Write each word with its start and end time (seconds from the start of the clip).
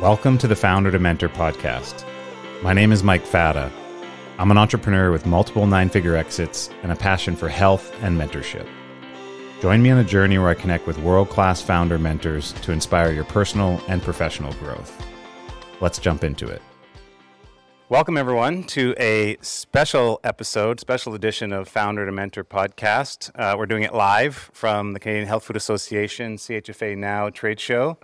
Welcome 0.00 0.38
to 0.38 0.46
the 0.46 0.54
Founder 0.54 0.92
to 0.92 1.00
Mentor 1.00 1.28
podcast. 1.28 2.04
My 2.62 2.72
name 2.72 2.92
is 2.92 3.02
Mike 3.02 3.26
Fata. 3.26 3.68
I'm 4.38 4.52
an 4.52 4.56
entrepreneur 4.56 5.10
with 5.10 5.26
multiple 5.26 5.66
nine 5.66 5.88
figure 5.88 6.14
exits 6.14 6.70
and 6.84 6.92
a 6.92 6.94
passion 6.94 7.34
for 7.34 7.48
health 7.48 7.92
and 8.00 8.16
mentorship. 8.16 8.68
Join 9.60 9.82
me 9.82 9.90
on 9.90 9.98
a 9.98 10.04
journey 10.04 10.38
where 10.38 10.50
I 10.50 10.54
connect 10.54 10.86
with 10.86 10.98
world 10.98 11.30
class 11.30 11.60
founder 11.60 11.98
mentors 11.98 12.52
to 12.52 12.70
inspire 12.70 13.10
your 13.10 13.24
personal 13.24 13.82
and 13.88 14.00
professional 14.00 14.52
growth. 14.52 15.04
Let's 15.80 15.98
jump 15.98 16.22
into 16.22 16.46
it. 16.46 16.62
Welcome, 17.88 18.16
everyone, 18.16 18.62
to 18.68 18.94
a 19.00 19.36
special 19.40 20.20
episode, 20.22 20.78
special 20.78 21.14
edition 21.14 21.52
of 21.52 21.66
Founder 21.66 22.06
to 22.06 22.12
Mentor 22.12 22.44
podcast. 22.44 23.32
Uh, 23.34 23.56
we're 23.58 23.66
doing 23.66 23.82
it 23.82 23.92
live 23.92 24.48
from 24.52 24.92
the 24.92 25.00
Canadian 25.00 25.26
Health 25.26 25.42
Food 25.42 25.56
Association 25.56 26.36
CHFA 26.36 26.96
Now 26.96 27.30
trade 27.30 27.58
show 27.58 27.98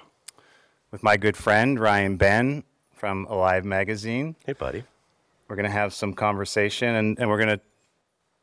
with 0.94 1.02
my 1.02 1.16
good 1.16 1.36
friend 1.36 1.80
Ryan 1.80 2.16
Benn 2.16 2.62
from 2.92 3.26
Alive 3.28 3.64
Magazine. 3.64 4.36
Hey, 4.46 4.52
buddy. 4.52 4.84
We're 5.48 5.56
going 5.56 5.66
to 5.66 5.72
have 5.72 5.92
some 5.92 6.14
conversation 6.14 6.94
and, 6.94 7.18
and 7.18 7.28
we're 7.28 7.36
going 7.44 7.58
to 7.58 7.60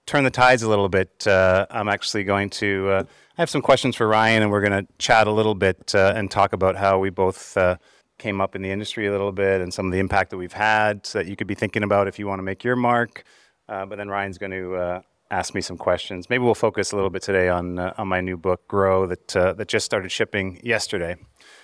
turn 0.06 0.26
the 0.26 0.32
tides 0.32 0.62
a 0.62 0.68
little 0.68 0.90
bit. 0.90 1.26
Uh, 1.26 1.66
I'm 1.72 1.88
actually 1.88 2.26
going 2.26 2.50
to, 2.50 2.90
uh, 2.90 3.04
I 3.38 3.42
have 3.42 3.50
some 3.50 3.62
questions 3.62 3.96
for 3.96 4.06
Ryan 4.06 4.44
and 4.44 4.52
we're 4.52 4.60
going 4.60 4.86
to 4.86 4.92
chat 4.98 5.28
a 5.28 5.32
little 5.32 5.56
bit 5.56 5.96
uh, 5.96 6.12
and 6.14 6.30
talk 6.30 6.52
about 6.52 6.76
how 6.76 7.00
we 7.00 7.10
both 7.10 7.56
uh, 7.56 7.78
came 8.18 8.42
up 8.42 8.54
in 8.54 8.62
the 8.62 8.70
industry 8.70 9.08
a 9.08 9.12
little 9.12 9.32
bit 9.32 9.62
and 9.62 9.74
some 9.74 9.86
of 9.86 9.94
the 9.94 10.00
impact 10.00 10.30
that 10.32 10.38
we've 10.38 10.52
had 10.52 11.06
so 11.06 11.20
that 11.20 11.28
you 11.28 11.38
could 11.38 11.48
be 11.48 11.56
thinking 11.56 11.84
about 11.84 12.10
if 12.10 12.20
you 12.20 12.28
want 12.28 12.40
to 12.40 12.44
make 12.44 12.66
your 12.66 12.76
mark. 12.76 13.24
Uh, 13.70 13.86
but 13.86 13.98
then 13.98 14.10
Ryan's 14.10 14.38
going 14.38 14.52
to 14.52 14.76
uh, 14.76 15.02
ask 15.32 15.56
me 15.56 15.62
some 15.62 15.78
questions. 15.78 16.30
Maybe 16.30 16.44
we'll 16.44 16.54
focus 16.54 16.92
a 16.92 16.98
little 16.98 17.12
bit 17.12 17.22
today 17.22 17.48
on, 17.48 17.80
on 17.80 18.10
my 18.10 18.20
new 18.20 18.36
book, 18.36 18.68
Grow, 18.68 19.08
that, 19.08 19.30
that 19.30 19.70
just 19.70 19.86
started 19.86 20.12
shipping 20.12 20.60
yesterday. 20.66 21.16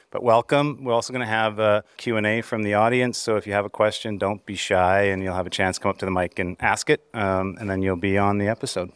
But 0.09 0.23
welcome. 0.23 0.83
We're 0.83 0.93
also 0.93 1.11
going 1.11 1.25
to 1.25 1.31
have 1.31 1.59
a 1.59 1.83
Q&A 1.97 2.41
from 2.41 2.63
the 2.63 2.75
audience. 2.75 3.17
So 3.17 3.35
if 3.35 3.45
you 3.45 3.53
have 3.53 3.65
a 3.65 3.69
question, 3.69 4.17
don't 4.17 4.45
be 4.45 4.55
shy 4.55 5.03
and 5.03 5.21
you'll 5.21 5.35
have 5.35 5.47
a 5.47 5.49
chance 5.49 5.77
to 5.77 5.83
come 5.83 5.89
up 5.89 5.97
to 5.97 6.05
the 6.05 6.11
mic 6.11 6.39
and 6.39 6.55
ask 6.61 6.89
it. 6.89 7.03
Um, 7.13 7.57
and 7.59 7.69
then 7.69 7.81
you'll 7.81 7.97
be 7.97 8.17
on 8.17 8.37
the 8.37 8.47
episode. 8.47 8.91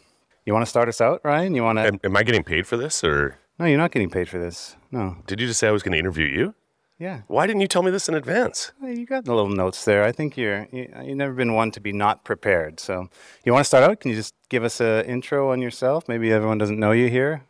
You 0.46 0.54
want 0.54 0.66
to 0.66 0.70
start 0.70 0.88
us 0.88 1.02
out, 1.02 1.22
Ryan? 1.24 1.54
You 1.54 1.64
want 1.64 1.80
to? 1.80 1.84
Am, 1.84 2.00
am 2.04 2.18
I 2.18 2.24
getting 2.24 2.44
paid 2.44 2.66
for 2.66 2.78
this 2.78 3.04
or? 3.04 3.38
No, 3.60 3.66
you're 3.66 3.78
not 3.78 3.92
getting 3.92 4.10
paid 4.10 4.30
for 4.30 4.40
this. 4.40 4.76
No. 4.90 5.18
Did 5.28 5.42
you 5.42 5.48
just 5.48 5.60
say 5.60 5.68
I 5.68 5.72
was 5.72 5.84
going 5.84 5.92
to 5.92 6.00
interview 6.00 6.26
you? 6.26 6.56
Yeah. 6.98 7.22
Why 7.28 7.46
didn't 7.46 7.62
you 7.62 7.68
tell 7.68 7.84
me 7.84 7.92
this 7.92 8.08
in 8.08 8.16
advance? 8.16 8.72
Well, 8.80 8.92
you 8.92 9.06
got 9.06 9.26
the 9.26 9.34
little 9.34 9.50
notes 9.50 9.86
there. 9.86 10.04
I 10.04 10.12
think 10.12 10.38
you're 10.38 10.68
you, 10.72 10.88
you've 11.04 11.18
never 11.18 11.34
been 11.34 11.54
one 11.54 11.72
to 11.72 11.80
be 11.80 11.92
not 11.92 12.24
prepared. 12.24 12.80
So 12.80 13.10
you 13.44 13.52
want 13.52 13.66
to 13.66 13.68
start 13.68 13.84
out? 13.84 14.00
Can 14.00 14.12
you 14.12 14.18
just 14.18 14.34
give 14.50 14.64
us 14.64 14.80
an 14.80 15.06
intro 15.06 15.52
on 15.52 15.62
yourself? 15.62 16.08
Maybe 16.08 16.32
everyone 16.32 16.58
doesn't 16.58 16.80
know 16.80 16.92
you 16.92 17.10
here. 17.10 17.44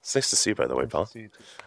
It's 0.00 0.14
nice 0.14 0.30
to 0.30 0.36
see 0.36 0.50
you, 0.50 0.54
by 0.54 0.66
the 0.66 0.76
way, 0.76 0.86
Paul. 0.86 1.08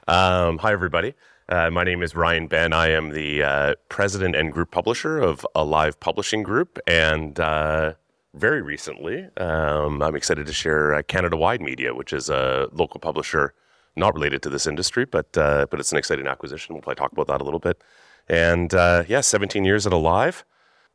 Um, 0.07 0.59
hi, 0.59 0.71
everybody. 0.71 1.15
Uh, 1.51 1.69
my 1.69 1.83
name 1.83 2.01
is 2.01 2.15
Ryan 2.15 2.47
Benn. 2.47 2.71
I 2.71 2.91
am 2.91 3.09
the 3.09 3.43
uh, 3.43 3.75
president 3.89 4.37
and 4.37 4.53
group 4.53 4.71
publisher 4.71 5.19
of 5.19 5.45
Alive 5.53 5.99
Publishing 5.99 6.43
Group. 6.43 6.79
And 6.87 7.37
uh, 7.41 7.95
very 8.33 8.61
recently, 8.61 9.27
um, 9.35 10.01
I'm 10.01 10.15
excited 10.15 10.47
to 10.47 10.53
share 10.53 10.93
uh, 10.93 11.01
Canada 11.01 11.35
Wide 11.35 11.59
Media, 11.59 11.93
which 11.93 12.13
is 12.13 12.29
a 12.29 12.69
local 12.71 13.01
publisher 13.01 13.53
not 13.97 14.13
related 14.13 14.41
to 14.43 14.49
this 14.49 14.65
industry, 14.65 15.03
but, 15.03 15.37
uh, 15.37 15.65
but 15.69 15.81
it's 15.81 15.91
an 15.91 15.97
exciting 15.97 16.25
acquisition. 16.25 16.73
We'll 16.73 16.83
probably 16.83 16.95
talk 16.95 17.11
about 17.11 17.27
that 17.27 17.41
a 17.41 17.43
little 17.43 17.59
bit. 17.59 17.83
And 18.29 18.73
uh, 18.73 19.03
yeah, 19.09 19.19
17 19.19 19.65
years 19.65 19.85
at 19.85 19.91
Alive. 19.91 20.45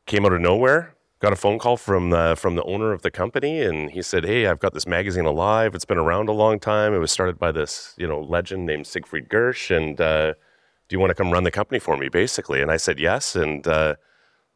Came 0.07 0.25
out 0.25 0.33
of 0.33 0.41
nowhere. 0.41 0.95
Got 1.19 1.33
a 1.33 1.35
phone 1.35 1.59
call 1.59 1.77
from 1.77 2.09
the, 2.09 2.35
from 2.35 2.55
the 2.55 2.63
owner 2.63 2.93
of 2.93 3.03
the 3.03 3.11
company, 3.11 3.61
and 3.61 3.91
he 3.91 4.01
said, 4.01 4.23
"Hey, 4.23 4.45
I've 4.45 4.59
got 4.59 4.73
this 4.73 4.87
magazine 4.87 5.25
Alive. 5.25 5.75
It's 5.75 5.83
been 5.83 5.97
around 5.97 6.29
a 6.29 6.31
long 6.31 6.59
time. 6.59 6.93
It 6.93 6.99
was 6.99 7.11
started 7.11 7.39
by 7.39 7.51
this 7.51 7.95
you 7.97 8.07
know 8.07 8.21
legend 8.21 8.67
named 8.67 8.85
Siegfried 8.85 9.27
Gursche, 9.27 9.75
and 9.75 10.35
do 10.87 10.95
you 10.95 10.99
want 10.99 11.09
to 11.09 11.15
come 11.15 11.31
run 11.31 11.43
the 11.43 11.51
company 11.51 11.79
for 11.79 11.97
me, 11.97 12.09
basically? 12.09 12.61
And 12.61 12.71
I 12.71 12.77
said 12.77 12.99
yes. 12.99 13.35
And 13.35 13.67
uh, 13.67 13.95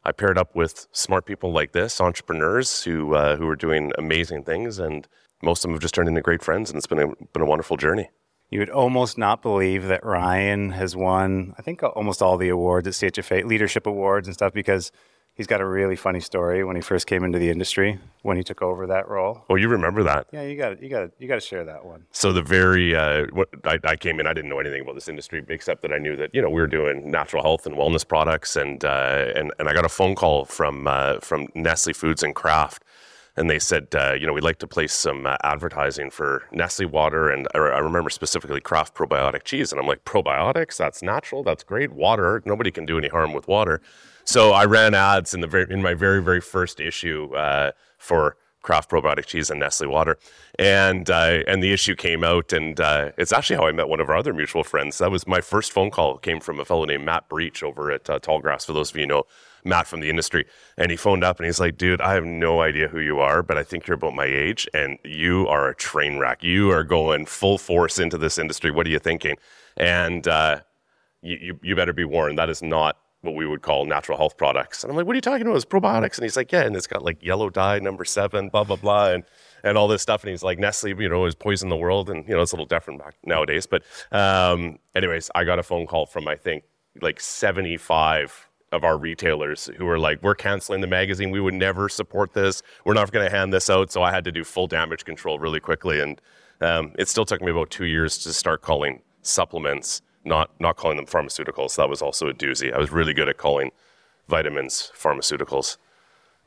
I 0.04 0.12
paired 0.12 0.38
up 0.38 0.54
with 0.54 0.86
smart 0.92 1.26
people 1.26 1.52
like 1.52 1.72
this, 1.72 2.00
entrepreneurs 2.00 2.82
who 2.84 3.14
uh, 3.14 3.36
who 3.36 3.48
are 3.48 3.56
doing 3.56 3.92
amazing 3.98 4.44
things, 4.44 4.78
and 4.78 5.06
most 5.42 5.60
of 5.60 5.68
them 5.68 5.72
have 5.72 5.82
just 5.82 5.94
turned 5.94 6.08
into 6.08 6.20
great 6.20 6.42
friends, 6.42 6.70
and 6.70 6.76
it's 6.76 6.86
been 6.86 6.98
a, 6.98 7.08
been 7.32 7.42
a 7.42 7.46
wonderful 7.46 7.76
journey. 7.76 8.10
You 8.50 8.58
would 8.58 8.70
almost 8.70 9.16
not 9.16 9.40
believe 9.40 9.86
that 9.88 10.04
Ryan 10.04 10.72
has 10.72 10.94
won, 10.94 11.54
I 11.56 11.62
think, 11.62 11.82
almost 11.82 12.20
all 12.20 12.36
the 12.36 12.50
awards 12.50 12.86
at 12.86 12.94
CHFA, 12.94 13.44
leadership 13.44 13.86
awards 13.86 14.28
and 14.28 14.34
stuff, 14.34 14.52
because 14.52 14.92
He's 15.34 15.46
got 15.46 15.62
a 15.62 15.66
really 15.66 15.96
funny 15.96 16.20
story 16.20 16.62
when 16.62 16.76
he 16.76 16.82
first 16.82 17.06
came 17.06 17.24
into 17.24 17.38
the 17.38 17.48
industry 17.48 17.98
when 18.20 18.36
he 18.36 18.42
took 18.42 18.60
over 18.60 18.86
that 18.88 19.08
role. 19.08 19.44
Oh, 19.48 19.56
you 19.56 19.68
remember 19.68 20.02
that? 20.02 20.26
Yeah, 20.30 20.42
you 20.42 20.58
got 20.58 20.82
you 20.82 20.90
got 20.90 21.10
you 21.18 21.26
got 21.26 21.36
to 21.36 21.40
share 21.40 21.64
that 21.64 21.86
one. 21.86 22.04
So 22.12 22.34
the 22.34 22.42
very 22.42 22.94
uh, 22.94 23.26
I, 23.64 23.78
I, 23.82 23.96
came 23.96 24.20
in, 24.20 24.26
I 24.26 24.34
didn't 24.34 24.50
know 24.50 24.60
anything 24.60 24.82
about 24.82 24.94
this 24.94 25.08
industry 25.08 25.42
except 25.48 25.80
that 25.82 25.92
I 25.92 25.96
knew 25.96 26.16
that 26.16 26.34
you 26.34 26.42
know 26.42 26.50
we 26.50 26.60
were 26.60 26.66
doing 26.66 27.10
natural 27.10 27.42
health 27.42 27.64
and 27.64 27.76
wellness 27.76 28.06
products, 28.06 28.56
and 28.56 28.84
uh, 28.84 29.32
and 29.34 29.52
and 29.58 29.70
I 29.70 29.72
got 29.72 29.86
a 29.86 29.88
phone 29.88 30.14
call 30.14 30.44
from 30.44 30.86
uh, 30.86 31.18
from 31.20 31.48
Nestle 31.54 31.94
Foods 31.94 32.22
and 32.22 32.34
Kraft, 32.34 32.84
and 33.34 33.48
they 33.48 33.58
said 33.58 33.88
uh, 33.94 34.12
you 34.12 34.26
know 34.26 34.34
we'd 34.34 34.44
like 34.44 34.58
to 34.58 34.66
place 34.66 34.92
some 34.92 35.26
uh, 35.26 35.38
advertising 35.44 36.10
for 36.10 36.46
Nestle 36.52 36.84
water, 36.84 37.30
and 37.30 37.48
I, 37.54 37.58
I 37.58 37.78
remember 37.78 38.10
specifically 38.10 38.60
Kraft 38.60 38.94
probiotic 38.94 39.44
cheese, 39.44 39.72
and 39.72 39.80
I'm 39.80 39.86
like 39.86 40.04
probiotics, 40.04 40.76
that's 40.76 41.02
natural, 41.02 41.42
that's 41.42 41.64
great, 41.64 41.90
water, 41.90 42.42
nobody 42.44 42.70
can 42.70 42.84
do 42.84 42.98
any 42.98 43.08
harm 43.08 43.32
with 43.32 43.48
water. 43.48 43.80
So 44.24 44.52
I 44.52 44.64
ran 44.64 44.94
ads 44.94 45.34
in 45.34 45.40
the 45.40 45.46
very, 45.46 45.66
in 45.70 45.82
my 45.82 45.94
very 45.94 46.22
very 46.22 46.40
first 46.40 46.80
issue 46.80 47.34
uh, 47.34 47.72
for 47.98 48.36
Kraft 48.62 48.90
probiotic 48.90 49.26
cheese 49.26 49.50
and 49.50 49.58
Nestle 49.58 49.88
water, 49.88 50.16
and 50.56 51.10
uh, 51.10 51.42
and 51.48 51.62
the 51.62 51.72
issue 51.72 51.96
came 51.96 52.22
out, 52.22 52.52
and 52.52 52.80
uh, 52.80 53.10
it's 53.18 53.32
actually 53.32 53.56
how 53.56 53.66
I 53.66 53.72
met 53.72 53.88
one 53.88 54.00
of 54.00 54.08
our 54.08 54.16
other 54.16 54.32
mutual 54.32 54.62
friends. 54.62 54.98
That 54.98 55.10
was 55.10 55.26
my 55.26 55.40
first 55.40 55.72
phone 55.72 55.90
call. 55.90 56.18
Came 56.18 56.38
from 56.38 56.60
a 56.60 56.64
fellow 56.64 56.84
named 56.84 57.04
Matt 57.04 57.28
Breach 57.28 57.64
over 57.64 57.90
at 57.90 58.08
uh, 58.08 58.20
Tallgrass. 58.20 58.66
For 58.66 58.72
those 58.72 58.90
of 58.90 58.96
you 58.96 59.06
know 59.06 59.24
Matt 59.64 59.88
from 59.88 59.98
the 59.98 60.08
industry, 60.08 60.46
and 60.76 60.92
he 60.92 60.96
phoned 60.96 61.24
up 61.24 61.38
and 61.38 61.46
he's 61.46 61.58
like, 61.58 61.76
"Dude, 61.76 62.00
I 62.00 62.14
have 62.14 62.24
no 62.24 62.60
idea 62.60 62.86
who 62.86 63.00
you 63.00 63.18
are, 63.18 63.42
but 63.42 63.58
I 63.58 63.64
think 63.64 63.88
you're 63.88 63.96
about 63.96 64.14
my 64.14 64.26
age, 64.26 64.68
and 64.72 64.96
you 65.02 65.48
are 65.48 65.68
a 65.68 65.74
train 65.74 66.18
wreck. 66.18 66.44
You 66.44 66.70
are 66.70 66.84
going 66.84 67.26
full 67.26 67.58
force 67.58 67.98
into 67.98 68.16
this 68.16 68.38
industry. 68.38 68.70
What 68.70 68.86
are 68.86 68.90
you 68.90 69.00
thinking?" 69.00 69.36
And 69.76 70.28
uh, 70.28 70.60
you, 71.20 71.38
you, 71.40 71.60
you 71.62 71.74
better 71.74 71.92
be 71.92 72.04
warned. 72.04 72.38
That 72.38 72.48
is 72.48 72.62
not 72.62 72.96
what 73.22 73.34
we 73.34 73.46
would 73.46 73.62
call 73.62 73.86
natural 73.86 74.18
health 74.18 74.36
products. 74.36 74.82
And 74.82 74.90
I'm 74.90 74.96
like, 74.96 75.06
what 75.06 75.12
are 75.12 75.16
you 75.16 75.22
talking 75.22 75.46
about? 75.46 75.56
It's 75.56 75.64
probiotics. 75.64 76.16
And 76.16 76.24
he's 76.24 76.36
like, 76.36 76.52
yeah, 76.52 76.62
and 76.62 76.76
it's 76.76 76.88
got 76.88 77.02
like 77.02 77.22
yellow 77.22 77.48
dye 77.50 77.78
number 77.78 78.04
seven, 78.04 78.48
blah, 78.48 78.64
blah, 78.64 78.76
blah, 78.76 79.10
and, 79.10 79.24
and 79.62 79.78
all 79.78 79.86
this 79.88 80.02
stuff. 80.02 80.22
And 80.24 80.30
he's 80.30 80.42
like, 80.42 80.58
Nestle, 80.58 80.90
you 81.00 81.08
know, 81.08 81.24
has 81.24 81.34
poisoned 81.34 81.70
the 81.70 81.76
world. 81.76 82.10
And, 82.10 82.26
you 82.28 82.34
know, 82.34 82.42
it's 82.42 82.52
a 82.52 82.56
little 82.56 82.66
different 82.66 82.98
back 83.00 83.14
nowadays. 83.24 83.66
But 83.66 83.84
um, 84.10 84.78
anyways, 84.94 85.30
I 85.34 85.44
got 85.44 85.60
a 85.60 85.62
phone 85.62 85.86
call 85.86 86.04
from, 86.04 86.26
I 86.26 86.34
think, 86.34 86.64
like 87.00 87.20
75 87.20 88.48
of 88.72 88.84
our 88.84 88.98
retailers 88.98 89.70
who 89.76 89.84
were 89.84 89.98
like, 89.98 90.20
we're 90.22 90.34
canceling 90.34 90.80
the 90.80 90.86
magazine. 90.86 91.30
We 91.30 91.40
would 91.40 91.54
never 91.54 91.88
support 91.88 92.32
this. 92.32 92.62
We're 92.84 92.94
not 92.94 93.12
going 93.12 93.24
to 93.24 93.34
hand 93.34 93.52
this 93.52 93.70
out. 93.70 93.92
So 93.92 94.02
I 94.02 94.10
had 94.10 94.24
to 94.24 94.32
do 94.32 94.42
full 94.42 94.66
damage 94.66 95.04
control 95.04 95.38
really 95.38 95.60
quickly. 95.60 96.00
And 96.00 96.20
um, 96.60 96.92
it 96.98 97.08
still 97.08 97.24
took 97.24 97.40
me 97.40 97.52
about 97.52 97.70
two 97.70 97.84
years 97.84 98.18
to 98.18 98.32
start 98.32 98.62
calling 98.62 99.00
supplements 99.22 100.02
not 100.24 100.50
not 100.60 100.76
calling 100.76 100.96
them 100.96 101.06
pharmaceuticals. 101.06 101.76
That 101.76 101.88
was 101.88 102.02
also 102.02 102.28
a 102.28 102.34
doozy. 102.34 102.72
I 102.72 102.78
was 102.78 102.90
really 102.90 103.14
good 103.14 103.28
at 103.28 103.36
calling 103.36 103.70
vitamins 104.28 104.92
pharmaceuticals. 104.96 105.78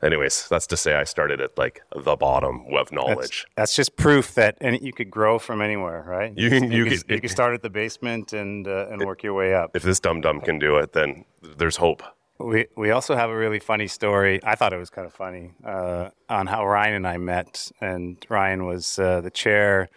Anyways, 0.02 0.46
that's 0.48 0.66
to 0.66 0.76
say 0.76 0.94
I 0.94 1.04
started 1.04 1.40
at 1.40 1.56
like 1.56 1.82
the 1.94 2.16
bottom 2.16 2.66
of 2.74 2.92
knowledge. 2.92 3.46
That's, 3.56 3.72
that's 3.72 3.76
just 3.76 3.96
proof 3.96 4.34
that 4.34 4.58
any, 4.60 4.78
you 4.82 4.92
could 4.92 5.10
grow 5.10 5.38
from 5.38 5.62
anywhere, 5.62 6.04
right? 6.06 6.36
You 6.36 6.50
can 6.50 6.70
you, 6.70 6.84
you, 6.84 6.90
could, 6.90 7.06
can, 7.06 7.14
you 7.14 7.20
can 7.22 7.30
start 7.30 7.54
at 7.54 7.62
the 7.62 7.70
basement 7.70 8.34
and 8.34 8.68
uh, 8.68 8.88
and 8.90 9.04
work 9.06 9.22
your 9.22 9.32
way 9.32 9.54
up. 9.54 9.74
If 9.74 9.82
this 9.82 9.98
dum 9.98 10.20
dum 10.20 10.40
can 10.42 10.58
do 10.58 10.76
it, 10.76 10.92
then 10.92 11.24
there's 11.56 11.76
hope. 11.76 12.02
We 12.38 12.66
we 12.76 12.90
also 12.90 13.16
have 13.16 13.30
a 13.30 13.36
really 13.36 13.58
funny 13.58 13.86
story. 13.86 14.38
I 14.44 14.54
thought 14.54 14.74
it 14.74 14.78
was 14.78 14.90
kind 14.90 15.06
of 15.06 15.14
funny 15.14 15.52
uh, 15.64 16.10
on 16.28 16.46
how 16.46 16.66
Ryan 16.66 16.94
and 16.94 17.06
I 17.06 17.16
met. 17.16 17.72
And 17.80 18.22
Ryan 18.28 18.66
was 18.66 18.98
uh, 18.98 19.22
the 19.22 19.30
chair. 19.30 19.88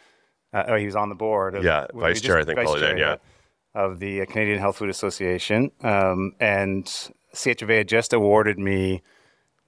Uh, 0.53 0.63
oh, 0.67 0.75
he 0.77 0.85
was 0.85 0.95
on 0.95 1.09
the 1.09 1.15
board. 1.15 1.55
Of, 1.55 1.65
yeah, 1.65 1.87
vice 1.93 2.21
chair. 2.21 2.37
I 2.37 2.45
think 2.45 2.57
probably 2.57 2.79
then. 2.79 2.97
Yeah 2.97 3.17
of 3.73 3.99
the 3.99 4.25
Canadian 4.25 4.59
Health 4.59 4.77
Food 4.77 4.89
Association, 4.89 5.71
um, 5.81 6.33
and 6.39 6.85
CHFA 7.33 7.87
just 7.87 8.13
awarded 8.13 8.57
me 8.57 9.01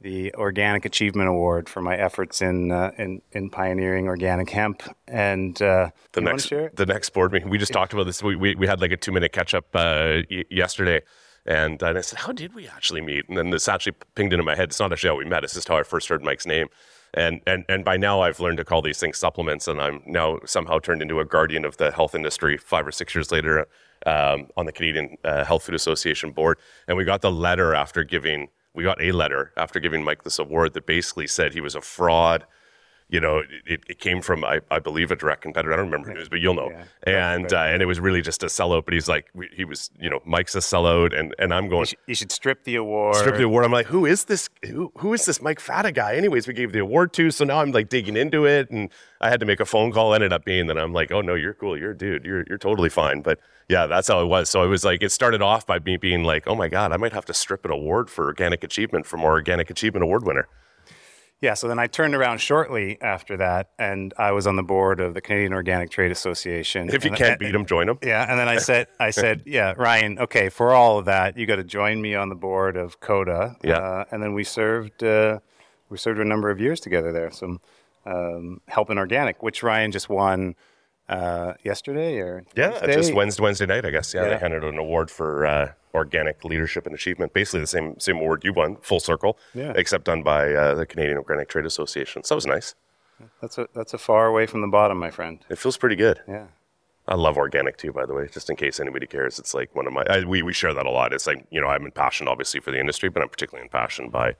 the 0.01 0.33
Organic 0.33 0.85
Achievement 0.85 1.29
Award 1.29 1.69
for 1.69 1.81
my 1.81 1.95
efforts 1.95 2.41
in 2.41 2.71
uh, 2.71 2.91
in, 2.97 3.21
in 3.31 3.49
pioneering 3.49 4.07
organic 4.07 4.49
hemp. 4.49 4.81
And 5.07 5.61
uh, 5.61 5.91
the 6.13 6.21
next 6.21 6.49
the 6.49 6.85
next 6.87 7.11
board 7.11 7.31
meeting, 7.31 7.49
we 7.49 7.57
just 7.57 7.71
talked 7.71 7.93
about 7.93 8.05
this. 8.05 8.23
We, 8.23 8.35
we, 8.35 8.55
we 8.55 8.67
had 8.67 8.81
like 8.81 8.91
a 8.91 8.97
two 8.97 9.11
minute 9.11 9.31
catch 9.31 9.53
up 9.53 9.65
uh, 9.75 10.21
y- 10.29 10.45
yesterday. 10.49 11.01
And, 11.43 11.81
and 11.81 11.97
I 11.97 12.01
said, 12.01 12.19
How 12.19 12.31
did 12.31 12.53
we 12.53 12.67
actually 12.67 13.01
meet? 13.01 13.27
And 13.27 13.35
then 13.35 13.49
this 13.49 13.67
actually 13.67 13.95
pinged 14.13 14.33
into 14.33 14.43
my 14.43 14.55
head. 14.55 14.69
It's 14.69 14.79
not 14.79 14.91
actually 14.91 15.09
how 15.09 15.15
we 15.17 15.25
met, 15.25 15.43
it's 15.43 15.55
just 15.55 15.67
how 15.67 15.77
I 15.77 15.83
first 15.83 16.07
heard 16.07 16.23
Mike's 16.23 16.45
name. 16.45 16.67
And, 17.13 17.41
and, 17.45 17.65
and 17.67 17.83
by 17.83 17.97
now, 17.97 18.21
I've 18.21 18.39
learned 18.39 18.57
to 18.57 18.63
call 18.63 18.81
these 18.81 18.97
things 18.97 19.17
supplements, 19.17 19.67
and 19.67 19.81
I'm 19.81 20.01
now 20.05 20.39
somehow 20.45 20.79
turned 20.79 21.01
into 21.01 21.19
a 21.19 21.25
guardian 21.25 21.65
of 21.65 21.75
the 21.75 21.91
health 21.91 22.15
industry 22.15 22.57
five 22.57 22.87
or 22.87 22.91
six 22.91 23.13
years 23.13 23.31
later 23.31 23.67
um, 24.05 24.47
on 24.57 24.65
the 24.65 24.71
Canadian 24.71 25.17
uh, 25.23 25.43
Health 25.43 25.63
Food 25.63 25.75
Association 25.75 26.31
board. 26.31 26.57
And 26.87 26.97
we 26.97 27.03
got 27.03 27.21
the 27.21 27.31
letter 27.31 27.75
after 27.75 28.03
giving, 28.03 28.49
we 28.73 28.83
got 28.83 29.01
a 29.01 29.11
letter 29.11 29.53
after 29.57 29.79
giving 29.79 30.03
Mike 30.03 30.23
this 30.23 30.39
award 30.39 30.73
that 30.73 30.85
basically 30.85 31.27
said 31.27 31.53
he 31.53 31.61
was 31.61 31.75
a 31.75 31.81
fraud. 31.81 32.45
You 33.11 33.19
know, 33.19 33.43
it, 33.65 33.83
it 33.87 33.99
came 33.99 34.21
from, 34.21 34.45
I, 34.45 34.61
I 34.71 34.79
believe, 34.79 35.11
a 35.11 35.17
direct 35.17 35.41
competitor. 35.41 35.73
I 35.73 35.75
don't 35.75 35.87
remember 35.87 36.09
who 36.09 36.17
it 36.17 36.21
is, 36.21 36.29
but 36.29 36.39
you'll 36.39 36.53
know. 36.53 36.71
Yeah. 37.05 37.33
And 37.33 37.53
uh, 37.53 37.59
and 37.59 37.81
it 37.81 37.85
was 37.85 37.99
really 37.99 38.21
just 38.21 38.41
a 38.41 38.45
sellout. 38.45 38.85
But 38.85 38.93
he's 38.93 39.09
like, 39.09 39.29
he 39.53 39.65
was, 39.65 39.91
you 39.99 40.09
know, 40.09 40.21
Mike's 40.25 40.55
a 40.55 40.59
sellout, 40.59 41.17
and 41.17 41.35
and 41.37 41.53
I'm 41.53 41.67
going. 41.67 41.81
You 41.81 41.85
should, 41.87 41.97
you 42.07 42.15
should 42.15 42.31
strip 42.31 42.63
the 42.63 42.75
award. 42.75 43.17
Strip 43.17 43.35
the 43.35 43.43
award. 43.43 43.65
I'm 43.65 43.71
like, 43.71 43.87
who 43.87 44.05
is 44.05 44.25
this? 44.25 44.49
Who, 44.65 44.93
who 44.97 45.13
is 45.13 45.25
this 45.25 45.41
Mike 45.41 45.59
Fata 45.59 45.91
guy? 45.91 46.15
Anyways, 46.15 46.47
we 46.47 46.53
gave 46.53 46.71
the 46.71 46.79
award 46.79 47.11
to, 47.13 47.31
so 47.31 47.43
now 47.43 47.59
I'm 47.59 47.71
like 47.71 47.89
digging 47.89 48.15
into 48.15 48.45
it, 48.45 48.71
and 48.71 48.89
I 49.19 49.29
had 49.29 49.41
to 49.41 49.45
make 49.45 49.59
a 49.59 49.65
phone 49.65 49.91
call. 49.91 50.13
Ended 50.13 50.31
up 50.31 50.45
being 50.45 50.67
that 50.67 50.77
I'm 50.77 50.93
like, 50.93 51.11
oh 51.11 51.19
no, 51.19 51.35
you're 51.35 51.53
cool, 51.53 51.77
you're 51.77 51.91
a 51.91 51.97
dude, 51.97 52.23
you're 52.23 52.45
you're 52.47 52.57
totally 52.57 52.89
fine. 52.89 53.21
But 53.21 53.39
yeah, 53.67 53.87
that's 53.87 54.07
how 54.07 54.21
it 54.21 54.27
was. 54.27 54.49
So 54.49 54.63
it 54.63 54.67
was 54.67 54.85
like 54.85 55.03
it 55.03 55.11
started 55.11 55.41
off 55.41 55.67
by 55.67 55.79
me 55.79 55.97
being 55.97 56.23
like, 56.23 56.47
oh 56.47 56.55
my 56.55 56.69
god, 56.69 56.93
I 56.93 56.97
might 56.97 57.11
have 57.11 57.25
to 57.25 57.33
strip 57.33 57.65
an 57.65 57.71
award 57.71 58.09
for 58.09 58.25
organic 58.25 58.63
achievement 58.63 59.05
from 59.05 59.25
our 59.25 59.31
organic 59.31 59.69
achievement 59.69 60.03
award 60.03 60.25
winner. 60.25 60.47
Yeah, 61.41 61.55
so 61.55 61.67
then 61.67 61.79
I 61.79 61.87
turned 61.87 62.13
around 62.13 62.39
shortly 62.39 63.01
after 63.01 63.35
that, 63.37 63.71
and 63.79 64.13
I 64.15 64.31
was 64.31 64.45
on 64.45 64.57
the 64.57 64.63
board 64.63 64.99
of 64.99 65.15
the 65.15 65.21
Canadian 65.21 65.53
Organic 65.53 65.89
Trade 65.89 66.11
Association. 66.11 66.87
If 66.93 67.03
you 67.03 67.09
And- 67.09 67.17
can't 67.17 67.39
beat 67.39 67.55
him, 67.55 67.65
join 67.65 67.89
him. 67.89 67.97
Yeah, 68.03 68.27
and 68.29 68.39
then 68.39 68.47
I 68.47 68.57
said, 68.57 68.85
I 68.99 69.09
said, 69.09 69.41
yeah, 69.47 69.73
Ryan. 69.75 70.19
Okay, 70.19 70.49
for 70.49 70.71
all 70.71 70.99
of 70.99 71.05
that, 71.05 71.37
you 71.37 71.47
got 71.47 71.55
to 71.55 71.63
join 71.63 71.99
me 71.99 72.13
on 72.13 72.29
the 72.29 72.35
board 72.35 72.77
of 72.77 72.99
COTA. 72.99 73.55
Yeah. 73.63 73.77
uh, 73.77 74.05
and 74.11 74.21
then 74.21 74.33
we 74.33 74.43
served, 74.43 75.03
uh, 75.03 75.39
we 75.89 75.97
served 75.97 76.19
a 76.19 76.25
number 76.25 76.51
of 76.51 76.61
years 76.61 76.79
together 76.79 77.11
there. 77.11 77.31
Some 77.31 77.59
um, 78.05 78.61
helping 78.67 78.99
organic, 78.99 79.41
which 79.41 79.63
Ryan 79.63 79.91
just 79.91 80.09
won 80.09 80.53
uh, 81.09 81.53
yesterday 81.63 82.19
or 82.19 82.43
Yeah, 82.55 82.69
Tuesday? 82.69 82.93
just 82.93 83.13
Wednesday, 83.15 83.41
Wednesday 83.43 83.65
night, 83.65 83.83
I 83.83 83.89
guess. 83.89 84.13
Yeah, 84.13 84.23
Yeah. 84.25 84.29
they 84.29 84.37
handed 84.37 84.63
an 84.63 84.77
award 84.77 85.09
for 85.09 85.45
uh, 85.47 85.71
organic 85.93 86.43
leadership 86.43 86.85
and 86.85 86.95
achievement. 86.95 87.33
Basically, 87.33 87.61
the 87.61 87.67
same 87.67 87.99
same 87.99 88.17
award 88.17 88.43
you 88.43 88.53
won, 88.53 88.77
full 88.81 88.99
circle. 88.99 89.37
Yeah. 89.53 89.73
Except 89.75 90.05
done 90.05 90.23
by 90.23 90.53
uh, 90.53 90.75
the 90.75 90.85
Canadian 90.85 91.17
Organic 91.17 91.49
Trade 91.49 91.65
Association. 91.65 92.23
So 92.23 92.33
that 92.33 92.37
was 92.37 92.45
nice. 92.45 92.75
That's 93.41 93.57
a 93.57 93.67
that's 93.75 93.93
a 93.93 93.97
far 93.97 94.27
away 94.27 94.45
from 94.47 94.61
the 94.61 94.67
bottom, 94.67 94.97
my 94.97 95.11
friend. 95.11 95.39
It 95.49 95.57
feels 95.57 95.77
pretty 95.77 95.95
good. 95.95 96.21
Yeah. 96.27 96.47
I 97.07 97.15
love 97.15 97.35
organic 97.35 97.77
too, 97.77 97.91
by 97.91 98.05
the 98.05 98.13
way, 98.13 98.29
just 98.31 98.49
in 98.49 98.55
case 98.55 98.79
anybody 98.79 99.07
cares. 99.07 99.39
It's 99.39 99.53
like 99.53 99.75
one 99.75 99.87
of 99.87 99.91
my, 99.91 100.03
I, 100.03 100.23
we, 100.23 100.43
we 100.43 100.53
share 100.53 100.73
that 100.73 100.85
a 100.85 100.91
lot. 100.91 101.13
It's 101.13 101.25
like, 101.25 101.45
you 101.49 101.59
know, 101.59 101.67
I'm 101.67 101.83
impassioned 101.83 102.29
obviously 102.29 102.59
for 102.59 102.71
the 102.71 102.79
industry, 102.79 103.09
but 103.09 103.21
I'm 103.23 103.27
particularly 103.27 103.65
impassioned 103.65 104.11
by 104.11 104.35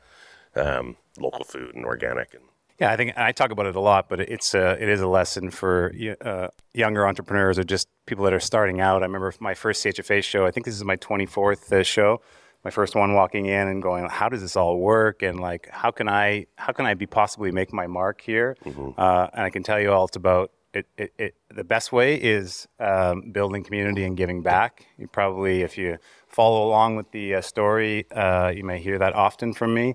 um, 0.56 0.96
local 1.18 1.44
food 1.44 1.76
and 1.76 1.84
organic. 1.84 2.34
And 2.36 2.44
Yeah, 2.82 2.92
I 2.92 2.98
think 2.98 3.16
I 3.16 3.32
talk 3.32 3.52
about 3.52 3.68
it 3.68 3.76
a 3.76 3.80
lot, 3.80 4.10
but 4.10 4.20
it's 4.20 4.56
a, 4.56 4.72
it 4.82 4.90
is 4.90 5.02
a 5.02 5.08
lesson 5.08 5.52
for 5.52 5.94
uh, 6.20 6.48
younger 6.74 7.06
entrepreneurs 7.06 7.60
or 7.60 7.64
just 7.64 7.88
people 8.08 8.26
that 8.26 8.34
are 8.34 8.40
starting 8.40 8.82
out. 8.82 9.04
I 9.04 9.06
remember 9.06 9.32
my 9.40 9.54
first 9.54 9.86
CHFA 9.86 10.24
show. 10.24 10.48
I 10.48 10.52
think 10.52 10.66
this 10.66 10.74
is 10.74 10.84
my 10.84 10.98
24th 10.98 11.72
uh, 11.72 11.84
show. 11.84 12.22
My 12.64 12.72
first 12.72 12.96
one 12.96 13.14
walking 13.14 13.46
in 13.46 13.68
and 13.68 13.84
going, 13.84 14.10
how 14.10 14.30
does 14.30 14.42
this 14.42 14.56
all 14.56 14.80
work? 14.80 15.22
And 15.22 15.40
like, 15.40 15.70
how 15.70 15.92
can 15.92 16.10
I 16.10 16.48
how 16.56 16.74
can 16.74 16.88
I 16.88 16.96
be 16.96 17.06
possibly 17.06 17.52
make 17.52 17.72
my 17.72 17.86
mark 17.86 18.20
here? 18.20 18.58
Uh, 18.98 19.28
and 19.32 19.44
I 19.44 19.52
can 19.52 19.62
tell 19.62 19.80
you 19.80 19.92
all 19.92 20.06
it's 20.06 20.18
about 20.18 20.52
it. 20.74 20.88
it, 20.98 21.14
it 21.20 21.36
the 21.54 21.64
best 21.64 21.92
way 21.92 22.16
is 22.16 22.68
um, 22.80 23.30
building 23.32 23.64
community 23.64 24.06
and 24.06 24.18
giving 24.18 24.42
back. 24.42 24.88
You 24.98 25.08
probably, 25.08 25.62
if 25.62 25.78
you 25.78 26.00
follow 26.28 26.68
along 26.68 26.96
with 26.96 27.12
the 27.12 27.36
uh, 27.36 27.42
story, 27.42 28.08
uh, 28.10 28.52
you 28.56 28.64
may 28.64 28.80
hear 28.80 28.98
that 28.98 29.14
often 29.14 29.54
from 29.54 29.76
me 29.76 29.94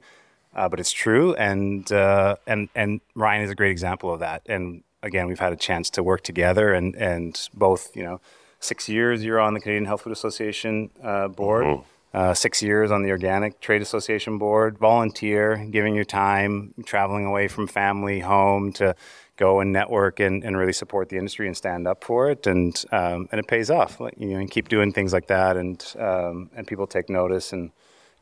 uh, 0.56 0.69
but 0.69 0.81
it's 0.81 0.91
true. 0.91 1.35
And 1.35 1.91
uh, 1.93 2.37
and 2.47 2.69
and 2.75 3.00
Ryan 3.14 3.43
is 3.43 3.50
a 3.50 3.55
great 3.55 3.70
example 3.70 4.12
of 4.12 4.20
that. 4.20 4.43
And 4.47 4.82
again, 5.03 5.29
we've 5.29 5.38
had 5.38 5.53
a 5.53 5.56
chance 5.56 5.91
to 5.91 6.03
work 6.03 6.23
together, 6.23 6.73
and 6.73 6.97
and 6.97 7.49
both, 7.55 7.94
you 7.94 8.03
know, 8.03 8.20
six 8.58 8.88
years 8.88 9.23
you're 9.23 9.38
on 9.38 9.55
the 9.55 9.61
Canadian 9.61 9.85
Health 9.85 10.03
Food 10.03 10.12
Association 10.12 10.91
uh, 11.03 11.29
board. 11.29 11.82
Uh, 12.14 12.32
six 12.32 12.62
years 12.62 12.91
on 12.91 13.03
the 13.03 13.11
Organic 13.11 13.61
Trade 13.61 13.82
Association 13.82 14.38
board, 14.38 14.79
volunteer, 14.79 15.67
giving 15.70 15.94
your 15.94 16.06
time, 16.06 16.73
traveling 16.87 17.26
away 17.26 17.47
from 17.47 17.67
family, 17.67 18.20
home 18.20 18.73
to 18.73 18.97
go 19.37 19.61
and 19.61 19.70
network 19.70 20.19
and, 20.19 20.43
and 20.43 20.56
really 20.56 20.73
support 20.73 21.11
the 21.11 21.19
industry 21.19 21.47
and 21.47 21.55
stand 21.55 21.87
up 21.87 22.02
for 22.02 22.31
it, 22.31 22.47
and 22.47 22.85
um, 22.91 23.29
and 23.31 23.38
it 23.38 23.47
pays 23.47 23.70
off. 23.70 24.00
Like, 24.00 24.14
you 24.17 24.29
know, 24.29 24.38
and 24.38 24.50
keep 24.50 24.70
doing 24.70 24.94
things 24.94 25.12
like 25.12 25.26
that, 25.26 25.59
and 25.59 25.85
um, 25.99 26.49
and 26.56 26.67
people 26.67 26.87
take 26.87 27.11
notice, 27.11 27.52
and 27.52 27.70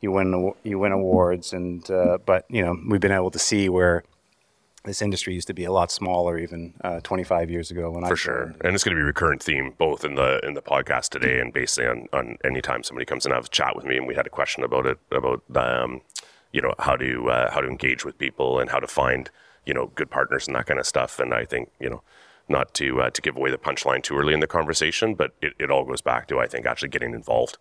you 0.05 0.11
win 0.11 0.53
you 0.63 0.77
win 0.79 0.91
awards 0.91 1.51
and 1.51 1.89
uh, 1.89 2.17
but 2.25 2.45
you 2.49 2.63
know 2.63 2.79
we've 2.87 3.01
been 3.01 3.11
able 3.11 3.31
to 3.31 3.39
see 3.39 3.67
where 3.69 4.03
this 4.83 5.01
industry 5.01 5.33
used 5.33 5.47
to 5.47 5.53
be 5.53 5.65
a 5.65 5.71
lot 5.71 5.91
smaller 5.91 6.37
even 6.37 6.75
uh, 6.83 6.99
25 6.99 7.49
years 7.49 7.71
ago 7.71 7.89
when 7.89 8.03
I 8.03 8.09
for 8.09 8.15
sure. 8.15 8.53
And 8.61 8.75
it's 8.75 8.83
going 8.83 8.95
to 8.95 8.99
be 8.99 9.01
a 9.01 9.05
recurrent 9.05 9.41
theme 9.41 9.73
both 9.79 10.05
in 10.05 10.13
the 10.13 10.39
in 10.45 10.53
the 10.53 10.61
podcast 10.61 11.09
today 11.09 11.39
and 11.39 11.51
basically 11.51 11.87
on, 11.89 12.07
on 12.13 12.37
any 12.45 12.61
time 12.61 12.83
somebody 12.83 13.05
comes 13.05 13.25
and 13.25 13.33
have 13.33 13.45
a 13.45 13.49
chat 13.49 13.75
with 13.75 13.85
me 13.85 13.97
and 13.97 14.05
we 14.07 14.13
had 14.13 14.27
a 14.27 14.29
question 14.29 14.63
about 14.63 14.85
it 14.85 14.99
about 15.11 15.41
um, 15.55 16.01
you 16.51 16.61
know 16.61 16.73
how 16.79 16.95
to 16.95 17.29
uh, 17.29 17.51
how 17.51 17.61
to 17.61 17.67
engage 17.67 18.05
with 18.05 18.17
people 18.17 18.59
and 18.59 18.69
how 18.69 18.79
to 18.79 18.87
find 18.87 19.31
you 19.65 19.73
know 19.73 19.91
good 19.95 20.09
partners 20.09 20.47
and 20.47 20.55
that 20.55 20.67
kind 20.67 20.79
of 20.79 20.85
stuff. 20.85 21.19
And 21.19 21.33
I 21.33 21.45
think 21.45 21.69
you 21.79 21.89
know 21.89 22.01
not 22.47 22.73
to 22.75 23.01
uh, 23.01 23.09
to 23.09 23.21
give 23.21 23.35
away 23.35 23.51
the 23.51 23.57
punchline 23.57 24.03
too 24.03 24.15
early 24.17 24.33
in 24.33 24.39
the 24.39 24.47
conversation, 24.47 25.15
but 25.15 25.33
it, 25.41 25.53
it 25.59 25.71
all 25.71 25.83
goes 25.83 26.01
back 26.01 26.27
to 26.27 26.39
I 26.39 26.47
think 26.47 26.65
actually 26.65 26.89
getting 26.89 27.13
involved. 27.13 27.57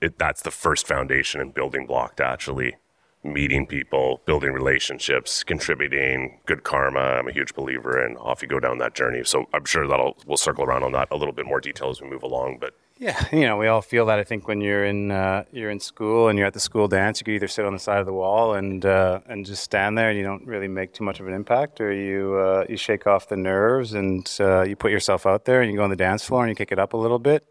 It, 0.00 0.18
that's 0.18 0.42
the 0.42 0.50
first 0.50 0.86
foundation 0.86 1.40
and 1.40 1.52
building 1.52 1.86
block 1.86 2.16
to 2.16 2.24
actually 2.24 2.76
meeting 3.24 3.66
people, 3.66 4.22
building 4.26 4.52
relationships, 4.52 5.42
contributing, 5.42 6.40
good 6.46 6.62
karma. 6.62 7.00
I'm 7.00 7.28
a 7.28 7.32
huge 7.32 7.54
believer 7.54 8.04
in 8.04 8.16
off 8.16 8.42
you 8.42 8.48
go 8.48 8.60
down 8.60 8.78
that 8.78 8.94
journey. 8.94 9.24
So 9.24 9.46
I'm 9.52 9.64
sure 9.64 9.86
that'll 9.86 10.16
we'll 10.26 10.36
circle 10.36 10.64
around 10.64 10.84
on 10.84 10.92
that 10.92 11.08
a 11.10 11.16
little 11.16 11.34
bit 11.34 11.46
more 11.46 11.60
detail 11.60 11.90
as 11.90 12.00
we 12.00 12.08
move 12.08 12.22
along. 12.22 12.58
But 12.60 12.74
yeah 12.98 13.24
you 13.32 13.42
know 13.42 13.56
we 13.56 13.68
all 13.68 13.80
feel 13.80 14.06
that 14.06 14.18
I 14.18 14.24
think 14.24 14.48
when 14.48 14.60
you're 14.60 14.84
in 14.84 15.10
uh, 15.10 15.44
you're 15.52 15.70
in 15.70 15.80
school 15.80 16.28
and 16.28 16.38
you're 16.38 16.46
at 16.46 16.54
the 16.54 16.60
school 16.60 16.88
dance 16.88 17.20
you 17.20 17.24
could 17.24 17.34
either 17.34 17.48
sit 17.48 17.64
on 17.64 17.72
the 17.72 17.78
side 17.78 18.00
of 18.00 18.06
the 18.06 18.12
wall 18.12 18.54
and 18.54 18.84
uh, 18.84 19.20
and 19.26 19.46
just 19.46 19.62
stand 19.62 19.96
there 19.96 20.10
and 20.10 20.18
you 20.18 20.24
don't 20.24 20.46
really 20.46 20.68
make 20.68 20.92
too 20.92 21.04
much 21.04 21.20
of 21.20 21.26
an 21.26 21.32
impact 21.32 21.80
or 21.80 21.92
you 21.92 22.34
uh, 22.34 22.64
you 22.68 22.76
shake 22.76 23.06
off 23.06 23.28
the 23.28 23.36
nerves 23.36 23.94
and 23.94 24.36
uh, 24.40 24.62
you 24.62 24.76
put 24.76 24.90
yourself 24.90 25.26
out 25.26 25.44
there 25.44 25.62
and 25.62 25.70
you 25.70 25.76
go 25.76 25.84
on 25.84 25.90
the 25.90 25.96
dance 25.96 26.24
floor 26.24 26.42
and 26.42 26.50
you 26.50 26.54
kick 26.54 26.72
it 26.72 26.78
up 26.78 26.92
a 26.92 26.96
little 26.96 27.18
bit 27.18 27.44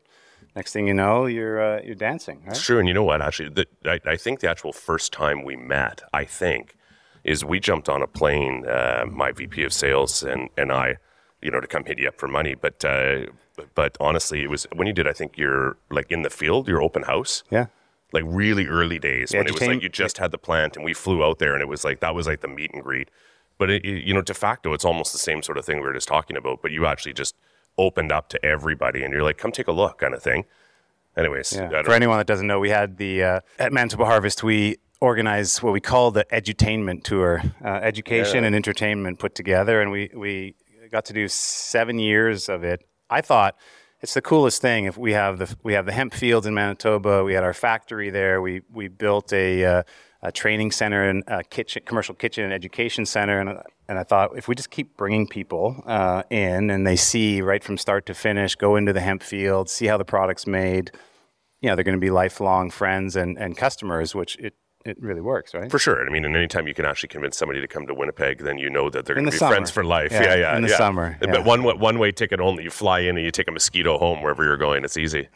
next 0.58 0.72
thing 0.74 0.86
you 0.92 0.94
know 1.04 1.16
you're 1.36 1.58
uh, 1.70 1.80
you're 1.86 2.02
dancing 2.10 2.38
right 2.46 2.56
it's 2.56 2.66
true. 2.68 2.80
And 2.82 2.88
you 2.90 2.94
know 2.94 3.08
what? 3.12 3.20
Actually, 3.28 3.50
the, 3.60 3.66
I, 3.94 3.98
I 4.14 4.18
think 4.24 4.40
the 4.44 4.50
actual 4.54 4.74
first 4.90 5.08
time 5.14 5.38
we 5.50 5.56
met, 5.56 5.98
I 6.22 6.24
think, 6.40 6.76
is 7.24 7.38
we 7.54 7.58
jumped 7.70 7.88
on 7.96 8.02
a 8.02 8.08
plane, 8.20 8.56
uh, 8.78 9.06
my 9.24 9.30
VP 9.32 9.56
of 9.64 9.72
sales 9.84 10.12
and 10.32 10.42
and 10.62 10.70
I, 10.86 10.88
you 11.44 11.50
know, 11.52 11.62
to 11.66 11.68
come 11.74 11.84
hit 11.86 11.98
you 12.02 12.08
up 12.12 12.18
for 12.22 12.28
money. 12.40 12.56
But 12.66 12.78
uh, 12.84 13.28
but 13.76 13.92
honestly, 14.08 14.40
it 14.46 14.50
was 14.56 14.62
when 14.78 14.88
you 14.90 14.94
did. 15.00 15.08
I 15.08 15.14
think 15.20 15.30
you're 15.42 15.78
like 15.98 16.12
in 16.16 16.22
the 16.28 16.34
field, 16.40 16.68
your 16.68 16.82
open 16.88 17.04
house. 17.14 17.44
yeah 17.58 17.68
like 18.14 18.24
really 18.26 18.68
early 18.80 19.00
days 19.12 19.28
when 19.34 19.46
it 19.48 19.52
was 19.52 19.62
like 19.74 19.84
you 19.84 19.90
just 19.90 20.18
had 20.24 20.32
the 20.32 20.38
plant 20.38 20.72
and 20.78 20.86
we 20.90 20.94
flew 20.94 21.20
out 21.28 21.38
there 21.40 21.54
and 21.56 21.62
it 21.62 21.68
was 21.76 21.84
like 21.88 22.00
that 22.00 22.16
was 22.16 22.26
like 22.26 22.40
the 22.46 22.48
meet 22.60 22.72
and 22.74 22.82
greet. 22.88 23.10
But 23.60 23.68
it- 23.70 23.84
you 24.08 24.14
know, 24.16 24.22
de 24.22 24.34
facto, 24.34 24.68
it's 24.76 24.86
almost 24.86 25.12
the 25.12 25.24
same 25.30 25.42
sort 25.48 25.58
of 25.60 25.66
thing 25.66 25.78
we 25.82 25.88
were 25.90 25.98
just 26.02 26.08
talking 26.08 26.38
about. 26.38 26.62
But 26.62 26.72
you 26.72 26.86
actually 26.86 27.16
just 27.24 27.36
opened 27.78 28.12
up 28.12 28.30
to 28.30 28.46
everybody 28.46 29.04
and 29.04 29.14
you're 29.14 29.24
like, 29.24 29.38
come 29.38 29.52
take 29.52 29.68
a 29.68 29.72
look, 29.72 30.00
kind 30.00 30.14
of 30.14 30.24
thing. 30.24 30.46
Anyways, 31.16 31.54
Yeah. 31.54 31.82
For 31.84 31.94
anyone 31.94 32.18
that 32.20 32.28
doesn't 32.28 32.46
know, 32.46 32.60
we 32.60 32.70
had 32.70 32.98
the 32.98 33.24
uh, 33.24 33.40
at 33.58 33.74
Manitoba 33.74 34.06
Harvest. 34.06 34.44
We 34.44 34.78
organized 35.02 35.62
what 35.64 35.74
we 35.74 35.80
call 35.82 36.12
the 36.12 36.26
edutainment 36.32 37.04
tour, 37.04 37.42
uh, 37.64 37.68
education 37.68 38.44
and 38.44 38.56
entertainment 38.56 39.20
put 39.20 39.34
together, 39.36 39.82
and 39.82 39.92
we 39.92 40.12
we 40.16 40.56
got 40.92 41.06
to 41.06 41.14
do 41.14 41.28
seven 41.28 41.98
years 42.00 42.50
of 42.50 42.64
it. 42.64 42.88
I 43.10 43.22
thought 43.22 43.56
it's 44.02 44.14
the 44.14 44.22
coolest 44.22 44.62
thing. 44.62 44.86
If 44.86 44.96
we 44.98 45.14
have 45.14 45.40
the 45.40 45.56
we 45.64 45.74
have 45.74 45.86
the 45.88 45.92
hemp 45.92 46.14
fields 46.14 46.46
in 46.46 46.54
Manitoba, 46.54 47.24
we 47.24 47.34
had 47.34 47.44
our 47.44 47.54
factory 47.54 48.12
there. 48.12 48.40
We 48.42 48.62
we 48.72 48.88
built 48.88 49.34
a, 49.34 49.66
uh, 49.66 49.84
a 50.22 50.32
training 50.32 50.72
center 50.72 51.08
and 51.08 51.24
a 51.28 51.44
kitchen, 51.44 51.84
commercial 51.86 52.16
kitchen 52.16 52.44
and 52.44 52.54
education 52.54 53.06
center, 53.06 53.40
and 53.40 53.60
and 53.88 53.98
I 54.00 54.04
thought 54.04 54.38
if 54.38 54.48
we 54.48 54.56
just 54.56 54.70
keep 54.72 54.98
bringing 54.98 55.28
people 55.28 55.84
uh, 55.86 56.24
in 56.30 56.70
and 56.70 56.86
they 56.86 56.96
see 56.96 57.42
right 57.42 57.64
from 57.64 57.78
start 57.78 58.06
to 58.08 58.14
finish, 58.14 58.56
go 58.56 58.76
into 58.76 58.94
the 58.94 59.02
hemp 59.02 59.24
field, 59.24 59.70
see 59.70 59.86
how 59.88 59.98
the 59.98 60.06
product's 60.06 60.46
made 60.48 60.92
you 61.62 61.70
know 61.70 61.76
they're 61.76 61.84
going 61.84 61.98
to 61.98 62.02
be 62.02 62.12
lifelong 62.12 62.70
friends 62.70 63.16
and, 63.16 63.38
and 63.38 63.58
customers, 63.58 64.14
which 64.14 64.36
it, 64.38 64.54
it 64.86 64.96
really 65.02 65.22
works, 65.22 65.54
right? 65.54 65.72
for 65.72 65.80
sure. 65.80 66.06
I 66.06 66.12
mean, 66.12 66.24
and 66.24 66.36
anytime 66.36 66.68
you 66.68 66.74
can 66.74 66.86
actually 66.86 67.10
convince 67.10 67.36
somebody 67.36 67.62
to 67.62 67.68
come 67.68 67.88
to 67.88 67.94
Winnipeg, 67.94 68.44
then 68.44 68.58
you 68.58 68.70
know 68.70 68.90
that 68.90 69.06
they're 69.06 69.16
going 69.16 69.26
to 69.26 69.32
the 69.32 69.36
be 69.36 69.40
summer. 69.40 69.56
friends 69.56 69.72
for 69.72 69.84
life. 69.84 70.12
Yeah, 70.12 70.24
Yeah, 70.24 70.36
yeah. 70.36 70.56
in 70.58 70.62
the 70.62 70.70
yeah. 70.70 70.78
summer, 70.78 71.18
But 71.20 71.46
one 71.46 71.64
one 71.64 72.00
way 72.00 72.12
ticket 72.12 72.40
only. 72.40 72.64
You 72.64 72.70
fly 72.70 73.00
in 73.00 73.18
and 73.18 73.26
you 73.26 73.32
take 73.32 73.48
a 73.48 73.52
mosquito 73.52 73.98
home 73.98 74.22
wherever 74.22 74.44
you're 74.44 74.58
going. 74.58 74.84
It's 74.86 74.98
easy. 74.98 75.30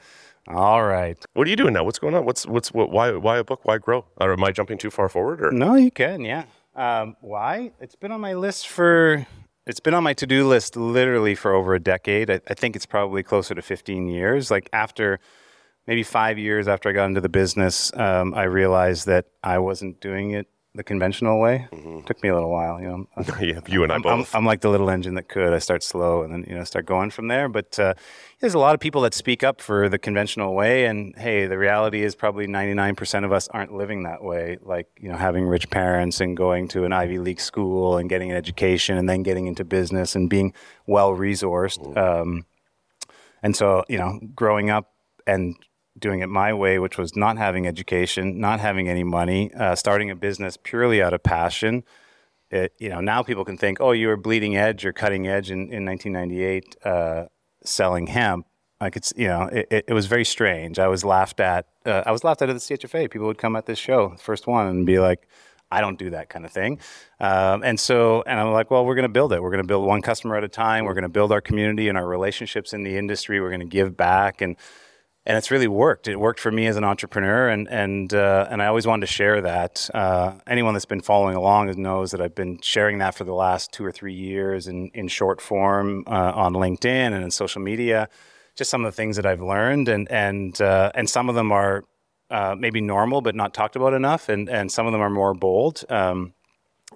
All 0.48 0.84
right. 0.84 1.18
What 1.34 1.48
are 1.48 1.50
you 1.50 1.56
doing 1.56 1.74
now? 1.74 1.84
What's 1.84 2.00
going 2.00 2.16
on? 2.16 2.26
What's 2.26 2.46
what's 2.46 2.72
what? 2.74 2.92
Why 2.92 3.12
why 3.12 3.38
a 3.38 3.44
book? 3.44 3.64
Why 3.64 3.78
grow? 3.78 4.06
Or 4.20 4.34
am 4.34 4.44
I 4.44 4.52
jumping 4.52 4.78
too 4.78 4.90
far 4.90 5.08
forward? 5.10 5.42
Or 5.42 5.52
No, 5.52 5.76
you 5.76 5.92
can, 5.92 6.22
yeah. 6.22 6.46
Um, 6.76 7.16
why? 7.22 7.72
It's 7.80 7.96
been 7.96 8.12
on 8.12 8.22
my 8.22 8.34
list 8.34 8.68
for. 8.68 9.28
It's 9.68 9.80
been 9.80 9.94
on 9.94 10.04
my 10.04 10.14
to-do 10.14 10.48
list 10.48 10.76
literally 10.76 11.36
for 11.36 11.54
over 11.54 11.76
a 11.76 11.80
decade. 11.80 12.32
I, 12.32 12.42
I 12.48 12.56
think 12.56 12.76
it's 12.76 12.88
probably 12.88 13.22
closer 13.22 13.54
to 13.54 13.62
15 13.62 14.08
years. 14.08 14.50
Like 14.50 14.68
after, 14.74 15.20
maybe 15.86 16.02
five 16.02 16.40
years 16.40 16.68
after 16.68 16.90
I 16.90 16.94
got 16.94 17.06
into 17.06 17.22
the 17.22 17.30
business, 17.30 17.96
um, 17.96 18.34
I 18.34 18.44
realized 18.44 19.06
that 19.06 19.28
I 19.44 19.60
wasn't 19.60 20.02
doing 20.02 20.32
it 20.32 20.48
the 20.74 20.84
conventional 20.84 21.40
way. 21.40 21.68
Took 22.06 22.24
me 22.24 22.30
a 22.30 22.34
little 22.34 22.50
while, 22.50 22.82
you 22.82 22.88
know. 22.88 23.08
yeah, 23.40 23.60
you 23.68 23.84
and 23.84 23.92
I 23.92 23.96
I'm, 23.96 24.06
I'm, 24.08 24.20
both. 24.20 24.36
I'm 24.36 24.46
like 24.46 24.62
the 24.62 24.70
little 24.70 24.90
engine 24.90 25.14
that 25.16 25.28
could. 25.28 25.54
I 25.54 25.60
start 25.60 25.84
slow 25.84 26.24
and 26.24 26.34
then 26.34 26.46
you 26.48 26.56
know 26.56 26.64
start 26.64 26.86
going 26.86 27.12
from 27.12 27.28
there. 27.28 27.48
But 27.48 27.78
uh, 27.78 27.94
there's 28.42 28.56
a 28.56 28.60
lot 28.60 28.74
of 28.74 28.80
people 28.80 29.02
that 29.02 29.14
speak 29.14 29.44
up 29.44 29.62
for 29.62 29.88
the 29.88 30.00
conventional 30.00 30.56
way, 30.56 30.86
and 30.86 31.16
hey, 31.16 31.46
the 31.46 31.58
reality 31.58 32.04
is 32.04 32.16
probably 32.16 32.48
99% 32.48 33.24
of 33.24 33.32
us 33.32 33.48
aren't 33.50 33.72
living 33.74 34.04
that 34.04 34.24
way. 34.24 34.58
Like 34.62 34.88
you 35.00 35.10
know, 35.10 35.16
having 35.16 35.46
rich 35.46 35.70
parents 35.70 36.20
and 36.20 36.36
going 36.36 36.68
to 36.70 36.84
an 36.84 36.92
Ivy 36.92 37.20
League 37.20 37.40
school 37.40 37.98
and 37.98 38.10
getting 38.10 38.32
an 38.32 38.38
education 38.38 38.98
and 38.98 39.08
then 39.08 39.22
getting 39.22 39.46
into 39.46 39.64
business 39.64 40.16
and 40.16 40.30
being 40.30 40.54
well 40.88 41.12
resourced. 41.12 41.96
Um, 41.96 42.46
and 43.44 43.56
so 43.56 43.84
you 43.88 44.00
know, 44.00 44.20
growing 44.36 44.72
up 44.72 44.92
and 45.28 45.56
doing 46.00 46.22
it 46.22 46.28
my 46.28 46.52
way, 46.52 46.80
which 46.80 46.98
was 46.98 47.16
not 47.16 47.38
having 47.38 47.68
education, 47.68 48.40
not 48.40 48.60
having 48.60 48.90
any 48.90 49.04
money, 49.04 49.54
uh, 49.54 49.76
starting 49.76 50.10
a 50.10 50.16
business 50.16 50.58
purely 50.62 51.02
out 51.02 51.14
of 51.14 51.22
passion 51.22 51.84
it, 52.50 52.74
you 52.80 52.90
know, 52.90 53.00
now 53.00 53.24
people 53.24 53.46
can 53.46 53.58
think, 53.58 53.80
oh, 53.80 53.94
you 53.94 54.10
were 54.10 54.18
bleeding 54.18 54.58
edge 54.58 54.86
or 54.86 54.92
cutting 54.92 55.26
edge 55.26 55.50
in, 55.50 55.72
in 55.72 55.86
1998 55.86 56.76
uh, 56.84 57.26
selling 57.64 58.08
hemp. 58.08 58.46
Like 58.80 58.96
it's, 58.96 59.14
you 59.16 59.28
know, 59.28 59.44
it, 59.44 59.68
it, 59.70 59.86
it 59.90 59.94
was 59.94 60.08
very 60.08 60.26
strange. 60.26 60.80
I 60.80 60.88
was 60.88 61.06
laughed 61.06 61.40
at. 61.40 61.68
Uh, 61.86 62.04
I 62.06 62.12
was 62.12 62.24
laughed 62.24 62.42
at 62.42 62.50
at 62.50 62.54
the 62.54 62.60
CHFA. 62.60 63.12
People 63.12 63.28
would 63.28 63.38
come 63.38 63.56
at 63.56 63.66
this 63.68 63.78
show, 63.78 64.16
first 64.18 64.48
one, 64.48 64.68
and 64.68 64.86
be 64.86 65.00
like, 65.00 65.28
I 65.72 65.82
don't 65.82 65.98
do 65.98 66.10
that 66.10 66.30
kind 66.30 66.46
of 66.46 66.52
thing. 66.52 66.80
Um, 67.20 67.64
and 67.64 67.80
so, 67.80 68.24
and 68.26 68.40
I'm 68.40 68.52
like, 68.52 68.72
well, 68.72 68.86
we're 68.86 68.96
going 68.96 69.04
to 69.04 69.10
build 69.10 69.32
it. 69.34 69.42
We're 69.42 69.52
going 69.52 69.64
to 69.64 69.68
build 69.68 69.86
one 69.86 70.02
customer 70.02 70.36
at 70.36 70.44
a 70.44 70.50
time. 70.50 70.86
We're 70.86 70.96
going 70.96 71.04
to 71.04 71.10
build 71.10 71.32
our 71.32 71.42
community 71.42 71.88
and 71.88 71.98
our 71.98 72.08
relationships 72.08 72.74
in 72.74 72.84
the 72.84 72.98
industry. 72.98 73.40
We're 73.40 73.50
going 73.50 73.62
to 73.62 73.66
give 73.66 73.96
back. 73.96 74.42
And, 74.42 74.58
and 75.26 75.38
it's 75.38 75.52
really 75.52 75.68
worked. 75.68 76.08
It 76.08 76.20
worked 76.20 76.40
for 76.40 76.52
me 76.52 76.66
as 76.66 76.78
an 76.78 76.84
entrepreneur, 76.84 77.48
and 77.50 77.68
and 77.70 78.14
uh, 78.14 78.48
and 78.50 78.62
I 78.62 78.66
always 78.66 78.88
wanted 78.88 79.02
to 79.02 79.12
share 79.12 79.42
that. 79.42 79.90
Uh, 79.94 80.34
anyone 80.48 80.74
that's 80.74 80.86
been 80.86 81.02
following 81.02 81.36
along 81.36 81.80
knows 81.80 82.12
that 82.12 82.22
I've 82.22 82.34
been 82.34 82.60
sharing 82.62 82.98
that 83.00 83.14
for 83.14 83.24
the 83.24 83.34
last 83.34 83.72
two 83.72 83.86
or 83.86 83.92
three 83.92 84.14
years 84.14 84.68
in 84.68 84.90
in 84.94 85.08
short 85.08 85.40
form 85.40 86.04
uh, 86.08 86.32
on 86.36 86.54
LinkedIn 86.54 87.14
and 87.14 87.24
in 87.24 87.32
social 87.32 87.62
media. 87.62 88.10
Just 88.56 88.70
some 88.70 88.84
of 88.84 88.92
the 88.92 88.96
things 88.96 89.16
that 89.16 89.26
I've 89.26 89.42
learned, 89.42 89.88
and 89.88 90.12
and 90.12 90.60
uh, 90.60 90.92
and 90.96 91.10
some 91.10 91.30
of 91.30 91.36
them 91.36 91.52
are 91.52 91.86
uh, 92.32 92.56
maybe 92.58 92.82
normal 92.82 93.22
but 93.22 93.36
not 93.36 93.54
talked 93.54 93.76
about 93.76 93.94
enough, 93.94 94.28
and 94.28 94.50
and 94.50 94.72
some 94.72 94.88
of 94.88 94.92
them 94.92 95.02
are 95.02 95.10
more 95.10 95.34
bold. 95.36 95.84
Um, 95.90 96.34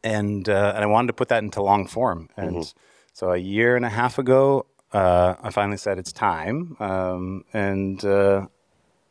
and 0.03 0.49
uh, 0.49 0.73
and 0.75 0.83
I 0.83 0.87
wanted 0.87 1.07
to 1.07 1.13
put 1.13 1.29
that 1.29 1.43
into 1.43 1.61
long 1.61 1.85
form, 1.85 2.29
and 2.35 2.73
so 3.13 3.31
a 3.31 3.37
year 3.37 3.75
and 3.75 3.85
a 3.85 3.89
half 3.89 4.17
ago, 4.17 4.65
uh, 4.95 5.35
I 5.41 5.49
finally 5.49 5.77
said 5.77 5.99
it's 5.99 6.13
time 6.13 6.77
um, 6.79 7.43
and 7.53 8.03
uh, 8.05 8.47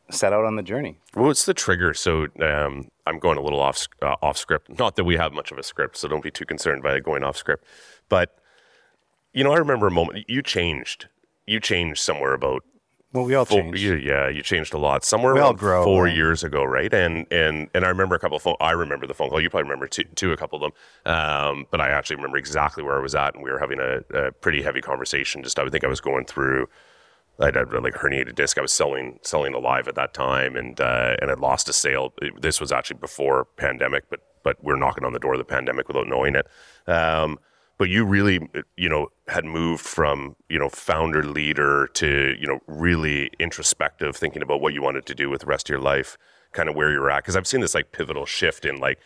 set 0.09 0.33
out 0.33 0.43
on 0.43 0.55
the 0.55 0.63
journey. 0.63 0.97
Well, 1.15 1.25
what's 1.25 1.45
the 1.45 1.53
trigger? 1.53 1.93
So 1.93 2.27
um, 2.41 2.89
I'm 3.05 3.19
going 3.19 3.37
a 3.37 3.41
little 3.41 3.59
off 3.59 3.87
uh, 4.01 4.15
off 4.21 4.37
script. 4.37 4.79
Not 4.79 4.95
that 4.95 5.03
we 5.03 5.15
have 5.15 5.31
much 5.31 5.51
of 5.51 5.59
a 5.59 5.63
script, 5.63 5.97
so 5.97 6.07
don't 6.07 6.23
be 6.23 6.31
too 6.31 6.45
concerned 6.45 6.81
by 6.81 6.99
going 6.99 7.23
off 7.23 7.37
script. 7.37 7.65
But 8.09 8.35
you 9.31 9.43
know, 9.43 9.51
I 9.53 9.57
remember 9.57 9.85
a 9.85 9.91
moment 9.91 10.25
you 10.27 10.41
changed. 10.41 11.07
You 11.45 11.59
changed 11.59 12.01
somewhere 12.01 12.33
about 12.33 12.63
Well, 13.15 13.25
we 13.25 13.33
all 13.33 13.45
four, 13.45 13.61
change. 13.61 13.81
you- 13.81 13.95
yeah, 13.95 14.27
you 14.29 14.41
changed 14.41 14.73
a 14.73 14.77
lot. 14.77 15.03
Somewhere 15.05 15.33
We 15.33 15.39
around 15.39 15.57
grow, 15.57 15.83
four 15.83 16.07
years 16.07 16.43
ago, 16.43 16.63
right? 16.63 16.93
And 16.93 17.25
and 17.31 17.69
and 17.73 17.85
I 17.85 17.87
remember 17.89 18.15
a 18.15 18.19
couple 18.19 18.37
of 18.37 18.43
phone. 18.43 18.57
I 18.59 18.71
remember 18.71 19.07
the 19.07 19.13
phone 19.13 19.29
call. 19.29 19.39
You 19.41 19.49
probably 19.49 19.63
remember 19.63 19.87
two, 19.87 20.03
two 20.15 20.33
a 20.33 20.37
couple 20.37 20.63
of 20.63 20.71
them. 21.03 21.13
Um, 21.13 21.65
but 21.71 21.79
I 21.81 21.89
actually 21.89 22.17
remember 22.17 22.37
exactly 22.37 22.83
where 22.83 22.97
I 22.97 23.01
was 23.01 23.15
at, 23.15 23.33
and 23.33 23.43
we 23.43 23.49
were 23.49 23.59
having 23.59 23.79
a, 23.79 24.01
a 24.13 24.31
pretty 24.33 24.61
heavy 24.61 24.81
conversation. 24.81 25.41
Just 25.43 25.57
I 25.57 25.63
would 25.63 25.71
think 25.71 25.83
I 25.83 25.87
was 25.87 26.01
going 26.01 26.25
through. 26.25 26.67
I 27.39 27.45
had 27.47 27.55
like 27.55 27.95
herniated 27.95 28.35
disc. 28.35 28.57
I 28.57 28.61
was 28.61 28.71
selling 28.71 29.19
selling 29.21 29.53
alive 29.53 29.87
at 29.87 29.95
that 29.95 30.13
time, 30.13 30.55
and 30.55 30.79
uh, 30.79 31.15
and 31.21 31.31
I 31.31 31.33
lost 31.35 31.67
a 31.69 31.73
sale. 31.73 32.13
This 32.39 32.61
was 32.61 32.71
actually 32.71 32.99
before 32.99 33.45
pandemic, 33.57 34.09
but 34.09 34.21
but 34.43 34.63
we're 34.63 34.77
knocking 34.77 35.03
on 35.05 35.13
the 35.13 35.19
door 35.19 35.33
of 35.33 35.39
the 35.39 35.43
pandemic 35.45 35.87
without 35.87 36.07
knowing 36.07 36.35
it. 36.35 36.47
Um, 36.87 37.39
but 37.77 37.89
you 37.89 38.05
really, 38.05 38.49
you 38.77 38.89
know, 38.89 39.09
had 39.27 39.45
moved 39.45 39.83
from 39.83 40.35
you 40.49 40.59
know 40.59 40.69
founder 40.69 41.23
leader 41.23 41.87
to 41.93 42.35
you 42.39 42.47
know 42.47 42.59
really 42.67 43.29
introspective, 43.39 44.15
thinking 44.15 44.41
about 44.41 44.61
what 44.61 44.73
you 44.73 44.81
wanted 44.81 45.05
to 45.07 45.15
do 45.15 45.29
with 45.29 45.41
the 45.41 45.47
rest 45.47 45.67
of 45.67 45.73
your 45.73 45.81
life, 45.81 46.17
kind 46.53 46.69
of 46.69 46.75
where 46.75 46.91
you're 46.91 47.09
at. 47.09 47.23
Because 47.23 47.35
I've 47.35 47.47
seen 47.47 47.61
this 47.61 47.75
like 47.75 47.91
pivotal 47.91 48.25
shift 48.25 48.65
in 48.65 48.77
like 48.77 48.99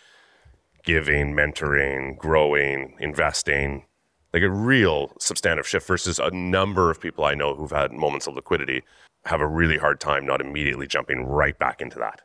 giving, 0.83 1.33
mentoring, 1.33 2.17
growing, 2.17 2.95
investing, 2.99 3.85
like 4.33 4.43
a 4.43 4.49
real 4.49 5.11
substantive 5.19 5.67
shift 5.67 5.87
versus 5.87 6.19
a 6.19 6.31
number 6.31 6.89
of 6.89 7.01
people 7.01 7.25
I 7.25 7.33
know 7.33 7.55
who've 7.55 7.71
had 7.71 7.91
moments 7.91 8.27
of 8.27 8.35
liquidity 8.35 8.83
have 9.25 9.41
a 9.41 9.47
really 9.47 9.77
hard 9.77 9.99
time 9.99 10.25
not 10.25 10.41
immediately 10.41 10.87
jumping 10.87 11.25
right 11.25 11.57
back 11.57 11.81
into 11.81 11.99
that. 11.99 12.21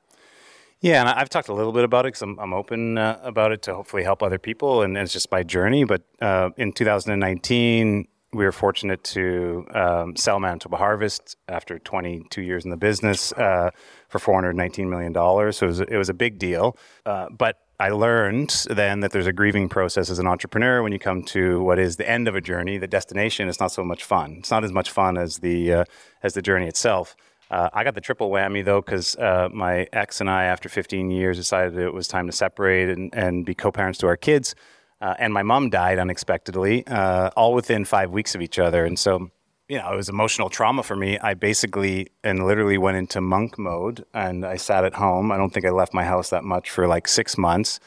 Yeah, 0.84 1.00
and 1.00 1.08
I've 1.08 1.30
talked 1.30 1.48
a 1.48 1.54
little 1.54 1.72
bit 1.72 1.82
about 1.82 2.04
it 2.04 2.08
because 2.08 2.20
I'm, 2.20 2.38
I'm 2.38 2.52
open 2.52 2.98
uh, 2.98 3.18
about 3.22 3.52
it 3.52 3.62
to 3.62 3.74
hopefully 3.74 4.02
help 4.02 4.22
other 4.22 4.38
people, 4.38 4.82
and 4.82 4.98
it's 4.98 5.14
just 5.14 5.32
my 5.32 5.42
journey. 5.42 5.84
But 5.84 6.02
uh, 6.20 6.50
in 6.58 6.74
2019, 6.74 8.06
we 8.34 8.44
were 8.44 8.52
fortunate 8.52 9.02
to 9.04 9.66
um, 9.72 10.14
sell 10.14 10.38
Manitoba 10.38 10.76
Harvest 10.76 11.38
after 11.48 11.78
22 11.78 12.42
years 12.42 12.64
in 12.66 12.70
the 12.70 12.76
business 12.76 13.32
uh, 13.32 13.70
for 14.10 14.18
419 14.18 14.90
million 14.90 15.14
dollars. 15.14 15.56
So 15.56 15.64
it 15.64 15.68
was, 15.68 15.80
it 15.80 15.96
was 15.96 16.10
a 16.10 16.14
big 16.14 16.38
deal. 16.38 16.76
Uh, 17.06 17.30
but 17.30 17.60
I 17.80 17.88
learned 17.88 18.66
then 18.68 19.00
that 19.00 19.10
there's 19.10 19.26
a 19.26 19.32
grieving 19.32 19.70
process 19.70 20.10
as 20.10 20.18
an 20.18 20.26
entrepreneur 20.26 20.82
when 20.82 20.92
you 20.92 20.98
come 20.98 21.22
to 21.22 21.62
what 21.62 21.78
is 21.78 21.96
the 21.96 22.06
end 22.06 22.28
of 22.28 22.34
a 22.34 22.42
journey. 22.42 22.76
The 22.76 22.86
destination 22.86 23.48
is 23.48 23.58
not 23.58 23.72
so 23.72 23.84
much 23.84 24.04
fun. 24.04 24.36
It's 24.40 24.50
not 24.50 24.64
as 24.64 24.72
much 24.72 24.90
fun 24.90 25.16
as 25.16 25.38
the 25.38 25.72
uh, 25.72 25.84
as 26.22 26.34
the 26.34 26.42
journey 26.42 26.66
itself. 26.66 27.16
Uh, 27.50 27.68
I 27.72 27.84
got 27.84 27.94
the 27.94 28.00
triple 28.00 28.30
whammy 28.30 28.64
though, 28.64 28.80
because 28.80 29.16
uh, 29.16 29.48
my 29.52 29.86
ex 29.92 30.20
and 30.20 30.30
I, 30.30 30.44
after 30.44 30.68
15 30.68 31.10
years, 31.10 31.36
decided 31.36 31.78
it 31.78 31.92
was 31.92 32.08
time 32.08 32.26
to 32.26 32.32
separate 32.32 32.88
and, 32.88 33.14
and 33.14 33.44
be 33.44 33.54
co 33.54 33.70
parents 33.70 33.98
to 34.00 34.06
our 34.06 34.16
kids. 34.16 34.54
Uh, 35.00 35.14
and 35.18 35.34
my 35.34 35.42
mom 35.42 35.70
died 35.70 35.98
unexpectedly, 35.98 36.86
uh, 36.86 37.30
all 37.36 37.52
within 37.52 37.84
five 37.84 38.10
weeks 38.10 38.34
of 38.34 38.40
each 38.40 38.58
other. 38.58 38.84
And 38.86 38.98
so, 38.98 39.30
you 39.68 39.76
know, 39.76 39.92
it 39.92 39.96
was 39.96 40.08
emotional 40.08 40.48
trauma 40.48 40.82
for 40.82 40.96
me. 40.96 41.18
I 41.18 41.34
basically 41.34 42.08
and 42.22 42.46
literally 42.46 42.78
went 42.78 42.96
into 42.96 43.20
monk 43.20 43.58
mode 43.58 44.04
and 44.14 44.46
I 44.46 44.56
sat 44.56 44.84
at 44.84 44.94
home. 44.94 45.30
I 45.30 45.36
don't 45.36 45.50
think 45.50 45.66
I 45.66 45.70
left 45.70 45.92
my 45.92 46.04
house 46.04 46.30
that 46.30 46.44
much 46.44 46.70
for 46.70 46.86
like 46.86 47.06
six 47.08 47.36
months 47.36 47.80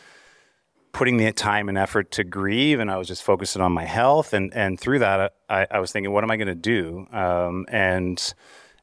putting 0.97 1.17
the 1.17 1.31
time 1.31 1.69
and 1.69 1.77
effort 1.77 2.09
to 2.09 2.23
grieve 2.23 2.79
and 2.79 2.89
I 2.89 2.97
was 2.97 3.07
just 3.07 3.21
focusing 3.21 3.61
on 3.61 3.71
my 3.71 3.85
health 3.85 4.33
and 4.33 4.51
and 4.55 4.79
through 4.79 4.97
that 4.99 5.33
I, 5.47 5.67
I 5.69 5.79
was 5.79 5.91
thinking 5.91 6.11
what 6.11 6.23
am 6.23 6.31
I 6.31 6.37
going 6.37 6.47
to 6.47 6.55
do 6.55 7.05
um, 7.11 7.67
and 7.69 8.33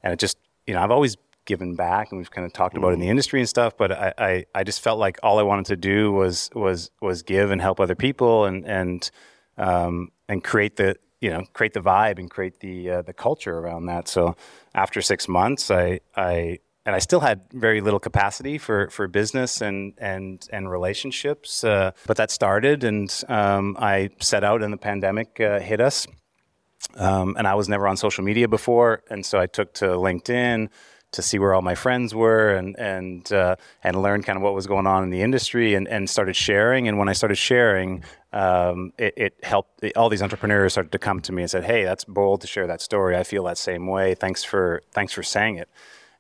and 0.01 0.13
it 0.13 0.21
just 0.21 0.37
you 0.67 0.75
know 0.75 0.81
I've 0.81 0.91
always 0.91 1.17
given 1.45 1.75
back 1.75 2.11
and 2.11 2.19
we've 2.19 2.31
kind 2.31 2.47
of 2.47 2.53
talked 2.53 2.77
about 2.77 2.91
it 2.91 2.95
in 2.95 3.01
the 3.01 3.09
industry 3.09 3.39
and 3.39 3.49
stuff 3.49 3.77
but 3.77 3.93
I, 3.93 4.15
I 4.17 4.45
I 4.55 4.65
just 4.65 4.81
felt 4.81 4.99
like 4.99 5.19
all 5.23 5.39
I 5.39 5.43
wanted 5.43 5.67
to 5.67 5.77
do 5.77 6.11
was 6.13 6.51
was 6.55 6.91
was 7.03 7.23
give 7.23 7.51
and 7.51 7.61
help 7.61 7.81
other 7.81 7.95
people 7.95 8.45
and 8.47 8.67
and 8.67 9.11
um, 9.59 10.11
and 10.29 10.43
create 10.43 10.77
the 10.77 10.97
you 11.21 11.31
know 11.31 11.45
create 11.53 11.75
the 11.75 11.81
vibe 11.81 12.19
and 12.19 12.31
create 12.31 12.61
the 12.61 12.91
uh, 12.91 13.03
the 13.03 13.13
culture 13.13 13.59
around 13.59 13.87
that 13.87 14.09
so 14.09 14.37
after 14.75 15.03
six 15.03 15.29
months 15.29 15.71
I 15.71 16.01
I 16.17 16.59
and 16.87 16.95
I 16.95 16.99
still 16.99 17.21
had 17.21 17.43
very 17.53 17.81
little 17.81 18.01
capacity 18.01 18.59
for, 18.59 18.91
for 18.91 19.09
business 19.09 19.61
and 19.61 19.95
and 19.99 20.47
and 20.53 20.71
relationships. 20.71 21.65
Uh, 21.65 21.93
but 22.07 22.17
that 22.17 22.31
started, 22.31 22.85
and 22.85 23.23
um, 23.29 23.77
I 23.79 24.11
set 24.21 24.45
out, 24.45 24.63
and 24.63 24.73
the 24.73 24.79
pandemic 24.79 25.41
uh, 25.41 25.61
hit 25.61 25.81
us. 25.81 26.07
Um, 26.97 27.35
and 27.37 27.47
I 27.47 27.55
was 27.55 27.69
never 27.69 27.89
on 27.89 27.97
social 27.97 28.25
media 28.25 28.49
before, 28.49 29.03
and 29.11 29.25
so 29.25 29.39
I 29.39 29.47
took 29.47 29.75
to 29.75 29.87
LinkedIn 29.87 30.69
to 31.13 31.23
see 31.23 31.39
where 31.39 31.55
all 31.55 31.63
my 31.63 31.75
friends 31.75 32.15
were, 32.15 32.55
and 32.55 32.79
and 32.79 33.33
uh, 33.33 33.57
and 33.83 34.01
learned 34.01 34.27
kind 34.27 34.37
of 34.37 34.43
what 34.43 34.55
was 34.55 34.67
going 34.67 34.87
on 34.87 35.03
in 35.03 35.11
the 35.11 35.23
industry, 35.23 35.75
and, 35.75 35.89
and 35.89 36.09
started 36.09 36.37
sharing. 36.37 36.89
And 36.89 36.99
when 36.99 37.09
I 37.09 37.13
started 37.13 37.37
sharing, 37.37 38.05
um, 38.33 38.93
it, 38.99 39.15
it 39.17 39.35
helped. 39.43 39.85
All 39.97 40.09
these 40.09 40.23
entrepreneurs 40.23 40.73
started 40.73 40.93
to 40.93 40.99
come 40.99 41.21
to 41.23 41.33
me 41.33 41.43
and 41.43 41.51
said, 41.51 41.65
"Hey, 41.65 41.85
that's 41.85 42.05
bold 42.05 42.41
to 42.43 42.47
share 42.47 42.67
that 42.67 42.81
story. 42.81 43.17
I 43.17 43.25
feel 43.25 43.45
that 43.45 43.59
same 43.59 43.87
way. 43.87 44.15
Thanks 44.15 44.45
for 44.45 44.83
thanks 44.93 45.13
for 45.13 45.23
saying 45.23 45.57
it." 45.57 45.69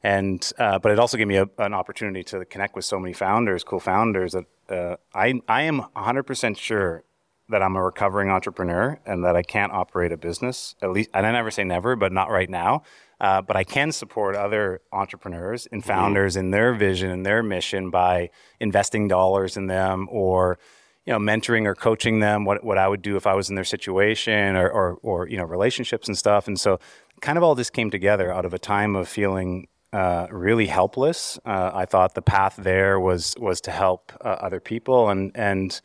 and 0.04 0.52
uh, 0.58 0.78
but 0.78 0.92
it 0.92 0.98
also 0.98 1.16
gave 1.16 1.26
me 1.26 1.36
a, 1.36 1.48
an 1.58 1.72
opportunity 1.72 2.22
to 2.22 2.44
connect 2.44 2.76
with 2.76 2.84
so 2.84 3.00
many 3.00 3.14
founders, 3.14 3.64
cool 3.64 3.80
founders 3.80 4.32
that 4.32 4.44
uh, 4.68 4.96
I 5.14 5.40
I 5.48 5.62
am 5.62 5.82
100% 5.96 6.58
sure 6.58 7.02
that 7.48 7.62
I'm 7.62 7.76
a 7.76 7.82
recovering 7.82 8.30
entrepreneur 8.30 8.98
and 9.04 9.24
that 9.24 9.36
I 9.36 9.42
can't 9.42 9.72
operate 9.72 10.12
a 10.12 10.16
business 10.16 10.74
at 10.80 10.90
least. 10.90 11.10
And 11.12 11.26
I 11.26 11.32
never 11.32 11.50
say 11.50 11.64
never, 11.64 11.96
but 11.96 12.12
not 12.12 12.30
right 12.30 12.48
now. 12.48 12.82
Uh, 13.20 13.40
but 13.40 13.56
I 13.56 13.64
can 13.64 13.92
support 13.92 14.34
other 14.34 14.80
entrepreneurs 14.92 15.66
and 15.70 15.84
founders 15.84 16.36
in 16.36 16.50
their 16.50 16.74
vision 16.74 17.10
and 17.10 17.24
their 17.24 17.42
mission 17.42 17.90
by 17.90 18.30
investing 18.60 19.08
dollars 19.08 19.56
in 19.56 19.66
them 19.66 20.08
or 20.10 20.58
you 21.06 21.12
know 21.12 21.18
mentoring 21.18 21.66
or 21.66 21.74
coaching 21.74 22.20
them 22.20 22.44
what, 22.44 22.64
what 22.64 22.78
I 22.78 22.88
would 22.88 23.02
do 23.02 23.16
if 23.16 23.26
I 23.26 23.34
was 23.34 23.48
in 23.48 23.54
their 23.54 23.64
situation 23.64 24.56
or, 24.56 24.68
or 24.68 24.98
or 25.02 25.28
you 25.28 25.36
know 25.36 25.44
relationships 25.44 26.08
and 26.08 26.18
stuff. 26.18 26.48
And 26.48 26.58
so 26.58 26.80
kind 27.20 27.38
of 27.38 27.44
all 27.44 27.54
this 27.54 27.70
came 27.70 27.90
together 27.90 28.32
out 28.32 28.44
of 28.44 28.52
a 28.52 28.58
time 28.58 28.96
of 28.96 29.08
feeling 29.08 29.68
uh, 29.92 30.26
really 30.30 30.66
helpless. 30.66 31.38
Uh, 31.44 31.70
I 31.72 31.84
thought 31.84 32.14
the 32.14 32.22
path 32.22 32.56
there 32.56 32.98
was 32.98 33.34
was 33.38 33.60
to 33.62 33.70
help 33.70 34.12
uh, 34.20 34.28
other 34.28 34.60
people, 34.60 35.08
and 35.08 35.30
and 35.34 35.80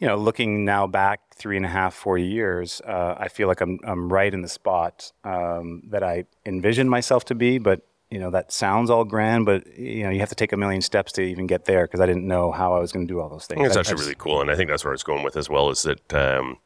you 0.00 0.06
know, 0.08 0.16
looking 0.16 0.64
now 0.64 0.86
back 0.86 1.20
three 1.34 1.56
and 1.56 1.64
a 1.66 1.68
half, 1.68 1.94
four 1.94 2.18
years, 2.18 2.80
uh, 2.86 3.14
I 3.18 3.28
feel 3.28 3.46
like 3.48 3.60
I'm 3.60 3.78
I'm 3.84 4.12
right 4.12 4.32
in 4.32 4.42
the 4.42 4.48
spot 4.48 5.12
um, 5.24 5.82
that 5.90 6.02
I 6.02 6.24
envisioned 6.46 6.90
myself 6.90 7.24
to 7.26 7.34
be. 7.34 7.58
But 7.58 7.82
you 8.10 8.18
know 8.18 8.30
that 8.30 8.50
sounds 8.52 8.90
all 8.90 9.04
grand, 9.04 9.46
but 9.46 9.66
you 9.78 10.02
know 10.02 10.10
you 10.10 10.18
have 10.20 10.30
to 10.30 10.34
take 10.34 10.52
a 10.52 10.56
million 10.56 10.80
steps 10.82 11.12
to 11.12 11.22
even 11.22 11.46
get 11.46 11.66
there 11.66 11.84
because 11.86 12.00
I 12.00 12.06
didn't 12.06 12.26
know 12.26 12.50
how 12.50 12.74
I 12.74 12.80
was 12.80 12.90
going 12.92 13.06
to 13.06 13.12
do 13.12 13.20
all 13.20 13.28
those 13.28 13.46
things. 13.46 13.64
it's 13.66 13.76
I- 13.76 13.78
I 13.78 13.82
actually 13.82 13.92
just- 13.96 14.04
really 14.04 14.16
cool, 14.18 14.40
and 14.40 14.50
I 14.50 14.56
think 14.56 14.68
that's 14.70 14.84
where 14.84 14.92
I 14.92 14.98
was 14.98 15.04
going 15.04 15.22
with 15.22 15.36
as 15.36 15.48
well. 15.48 15.70
Is 15.70 15.82
that, 15.82 16.12
um, 16.14 16.56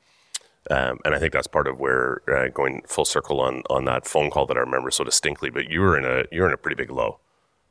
um, 0.70 0.98
and 1.04 1.14
I 1.14 1.18
think 1.18 1.32
that's 1.34 1.46
part 1.46 1.66
of 1.66 1.78
where 1.78 2.22
uh, 2.34 2.48
going 2.48 2.82
full 2.86 3.04
circle 3.04 3.40
on 3.40 3.62
on 3.68 3.84
that 3.84 4.06
phone 4.06 4.30
call 4.30 4.46
that 4.46 4.56
I 4.56 4.60
remember 4.60 4.90
so 4.90 5.04
distinctly. 5.04 5.50
But 5.50 5.68
you 5.68 5.80
were 5.80 5.98
in 5.98 6.04
a 6.06 6.24
you're 6.32 6.46
in 6.46 6.54
a 6.54 6.56
pretty 6.56 6.76
big 6.76 6.90
low. 6.90 7.18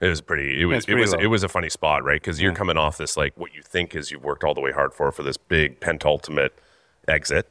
It 0.02 0.08
was 0.08 0.22
pretty. 0.22 0.62
It 0.62 0.66
was. 0.66 0.80
It's 0.80 0.90
It 0.90 0.96
was. 0.96 1.14
low. 1.14 1.20
It 1.20 1.28
was 1.28 1.44
a 1.44 1.50
funny 1.50 1.70
spot, 1.70 2.04
right? 2.04 2.20
Because 2.20 2.42
you're 2.42 2.54
coming 2.54 2.78
off 2.78 2.98
this 2.98 3.16
like 3.16 3.38
what 3.38 3.54
you 3.54 3.62
think 3.62 3.96
is 3.96 4.12
you've 4.12 4.24
worked 4.24 4.44
all 4.44 4.54
the 4.54 4.62
way 4.62 4.72
hard 4.72 4.94
for 4.94 5.12
for 5.12 5.24
this 5.24 5.38
big 5.38 5.80
pentultimate 5.80 6.54
exit 7.08 7.50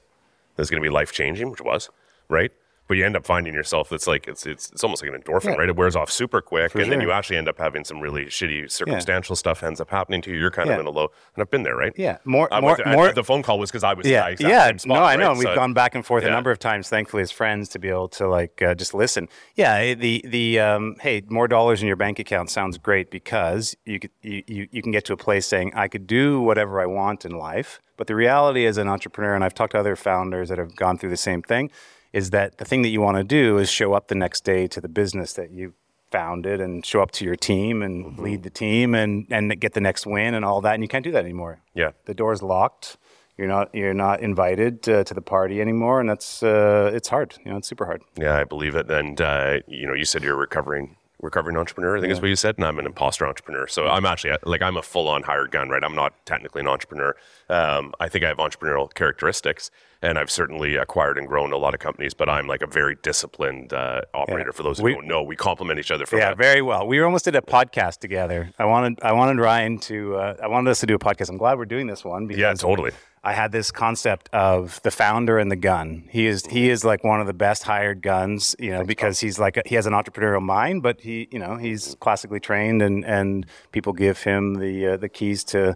that's 0.57 0.69
going 0.69 0.83
to 0.83 0.87
be 0.87 0.93
life 0.93 1.13
changing, 1.13 1.51
which 1.51 1.61
was 1.63 1.89
right. 2.29 2.53
But 2.89 2.97
you 2.97 3.07
end 3.07 3.17
up 3.17 3.25
finding 3.25 3.55
yourself. 3.55 3.91
It's 3.93 4.07
like 4.07 4.27
it's 4.29 4.45
it's 4.45 4.71
it's 4.71 4.83
almost 4.85 5.03
like 5.03 5.15
an 5.15 5.23
endorphin, 5.23 5.45
Yeah. 5.53 5.55
right? 5.55 5.69
It 5.69 5.77
wears 5.77 5.97
off 5.97 6.11
super 6.11 6.43
quick, 6.43 6.75
and 6.75 6.91
then 6.93 7.01
you 7.01 7.11
actually 7.13 7.37
end 7.37 7.49
up 7.49 7.57
having 7.59 7.85
some 7.85 8.01
really 8.01 8.27
shitty 8.27 8.71
circumstantial 8.71 9.37
stuff 9.37 9.63
ends 9.63 9.81
up 9.81 9.89
happening 9.89 10.21
to 10.23 10.31
you. 10.33 10.39
You're 10.39 10.51
kind 10.51 10.69
Yeah. 10.69 10.75
of 10.75 10.81
in 10.81 10.87
a 10.87 10.91
low, 10.91 11.09
and 11.35 11.43
I've 11.43 11.51
been 11.51 11.63
there, 11.63 11.77
right? 11.77 11.93
Yeah, 11.97 12.19
more, 12.25 12.53
I 12.53 12.61
more, 12.61 12.77
through- 12.77 12.85
I- 12.87 12.95
more. 12.97 13.13
the 13.13 13.25
phone 13.25 13.43
call 13.43 13.59
was 13.59 13.71
because 13.71 13.85
I 13.85 13.95
was 13.95 14.07
yeah, 14.07 14.35
yeah. 14.39 14.67
spot, 14.77 14.87
no, 14.87 14.95
I 14.97 15.17
know. 15.17 15.23
right? 15.27 15.31
and 15.31 15.39
We've 15.39 15.49
So- 15.49 15.55
gone 15.55 15.73
back 15.75 15.95
and 15.95 16.05
forth 16.05 16.25
yeah. 16.25 16.31
a 16.31 16.33
number 16.33 16.51
of 16.51 16.59
times, 16.59 16.89
thankfully, 16.89 17.23
as 17.23 17.31
friends, 17.31 17.69
to 17.71 17.79
be 17.79 17.89
able 17.89 18.09
to 18.11 18.29
like 18.29 18.61
uh, 18.61 18.75
just 18.75 18.93
listen. 18.95 19.29
Yeah, 19.55 19.75
eh, 19.77 19.95
the 19.95 20.23
the 20.27 20.59
um, 20.61 20.97
hey, 21.01 21.23
more 21.29 21.47
dollars 21.49 21.81
in 21.83 21.87
your 21.87 21.97
bank 21.97 22.19
account 22.19 22.51
sounds 22.51 22.79
great 22.79 23.11
because 23.11 23.75
you 23.87 24.01
could 24.01 24.11
you, 24.23 24.43
you 24.47 24.69
you 24.73 24.83
can 24.83 24.91
get 24.93 25.05
to 25.07 25.13
a 25.13 25.17
place 25.17 25.47
saying 25.47 25.73
I 25.75 25.87
could 25.89 26.07
do 26.09 26.41
whatever 26.41 26.81
I 26.81 26.87
want 26.87 27.25
in 27.25 27.33
life. 27.39 27.81
But 27.97 28.07
the 28.09 28.17
reality 28.17 28.67
as 28.67 28.79
an 28.79 28.89
entrepreneur, 28.89 29.35
and 29.35 29.45
I've 29.45 29.55
talked 29.55 29.73
to 29.73 29.79
other 29.79 29.95
founders 29.97 30.49
that 30.49 30.59
have 30.59 30.75
gone 30.75 30.99
through 30.99 31.11
the 31.11 31.17
same 31.17 31.41
thing, 31.43 31.71
is 32.13 32.31
that 32.31 32.59
the 32.59 32.65
thing 32.65 32.83
that 32.83 32.89
you 32.91 33.01
want 33.01 33.17
to 33.17 33.25
do 33.25 33.59
is 33.59 33.71
show 33.71 33.93
up 33.95 34.09
the 34.09 34.15
next 34.15 34.45
day 34.45 34.67
to 34.69 34.81
the 34.81 34.89
business 34.89 35.33
that 35.35 35.51
you 35.51 35.75
founded 36.11 36.61
and 36.61 36.85
show 36.85 37.01
up 37.01 37.11
to 37.13 37.25
your 37.25 37.37
team 37.37 37.83
and 37.83 38.05
Mm-hmm. 38.05 38.23
lead 38.23 38.43
the 38.43 38.51
team 38.51 38.95
and 38.95 39.27
and 39.31 39.59
get 39.61 39.73
the 39.73 39.81
next 39.81 40.07
win 40.07 40.35
and 40.35 40.45
all 40.45 40.61
that. 40.61 40.75
And 40.75 40.83
you 40.85 40.89
can't 40.89 41.05
do 41.05 41.13
that 41.13 41.25
anymore 41.25 41.61
Yeah. 41.75 41.93
the 42.05 42.15
door's 42.15 42.43
locked. 42.43 42.97
You're 43.39 43.49
not 43.49 43.75
you're 43.75 43.95
not 43.95 44.21
invited 44.21 44.87
uh, 44.89 45.05
to 45.05 45.15
the 45.15 45.23
party 45.23 45.61
anymore, 45.63 46.01
and 46.01 46.09
that's 46.09 46.43
uh, 46.43 46.91
it's 46.93 47.09
hard. 47.09 47.39
You 47.45 47.51
know, 47.53 47.57
it's 47.57 47.67
super 47.69 47.87
hard. 47.87 48.03
Yeah, 48.19 48.37
I 48.39 48.45
believe 48.45 48.75
it. 48.77 48.91
And 48.91 49.19
uh, 49.21 49.61
you 49.67 49.87
know, 49.87 49.95
you 49.95 50.05
said 50.05 50.23
you're 50.23 50.37
recovering 50.37 50.97
recovering 51.23 51.57
entrepreneur. 51.57 51.97
I 51.97 52.01
think 52.01 52.13
is 52.13 52.21
what 52.21 52.29
you 52.29 52.37
said, 52.37 52.57
and 52.59 52.67
I'm 52.67 52.79
an 52.79 52.87
imposter 52.87 53.27
entrepreneur. 53.27 53.67
So 53.67 53.87
I'm 53.87 54.05
actually 54.05 54.37
like 54.45 54.61
I'm 54.61 54.77
a 54.77 54.83
full 54.83 55.09
on 55.09 55.23
hired 55.23 55.51
gun, 55.53 55.69
right? 55.71 55.83
I'm 55.83 55.95
not 55.95 56.13
technically 56.27 56.61
an 56.61 56.69
entrepreneur. 56.69 57.15
Um, 57.49 57.95
I 58.01 58.09
think 58.09 58.25
I 58.25 58.29
have 58.29 58.39
entrepreneurial 58.39 58.93
characteristics, 58.93 59.71
and 60.03 60.19
I've 60.19 60.31
certainly 60.31 60.77
acquired 60.77 61.17
and 61.19 61.27
grown 61.29 61.53
a 61.53 61.57
lot 61.57 61.75
of 61.75 61.81
companies. 61.81 62.13
But 62.13 62.29
I'm 62.29 62.47
like 62.47 62.61
a 62.63 62.67
very 62.67 62.97
disciplined 63.03 63.73
uh, 63.73 64.03
operator. 64.15 64.53
For 64.53 64.63
those 64.65 64.79
who 64.79 64.85
We- 64.85 64.95
don't 64.95 65.07
know, 65.07 65.23
we 65.23 65.37
complement 65.37 65.79
each 65.79 65.91
other. 65.91 66.05
Yeah, 66.13 66.33
a- 66.33 66.35
very 66.35 66.61
well. 66.63 66.87
We 66.87 67.01
almost 67.01 67.25
did 67.25 67.37
a 67.37 67.41
podcast 67.41 67.99
together. 68.01 68.51
I 68.59 68.65
wanted 68.65 68.99
I 69.03 69.13
wanted 69.13 69.41
Ryan 69.41 69.79
to 69.81 70.17
uh, 70.17 70.37
I 70.43 70.49
wanted 70.49 70.71
us 70.71 70.81
to 70.81 70.87
do 70.87 70.95
a 70.95 70.99
podcast. 70.99 71.29
I'm 71.31 71.39
glad 71.39 71.57
we're 71.57 71.65
doing 71.67 71.87
this 71.87 72.05
one 72.05 72.27
because 72.27 72.41
yeah, 72.41 72.53
totally. 72.55 72.91
I 73.25 73.33
had 73.35 73.53
this 73.53 73.71
concept 73.71 74.29
of 74.33 74.81
the 74.83 74.91
founder 74.91 75.39
and 75.39 75.51
the 75.51 75.57
gun. 75.57 76.05
He 76.11 76.27
is 76.27 76.45
he 76.47 76.71
is 76.71 76.85
like 76.85 77.05
one 77.05 77.21
of 77.21 77.27
the 77.29 77.33
best 77.33 77.63
hired 77.63 78.03
guns, 78.03 78.57
you 78.59 78.71
know, 78.73 78.85
because 78.85 79.21
he's 79.21 79.39
like 79.39 79.57
a, 79.57 79.63
he 79.65 79.77
has 79.77 79.87
an 79.87 79.93
entrepreneurial 79.93 80.43
mind, 80.43 80.83
but 80.83 81.01
he 81.01 81.29
you 81.31 81.39
know 81.39 81.57
he's 81.57 81.97
classically 82.01 82.41
trained 82.41 82.83
and 82.83 83.05
and 83.05 83.47
people 83.71 83.93
give 83.93 84.23
him 84.25 84.55
the 84.55 84.87
uh, 84.89 84.97
the 84.97 85.09
keys 85.09 85.45
to 85.45 85.75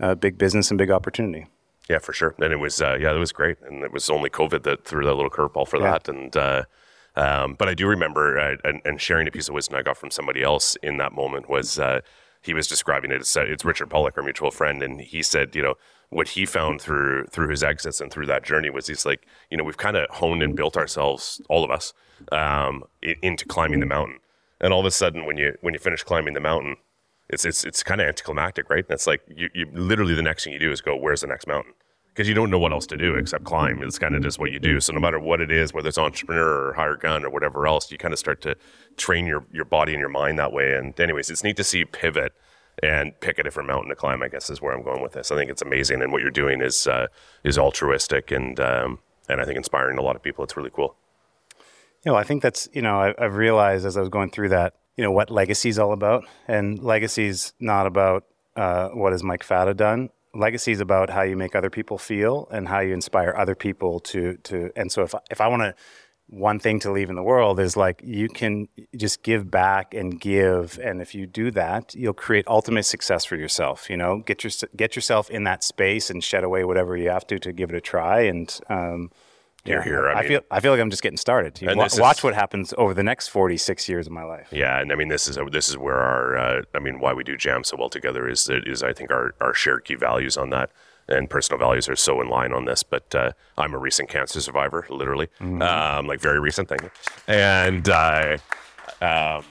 uh, 0.00 0.14
big 0.14 0.36
business 0.36 0.70
and 0.70 0.76
big 0.78 0.90
opportunity. 0.90 1.46
Yeah, 1.88 1.98
for 1.98 2.12
sure. 2.12 2.34
And 2.38 2.52
it 2.52 2.56
was, 2.60 2.80
uh, 2.80 2.96
yeah, 3.00 3.12
it 3.12 3.18
was 3.18 3.32
great. 3.32 3.58
And 3.68 3.82
it 3.82 3.92
was 3.92 4.08
only 4.08 4.30
COVID 4.30 4.62
that 4.62 4.84
threw 4.84 5.04
that 5.04 5.14
little 5.14 5.30
curveball 5.30 5.66
for 5.66 5.78
Yeah. 5.78 5.90
that. 5.92 6.08
And, 6.08 6.36
uh, 6.36 6.62
um, 7.16 7.54
but 7.54 7.68
I 7.68 7.74
do 7.74 7.88
remember, 7.88 8.38
uh, 8.38 8.56
and, 8.64 8.80
and 8.84 9.00
sharing 9.00 9.26
a 9.26 9.32
piece 9.32 9.48
of 9.48 9.54
wisdom 9.54 9.76
I 9.76 9.82
got 9.82 9.96
from 9.96 10.10
somebody 10.12 10.42
else 10.44 10.76
in 10.76 10.96
that 10.98 11.12
moment 11.12 11.48
was, 11.48 11.78
uh, 11.80 12.00
he 12.40 12.54
was 12.54 12.68
describing 12.68 13.10
it 13.10 13.20
as, 13.20 13.36
uh, 13.36 13.42
it's 13.42 13.64
Richard 13.64 13.90
Pollock, 13.90 14.16
our 14.16 14.22
mutual 14.22 14.52
friend. 14.52 14.80
And 14.82 15.00
he 15.00 15.22
said, 15.22 15.56
you 15.56 15.62
know, 15.62 15.74
what 16.12 16.28
he 16.28 16.44
found 16.44 16.80
through, 16.80 17.26
through 17.26 17.48
his 17.48 17.62
exits 17.62 18.00
and 18.00 18.12
through 18.12 18.26
that 18.26 18.44
journey 18.44 18.70
was 18.70 18.86
he's 18.86 19.06
like, 19.06 19.26
you 19.50 19.56
know, 19.56 19.64
we've 19.64 19.76
kind 19.76 19.96
of 19.96 20.08
honed 20.10 20.42
and 20.42 20.54
built 20.54 20.76
ourselves, 20.76 21.40
all 21.48 21.64
of 21.64 21.70
us, 21.70 21.92
um, 22.30 22.84
into 23.22 23.46
climbing 23.46 23.80
the 23.80 23.86
mountain. 23.86 24.18
And 24.60 24.72
all 24.72 24.80
of 24.80 24.86
a 24.86 24.90
sudden, 24.90 25.24
when 25.24 25.36
you, 25.38 25.56
when 25.62 25.74
you 25.74 25.80
finish 25.80 26.02
climbing 26.02 26.34
the 26.34 26.40
mountain, 26.40 26.76
it's 27.28 27.44
it's 27.46 27.64
it's 27.64 27.82
kind 27.82 28.00
of 28.00 28.06
anticlimactic, 28.06 28.68
right? 28.68 28.84
It's 28.90 29.06
like 29.06 29.22
you, 29.26 29.48
you 29.54 29.66
literally 29.72 30.14
the 30.14 30.22
next 30.22 30.44
thing 30.44 30.52
you 30.52 30.58
do 30.58 30.70
is 30.70 30.80
go, 30.80 30.94
where's 30.94 31.22
the 31.22 31.26
next 31.26 31.46
mountain? 31.46 31.72
Because 32.08 32.28
you 32.28 32.34
don't 32.34 32.50
know 32.50 32.58
what 32.58 32.72
else 32.72 32.86
to 32.88 32.96
do 32.96 33.14
except 33.14 33.44
climb. 33.44 33.82
It's 33.82 33.98
kind 33.98 34.14
of 34.14 34.22
just 34.22 34.38
what 34.38 34.52
you 34.52 34.60
do. 34.60 34.80
So 34.80 34.92
no 34.92 35.00
matter 35.00 35.18
what 35.18 35.40
it 35.40 35.50
is, 35.50 35.72
whether 35.72 35.88
it's 35.88 35.96
entrepreneur 35.96 36.68
or 36.68 36.72
hire 36.74 36.96
gun 36.96 37.24
or 37.24 37.30
whatever 37.30 37.66
else, 37.66 37.90
you 37.90 37.96
kind 37.96 38.12
of 38.12 38.18
start 38.18 38.42
to 38.42 38.54
train 38.98 39.26
your 39.26 39.46
your 39.50 39.64
body 39.64 39.92
and 39.92 40.00
your 40.00 40.10
mind 40.10 40.38
that 40.38 40.52
way. 40.52 40.74
And 40.74 40.98
anyways, 41.00 41.30
it's 41.30 41.42
neat 41.42 41.56
to 41.56 41.64
see 41.64 41.86
pivot 41.86 42.34
and 42.82 43.18
pick 43.20 43.38
a 43.38 43.42
different 43.42 43.68
mountain 43.68 43.88
to 43.90 43.96
climb. 43.96 44.22
I 44.22 44.28
guess 44.28 44.50
is 44.50 44.60
where 44.60 44.74
I'm 44.74 44.82
going 44.82 45.02
with 45.02 45.12
this. 45.12 45.30
I 45.30 45.36
think 45.36 45.50
it's 45.50 45.62
amazing, 45.62 46.02
and 46.02 46.12
what 46.12 46.22
you're 46.22 46.30
doing 46.30 46.60
is 46.60 46.86
uh, 46.86 47.06
is 47.44 47.58
altruistic 47.58 48.30
and 48.30 48.58
um, 48.60 48.98
and 49.28 49.40
I 49.40 49.44
think 49.44 49.56
inspiring 49.56 49.98
a 49.98 50.02
lot 50.02 50.16
of 50.16 50.22
people. 50.22 50.44
It's 50.44 50.56
really 50.56 50.70
cool. 50.70 50.96
You 52.04 52.10
know, 52.10 52.18
I 52.18 52.24
think 52.24 52.42
that's, 52.42 52.68
you 52.72 52.82
know, 52.82 52.98
I, 53.00 53.14
I've 53.16 53.36
realized 53.36 53.86
as 53.86 53.96
I 53.96 54.00
was 54.00 54.08
going 54.08 54.30
through 54.30 54.48
that, 54.48 54.74
you 54.96 55.04
know, 55.04 55.12
what 55.12 55.30
legacy 55.30 55.68
is 55.68 55.78
all 55.78 55.92
about. 55.92 56.24
And 56.48 56.82
legacy 56.82 57.26
is 57.26 57.52
not 57.60 57.86
about 57.86 58.24
uh, 58.56 58.88
what 58.88 59.12
has 59.12 59.22
Mike 59.22 59.44
Fata 59.44 59.72
done. 59.72 60.10
Legacy 60.34 60.72
is 60.72 60.80
about 60.80 61.10
how 61.10 61.22
you 61.22 61.36
make 61.36 61.54
other 61.54 61.70
people 61.70 61.98
feel 61.98 62.48
and 62.50 62.66
how 62.66 62.80
you 62.80 62.92
inspire 62.92 63.32
other 63.36 63.54
people 63.54 64.00
to, 64.00 64.36
to, 64.38 64.72
and 64.74 64.90
so 64.90 65.02
if, 65.02 65.14
if 65.30 65.40
I 65.40 65.46
want 65.46 65.62
to, 65.62 65.74
one 66.32 66.58
thing 66.58 66.80
to 66.80 66.90
leave 66.90 67.10
in 67.10 67.14
the 67.14 67.22
world 67.22 67.60
is 67.60 67.76
like 67.76 68.00
you 68.02 68.26
can 68.26 68.66
just 68.96 69.22
give 69.22 69.50
back 69.50 69.92
and 69.92 70.18
give 70.18 70.78
and 70.82 71.02
if 71.02 71.14
you 71.14 71.26
do 71.26 71.50
that 71.50 71.94
you'll 71.94 72.14
create 72.14 72.42
ultimate 72.48 72.84
success 72.84 73.22
for 73.26 73.36
yourself 73.36 73.90
you 73.90 73.96
know 73.98 74.20
get 74.20 74.42
your 74.42 74.50
get 74.74 74.96
yourself 74.96 75.28
in 75.30 75.44
that 75.44 75.62
space 75.62 76.08
and 76.08 76.24
shed 76.24 76.42
away 76.42 76.64
whatever 76.64 76.96
you 76.96 77.10
have 77.10 77.26
to 77.26 77.38
to 77.38 77.52
give 77.52 77.68
it 77.68 77.76
a 77.76 77.82
try 77.82 78.20
and 78.22 78.60
um 78.70 79.10
You're 79.66 79.78
yeah, 79.78 79.84
here, 79.84 80.08
I 80.08 80.12
I, 80.12 80.20
mean- 80.22 80.28
feel 80.30 80.40
I 80.50 80.60
feel 80.60 80.72
like 80.72 80.80
I'm 80.80 80.90
just 80.90 81.02
getting 81.02 81.18
started. 81.18 81.60
Wa- 81.62 81.84
is- 81.84 82.00
watch 82.00 82.24
what 82.24 82.34
happens 82.34 82.72
over 82.78 82.94
the 82.94 83.02
next 83.04 83.28
46 83.28 83.88
years 83.88 84.06
of 84.06 84.12
my 84.12 84.24
life. 84.24 84.48
Yeah, 84.50 84.80
and 84.80 84.90
I 84.90 84.96
mean 84.96 85.08
this 85.08 85.28
is 85.28 85.38
this 85.52 85.68
is 85.68 85.76
where 85.76 85.98
our 86.00 86.36
uh, 86.38 86.62
I 86.74 86.78
mean 86.80 86.98
why 86.98 87.12
we 87.12 87.22
do 87.24 87.36
jam 87.36 87.62
so 87.62 87.76
well 87.76 87.90
together 87.90 88.26
is 88.26 88.46
that 88.46 88.66
is 88.66 88.82
I 88.82 88.92
think 88.94 89.10
our 89.10 89.34
our 89.40 89.52
shared 89.54 89.84
key 89.84 89.94
values 89.96 90.36
on 90.38 90.48
that 90.50 90.70
and 91.08 91.28
personal 91.28 91.58
values 91.58 91.88
are 91.88 91.96
so 91.96 92.20
in 92.20 92.28
line 92.28 92.52
on 92.52 92.64
this. 92.64 92.82
But 92.82 93.14
uh, 93.14 93.32
I'm 93.58 93.74
a 93.74 93.78
recent 93.78 94.08
cancer 94.08 94.40
survivor, 94.40 94.86
literally, 94.90 95.28
um, 95.40 96.06
like 96.06 96.20
very 96.20 96.40
recent 96.40 96.68
thing, 96.68 96.90
and 97.26 97.88
uh, 97.88 98.38
um, 99.00 99.44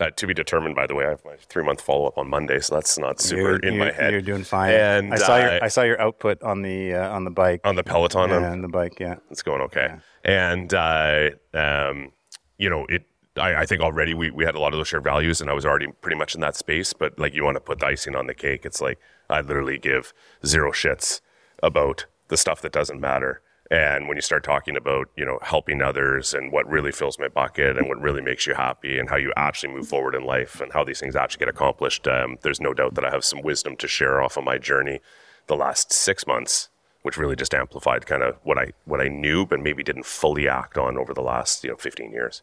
uh, 0.00 0.10
to 0.16 0.26
be 0.26 0.34
determined. 0.34 0.74
By 0.74 0.86
the 0.86 0.94
way, 0.94 1.06
I 1.06 1.10
have 1.10 1.24
my 1.24 1.36
three 1.48 1.64
month 1.64 1.80
follow 1.80 2.06
up 2.06 2.18
on 2.18 2.28
Monday, 2.28 2.60
so 2.60 2.74
that's 2.74 2.98
not 2.98 3.20
super 3.20 3.40
You're, 3.42 3.56
in 3.58 3.74
you're- 3.74 3.86
my 3.86 3.92
head. 3.92 4.12
You're 4.12 4.20
doing 4.22 4.44
fine. 4.44 4.72
And 4.72 5.12
I 5.14 5.16
saw 5.16 5.36
your 5.36 5.64
I 5.64 5.68
saw 5.68 5.82
your 5.82 6.00
output 6.00 6.42
on 6.42 6.62
the 6.62 6.94
uh, 6.94 7.10
on 7.14 7.24
the 7.24 7.30
bike. 7.30 7.60
on 7.64 7.76
the 7.76 7.84
Peloton. 7.84 8.30
yeah, 8.30 8.50
on 8.50 8.62
the 8.62 8.68
bike. 8.68 8.98
Yeah. 9.00 9.16
it's 9.30 9.42
going 9.42 9.60
okay. 9.62 9.94
And 10.24 10.72
uh, 10.74 11.30
um, 11.54 12.12
you 12.58 12.70
know, 12.70 12.86
it. 12.88 13.04
I, 13.36 13.62
I 13.62 13.66
think 13.66 13.80
already 13.80 14.14
we, 14.14 14.30
we 14.30 14.44
had 14.44 14.54
a 14.54 14.60
lot 14.60 14.72
of 14.72 14.78
those 14.78 14.88
shared 14.88 15.04
values, 15.04 15.40
and 15.40 15.48
I 15.48 15.54
was 15.54 15.64
already 15.64 15.86
pretty 16.00 16.16
much 16.16 16.34
in 16.34 16.40
that 16.42 16.56
space. 16.56 16.92
But 16.92 17.18
like, 17.18 17.34
you 17.34 17.44
want 17.44 17.56
to 17.56 17.60
put 17.60 17.80
the 17.80 17.86
icing 17.86 18.14
on 18.14 18.26
the 18.26 18.34
cake. 18.34 18.64
It's 18.64 18.80
like 18.80 18.98
I 19.30 19.40
literally 19.40 19.78
give 19.78 20.12
zero 20.44 20.72
shits 20.72 21.20
about 21.62 22.06
the 22.28 22.36
stuff 22.36 22.60
that 22.62 22.72
doesn't 22.72 23.00
matter. 23.00 23.42
And 23.70 24.06
when 24.06 24.18
you 24.18 24.22
start 24.22 24.44
talking 24.44 24.76
about 24.76 25.08
you 25.16 25.24
know 25.24 25.38
helping 25.40 25.80
others 25.80 26.34
and 26.34 26.52
what 26.52 26.68
really 26.68 26.92
fills 26.92 27.18
my 27.18 27.28
bucket 27.28 27.78
and 27.78 27.88
what 27.88 28.00
really 28.00 28.20
makes 28.20 28.46
you 28.46 28.54
happy 28.54 28.98
and 28.98 29.08
how 29.08 29.16
you 29.16 29.32
actually 29.36 29.72
move 29.72 29.88
forward 29.88 30.14
in 30.14 30.24
life 30.24 30.60
and 30.60 30.72
how 30.72 30.84
these 30.84 31.00
things 31.00 31.16
actually 31.16 31.38
get 31.38 31.48
accomplished, 31.48 32.06
um, 32.06 32.36
there's 32.42 32.60
no 32.60 32.74
doubt 32.74 32.94
that 32.94 33.04
I 33.04 33.10
have 33.10 33.24
some 33.24 33.40
wisdom 33.40 33.76
to 33.76 33.88
share 33.88 34.20
off 34.20 34.36
of 34.36 34.44
my 34.44 34.58
journey 34.58 35.00
the 35.46 35.56
last 35.56 35.92
six 35.92 36.26
months 36.26 36.68
which 37.02 37.16
really 37.16 37.36
just 37.36 37.52
amplified 37.52 38.06
kind 38.06 38.22
of 38.22 38.36
what 38.42 38.58
I 38.58 38.72
what 38.84 39.00
I 39.00 39.08
knew, 39.08 39.44
but 39.44 39.60
maybe 39.60 39.82
didn't 39.82 40.06
fully 40.06 40.48
act 40.48 40.78
on 40.78 40.96
over 40.96 41.12
the 41.12 41.22
last 41.22 41.64
you 41.64 41.70
know 41.70 41.76
15 41.76 42.12
years. 42.12 42.42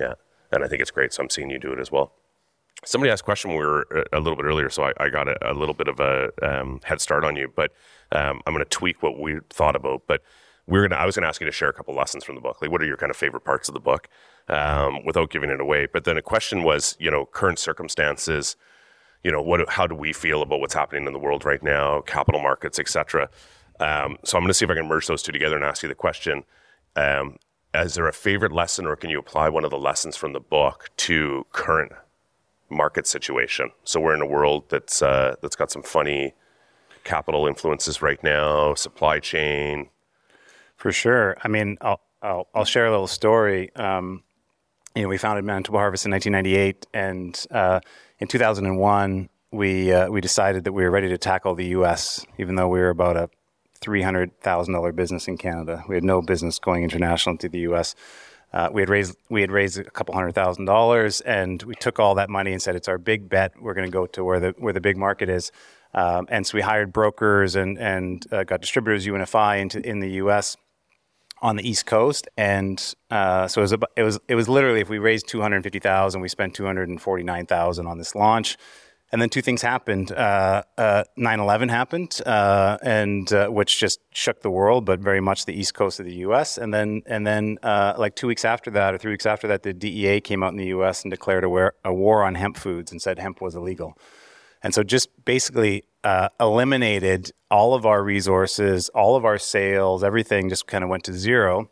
Yeah, 0.00 0.14
and 0.52 0.64
I 0.64 0.68
think 0.68 0.82
it's 0.82 0.90
great. 0.90 1.12
So 1.12 1.22
I'm 1.22 1.30
seeing 1.30 1.50
you 1.50 1.58
do 1.58 1.72
it 1.72 1.78
as 1.78 1.90
well. 1.90 2.12
Somebody 2.84 3.10
asked 3.10 3.22
a 3.22 3.24
question 3.24 3.50
we 3.50 3.56
were 3.56 3.86
uh, 3.94 4.16
a 4.16 4.20
little 4.20 4.36
bit 4.36 4.44
earlier, 4.44 4.68
so 4.68 4.84
I, 4.84 4.92
I 4.98 5.08
got 5.08 5.28
a, 5.28 5.52
a 5.52 5.54
little 5.54 5.74
bit 5.74 5.88
of 5.88 5.98
a 6.00 6.30
um, 6.42 6.80
head 6.84 7.00
start 7.00 7.24
on 7.24 7.36
you. 7.36 7.52
But 7.54 7.72
um, 8.12 8.42
I'm 8.46 8.52
going 8.52 8.64
to 8.64 8.70
tweak 8.70 9.02
what 9.02 9.18
we 9.18 9.38
thought 9.50 9.76
about. 9.76 10.02
But 10.06 10.22
we're 10.66 10.86
gonna 10.86 11.00
I 11.00 11.06
was 11.06 11.16
going 11.16 11.22
to 11.22 11.28
ask 11.28 11.40
you 11.40 11.46
to 11.46 11.52
share 11.52 11.68
a 11.68 11.72
couple 11.72 11.94
lessons 11.94 12.24
from 12.24 12.34
the 12.34 12.40
book. 12.40 12.60
Like, 12.60 12.70
what 12.70 12.82
are 12.82 12.86
your 12.86 12.96
kind 12.96 13.10
of 13.10 13.16
favorite 13.16 13.44
parts 13.44 13.68
of 13.68 13.74
the 13.74 13.80
book, 13.80 14.08
um, 14.48 15.04
without 15.04 15.30
giving 15.30 15.50
it 15.50 15.60
away? 15.60 15.86
But 15.86 16.04
then 16.04 16.16
a 16.16 16.22
question 16.22 16.62
was, 16.62 16.96
you 16.98 17.10
know, 17.10 17.24
current 17.26 17.58
circumstances 17.58 18.56
you 19.26 19.32
know 19.32 19.42
what 19.42 19.68
how 19.68 19.88
do 19.88 19.94
we 19.94 20.12
feel 20.12 20.40
about 20.40 20.60
what's 20.60 20.74
happening 20.74 21.04
in 21.06 21.12
the 21.12 21.18
world 21.18 21.44
right 21.44 21.62
now 21.62 22.00
capital 22.02 22.40
markets 22.40 22.78
etc 22.78 23.28
um, 23.80 24.16
so 24.24 24.38
i'm 24.38 24.42
going 24.42 24.48
to 24.48 24.54
see 24.54 24.64
if 24.64 24.70
i 24.70 24.74
can 24.74 24.86
merge 24.86 25.08
those 25.08 25.22
two 25.22 25.32
together 25.32 25.56
and 25.56 25.64
ask 25.64 25.82
you 25.82 25.88
the 25.88 25.94
question 25.96 26.44
um, 26.94 27.36
is 27.84 27.94
there 27.94 28.08
a 28.08 28.12
favorite 28.12 28.52
lesson 28.52 28.86
or 28.86 28.96
can 28.96 29.10
you 29.10 29.18
apply 29.18 29.48
one 29.48 29.64
of 29.64 29.70
the 29.70 29.78
lessons 29.78 30.16
from 30.16 30.32
the 30.32 30.40
book 30.40 30.88
to 30.96 31.44
current 31.52 31.92
market 32.70 33.06
situation 33.06 33.70
so 33.84 34.00
we're 34.00 34.14
in 34.14 34.22
a 34.22 34.26
world 34.26 34.64
that's 34.68 35.02
uh, 35.02 35.34
that's 35.42 35.56
got 35.56 35.70
some 35.70 35.82
funny 35.82 36.34
capital 37.04 37.46
influences 37.46 38.02
right 38.02 38.22
now 38.22 38.74
supply 38.74 39.18
chain 39.20 39.88
For 40.76 40.92
sure. 40.92 41.36
I 41.42 41.48
mean, 41.48 41.78
I'll 41.80 42.00
I'll, 42.22 42.48
I'll 42.54 42.64
share 42.64 42.86
a 42.86 42.90
little 42.90 43.06
story. 43.06 43.74
Um, 43.76 44.22
you 44.94 45.02
know, 45.02 45.08
we 45.08 45.18
founded 45.18 45.44
Manitoba 45.44 45.78
Harvest 45.78 46.06
in 46.06 46.12
1998, 46.12 46.86
and 46.94 47.46
uh, 47.50 47.80
in 48.18 48.28
2001, 48.28 49.28
we 49.52 49.92
uh, 49.92 50.08
we 50.08 50.20
decided 50.20 50.64
that 50.64 50.72
we 50.72 50.82
were 50.82 50.90
ready 50.90 51.08
to 51.08 51.18
tackle 51.18 51.54
the 51.54 51.66
U.S. 51.66 52.24
Even 52.38 52.56
though 52.56 52.68
we 52.68 52.80
were 52.80 52.88
about 52.88 53.16
a 53.16 53.30
three 53.76 54.02
hundred 54.02 54.38
thousand 54.40 54.74
dollar 54.74 54.92
business 54.92 55.28
in 55.28 55.38
Canada, 55.38 55.84
we 55.88 55.94
had 55.94 56.04
no 56.04 56.22
business 56.22 56.58
going 56.58 56.82
international 56.82 57.36
to 57.38 57.48
the 57.48 57.60
U.S. 57.60 57.94
Uh, 58.52 58.68
we 58.72 58.82
had 58.82 58.88
raised 58.88 59.16
we 59.28 59.40
had 59.40 59.50
raised 59.50 59.78
a 59.78 59.84
couple 59.84 60.14
hundred 60.14 60.34
thousand 60.34 60.64
dollars, 60.64 61.20
and 61.22 61.62
we 61.64 61.74
took 61.74 61.98
all 61.98 62.14
that 62.14 62.30
money 62.30 62.52
and 62.52 62.62
said 62.62 62.76
it's 62.76 62.88
our 62.88 62.98
big 62.98 63.28
bet. 63.28 63.52
We're 63.60 63.74
going 63.74 63.86
to 63.88 63.92
go 63.92 64.06
to 64.06 64.24
where 64.24 64.40
the 64.40 64.54
where 64.58 64.72
the 64.72 64.80
big 64.80 64.96
market 64.96 65.28
is. 65.28 65.52
Um, 65.94 66.26
and 66.28 66.46
so 66.46 66.56
we 66.56 66.62
hired 66.62 66.92
brokers 66.92 67.56
and 67.56 67.78
and 67.78 68.24
uh, 68.32 68.44
got 68.44 68.60
distributors 68.60 69.06
UNFI 69.06 69.60
into 69.60 69.86
in 69.86 70.00
the 70.00 70.10
U.S 70.12 70.56
on 71.42 71.56
the 71.56 71.68
East 71.68 71.86
Coast, 71.86 72.28
and 72.36 72.94
uh, 73.10 73.46
so 73.46 73.60
it 73.60 73.64
was, 73.64 73.72
about, 73.72 73.90
it 73.96 74.02
was 74.02 74.18
it 74.28 74.34
was 74.34 74.48
literally 74.48 74.80
if 74.80 74.88
we 74.88 74.98
raised 74.98 75.28
two 75.28 75.40
hundred 75.40 75.62
fifty 75.62 75.78
thousand, 75.78 76.20
we 76.20 76.28
spent 76.28 76.54
two 76.54 76.64
hundred 76.64 76.88
and 76.88 77.00
forty 77.00 77.22
nine 77.22 77.46
thousand 77.46 77.86
on 77.86 77.98
this 77.98 78.14
launch, 78.14 78.56
and 79.12 79.22
then 79.22 79.28
two 79.28 79.42
things 79.42 79.62
happened. 79.62 80.10
Uh, 80.10 80.62
uh, 80.76 81.04
9/11 81.18 81.70
happened, 81.70 82.20
uh, 82.26 82.78
and 82.82 83.32
uh, 83.32 83.48
which 83.48 83.78
just 83.78 84.00
shook 84.12 84.42
the 84.42 84.50
world, 84.50 84.84
but 84.84 85.00
very 85.00 85.20
much 85.20 85.44
the 85.44 85.52
East 85.52 85.74
Coast 85.74 86.00
of 86.00 86.06
the 86.06 86.16
U.S. 86.16 86.58
And 86.58 86.74
then 86.74 87.02
and 87.06 87.26
then 87.26 87.58
uh, 87.62 87.94
like 87.96 88.16
two 88.16 88.26
weeks 88.26 88.44
after 88.44 88.70
that, 88.72 88.94
or 88.94 88.98
three 88.98 89.12
weeks 89.12 89.26
after 89.26 89.46
that, 89.48 89.62
the 89.62 89.72
DEA 89.72 90.20
came 90.20 90.42
out 90.42 90.50
in 90.50 90.56
the 90.56 90.66
U.S. 90.66 91.02
and 91.02 91.10
declared 91.10 91.44
a, 91.44 91.48
war, 91.48 91.74
a 91.84 91.94
war 91.94 92.24
on 92.24 92.34
hemp 92.34 92.56
foods 92.56 92.90
and 92.90 93.00
said 93.00 93.18
hemp 93.18 93.40
was 93.40 93.54
illegal. 93.54 93.96
And 94.62 94.74
so 94.74 94.82
just 94.82 95.08
basically 95.24 95.84
uh, 96.02 96.28
eliminated 96.40 97.30
all 97.50 97.74
of 97.74 97.86
our 97.86 98.02
resources, 98.02 98.88
all 98.88 99.14
of 99.14 99.24
our 99.24 99.38
sales, 99.38 100.02
everything 100.02 100.48
just 100.48 100.66
kind 100.66 100.82
of 100.82 100.90
went 100.90 101.04
to 101.04 101.12
zero. 101.12 101.70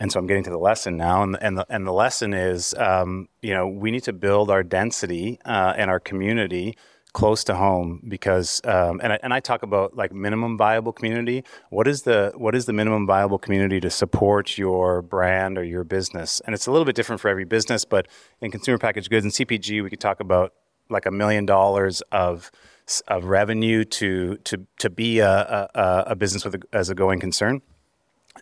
And 0.00 0.12
so 0.12 0.20
I'm 0.20 0.26
getting 0.26 0.44
to 0.44 0.50
the 0.50 0.58
lesson 0.58 0.96
now, 0.96 1.22
and 1.22 1.36
and 1.40 1.58
the, 1.58 1.66
and 1.68 1.86
the 1.86 1.92
lesson 1.92 2.32
is, 2.32 2.72
um, 2.74 3.28
you 3.42 3.52
know, 3.52 3.66
we 3.66 3.90
need 3.90 4.04
to 4.04 4.12
build 4.12 4.50
our 4.50 4.62
density 4.62 5.40
uh, 5.44 5.74
and 5.76 5.90
our 5.90 5.98
community 5.98 6.76
close 7.12 7.42
to 7.42 7.54
home 7.56 8.02
because, 8.06 8.60
um, 8.64 9.00
and 9.02 9.14
I, 9.14 9.18
and 9.22 9.34
I 9.34 9.40
talk 9.40 9.62
about 9.62 9.96
like 9.96 10.12
minimum 10.12 10.56
viable 10.56 10.92
community. 10.92 11.42
What 11.70 11.88
is 11.88 12.02
the 12.02 12.32
what 12.36 12.54
is 12.54 12.66
the 12.66 12.72
minimum 12.72 13.06
viable 13.06 13.38
community 13.38 13.80
to 13.80 13.90
support 13.90 14.56
your 14.56 15.02
brand 15.02 15.58
or 15.58 15.64
your 15.64 15.84
business? 15.84 16.40
And 16.46 16.54
it's 16.54 16.66
a 16.66 16.70
little 16.70 16.84
bit 16.84 16.94
different 16.94 17.20
for 17.20 17.28
every 17.28 17.44
business, 17.44 17.84
but 17.84 18.06
in 18.40 18.50
consumer 18.50 18.78
packaged 18.78 19.10
goods 19.10 19.24
and 19.24 19.32
CPG, 19.32 19.82
we 19.82 19.90
could 19.90 20.00
talk 20.00 20.20
about 20.20 20.54
like 20.90 21.06
a 21.06 21.10
million 21.10 21.44
dollars 21.46 22.02
of 22.12 22.50
of 23.08 23.24
revenue 23.24 23.84
to 23.84 24.36
to 24.44 24.66
to 24.78 24.90
be 24.90 25.18
a, 25.18 25.68
a, 25.74 26.04
a 26.08 26.16
business 26.16 26.44
with 26.44 26.54
a, 26.54 26.62
as 26.72 26.88
a 26.88 26.94
going 26.94 27.20
concern, 27.20 27.62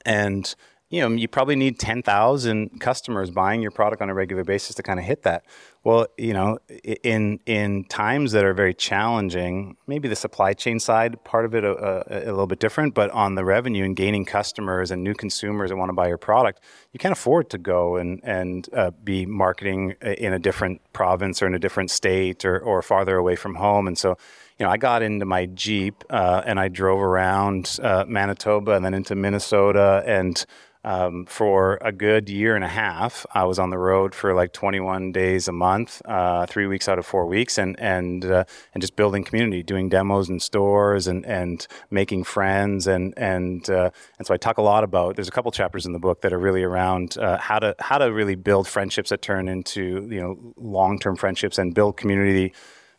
and 0.04 0.54
you 0.88 1.00
know 1.00 1.14
you 1.14 1.28
probably 1.28 1.56
need 1.56 1.78
ten 1.78 2.02
thousand 2.02 2.80
customers 2.80 3.30
buying 3.30 3.62
your 3.62 3.70
product 3.70 4.02
on 4.02 4.10
a 4.10 4.14
regular 4.14 4.44
basis 4.44 4.76
to 4.76 4.82
kind 4.82 4.98
of 4.98 5.04
hit 5.04 5.22
that. 5.22 5.44
Well, 5.86 6.08
you 6.18 6.32
know, 6.32 6.58
in 7.04 7.38
in 7.46 7.84
times 7.84 8.32
that 8.32 8.44
are 8.44 8.54
very 8.54 8.74
challenging, 8.74 9.76
maybe 9.86 10.08
the 10.08 10.16
supply 10.16 10.52
chain 10.52 10.80
side 10.80 11.22
part 11.22 11.44
of 11.44 11.54
it 11.54 11.62
a, 11.62 11.70
uh, 11.70 12.02
a, 12.08 12.18
a, 12.24 12.32
little 12.32 12.48
bit 12.48 12.58
different, 12.58 12.92
but 12.92 13.08
on 13.12 13.36
the 13.36 13.44
revenue 13.44 13.84
and 13.84 13.94
gaining 13.94 14.24
customers 14.24 14.90
and 14.90 15.04
new 15.04 15.14
consumers 15.14 15.70
that 15.70 15.76
want 15.76 15.90
to 15.90 15.92
buy 15.92 16.08
your 16.08 16.18
product, 16.18 16.60
you 16.92 16.98
can't 16.98 17.12
afford 17.12 17.50
to 17.50 17.58
go 17.58 17.94
and 17.94 18.18
and 18.24 18.68
uh, 18.74 18.90
be 19.04 19.26
marketing 19.26 19.94
in 20.02 20.32
a 20.32 20.40
different 20.40 20.80
province 20.92 21.40
or 21.40 21.46
in 21.46 21.54
a 21.54 21.60
different 21.60 21.92
state 21.92 22.44
or 22.44 22.58
or 22.58 22.82
farther 22.82 23.16
away 23.16 23.36
from 23.36 23.54
home. 23.54 23.86
And 23.86 23.96
so, 23.96 24.18
you 24.58 24.66
know, 24.66 24.72
I 24.72 24.78
got 24.78 25.02
into 25.02 25.24
my 25.24 25.46
Jeep 25.46 26.02
uh, 26.10 26.42
and 26.44 26.58
I 26.58 26.66
drove 26.66 27.00
around 27.00 27.78
uh, 27.80 28.04
Manitoba 28.08 28.72
and 28.72 28.84
then 28.84 28.92
into 28.92 29.14
Minnesota 29.14 30.02
and 30.04 30.44
um, 30.86 31.26
for 31.26 31.78
a 31.82 31.90
good 31.90 32.30
year 32.30 32.54
and 32.54 32.64
a 32.64 32.68
half. 32.68 33.26
I 33.34 33.44
was 33.44 33.58
on 33.58 33.70
the 33.70 33.78
road 33.78 34.14
for 34.14 34.32
like 34.32 34.52
21 34.52 35.10
days 35.10 35.48
a 35.48 35.52
month, 35.52 35.75
uh, 36.04 36.46
three 36.46 36.66
weeks 36.66 36.88
out 36.88 36.98
of 36.98 37.06
four 37.06 37.26
weeks, 37.26 37.58
and 37.58 37.78
and 37.80 38.24
uh, 38.24 38.44
and 38.74 38.80
just 38.80 38.96
building 38.96 39.24
community, 39.24 39.62
doing 39.62 39.88
demos 39.88 40.28
in 40.28 40.40
stores, 40.40 41.06
and 41.06 41.24
and 41.26 41.66
making 41.90 42.24
friends, 42.24 42.86
and 42.86 43.14
and 43.16 43.68
uh, 43.70 43.90
and 44.18 44.26
so 44.26 44.34
I 44.34 44.36
talk 44.36 44.58
a 44.58 44.62
lot 44.62 44.84
about. 44.84 45.16
There's 45.16 45.28
a 45.28 45.32
couple 45.32 45.50
chapters 45.52 45.86
in 45.86 45.92
the 45.92 45.98
book 45.98 46.22
that 46.22 46.32
are 46.32 46.38
really 46.38 46.62
around 46.62 47.18
uh, 47.18 47.38
how 47.38 47.58
to 47.58 47.74
how 47.80 47.98
to 47.98 48.12
really 48.12 48.34
build 48.34 48.66
friendships 48.68 49.10
that 49.10 49.22
turn 49.22 49.48
into 49.48 50.08
you 50.10 50.20
know 50.20 50.54
long 50.56 50.98
term 50.98 51.16
friendships 51.16 51.58
and 51.58 51.74
build 51.74 51.96
community 51.96 52.52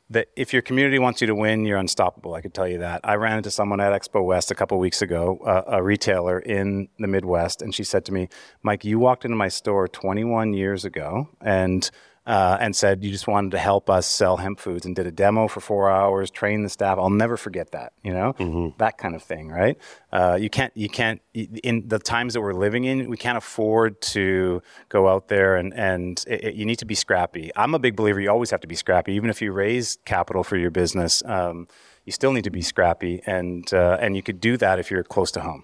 that 0.09 0.27
if 0.35 0.53
your 0.53 0.61
community 0.61 0.99
wants 0.99 1.19
you 1.19 1.27
to 1.27 1.35
win, 1.35 1.65
you're 1.65 1.77
unstoppable. 1.77 2.33
I 2.33 2.41
could 2.41 2.53
tell 2.53 2.67
you 2.67 2.77
that. 2.79 3.01
I 3.03 3.15
ran 3.15 3.37
into 3.37 3.51
someone 3.51 3.81
at 3.81 3.91
Expo 3.91 4.23
West 4.23 4.51
a 4.51 4.55
couple 4.55 4.79
weeks 4.79 5.01
ago, 5.01 5.39
uh, 5.45 5.63
a 5.67 5.83
retailer 5.83 6.39
in 6.39 6.87
the 6.97 7.07
Midwest, 7.07 7.61
and 7.61 7.75
she 7.75 7.83
said 7.83 8.05
to 8.05 8.13
me, 8.13 8.29
"Mike, 8.63 8.85
you 8.85 8.99
walked 8.99 9.25
into 9.25 9.35
my 9.35 9.49
store 9.49 9.87
21 9.87 10.53
years 10.53 10.85
ago, 10.85 11.29
and 11.41 11.89
uh, 12.27 12.57
and 12.59 12.75
said 12.75 13.03
you 13.05 13.09
just 13.09 13.25
wanted 13.25 13.51
to 13.51 13.57
help 13.57 13.89
us 13.89 14.05
sell 14.05 14.35
hemp 14.35 14.59
foods 14.59 14.85
and 14.85 14.95
did 14.95 15.07
a 15.07 15.11
demo 15.11 15.47
for 15.47 15.61
four 15.61 15.89
hours, 15.89 16.29
trained 16.29 16.65
the 16.65 16.69
staff. 16.69 16.97
I'll 16.97 17.09
never 17.09 17.37
forget 17.37 17.71
that. 17.71 17.93
You 18.03 18.13
know, 18.13 18.33
mm-hmm. 18.33 18.77
that 18.77 18.97
kind 18.97 19.15
of 19.15 19.23
thing, 19.23 19.47
right? 19.49 19.77
Uh, 20.11 20.37
you 20.39 20.49
can't, 20.49 20.75
you 20.75 20.89
can't. 20.89 21.21
In 21.33 21.87
the 21.87 21.99
times 21.99 22.33
that 22.33 22.41
we're 22.41 22.53
living 22.53 22.83
in, 22.83 23.09
we 23.09 23.15
can't 23.15 23.37
afford 23.37 24.01
to 24.01 24.61
go 24.89 25.07
out 25.07 25.29
there 25.29 25.55
and 25.55 25.73
and 25.73 26.23
it, 26.27 26.43
it, 26.43 26.55
you 26.55 26.65
need 26.65 26.79
to 26.79 26.85
be 26.85 26.95
scrappy. 26.95 27.49
I'm 27.55 27.73
a 27.73 27.79
big 27.79 27.95
believer. 27.95 28.19
You 28.19 28.29
always 28.29 28.51
have 28.51 28.61
to 28.61 28.67
be 28.67 28.75
scrappy, 28.75 29.13
even 29.13 29.29
if 29.29 29.41
you 29.41 29.53
raise 29.53 29.97
capital 30.03 30.43
for 30.43 30.57
your 30.57 30.71
business. 30.71 31.23
Um, 31.25 31.67
you 32.03 32.11
still 32.11 32.33
need 32.33 32.43
to 32.43 32.49
be 32.49 32.61
scrappy, 32.61 33.21
and 33.25 33.73
uh, 33.73 33.97
and 34.01 34.15
you 34.15 34.23
could 34.23 34.41
do 34.41 34.57
that 34.57 34.79
if 34.79 34.91
you're 34.91 35.03
close 35.03 35.31
to 35.31 35.41
home. 35.41 35.63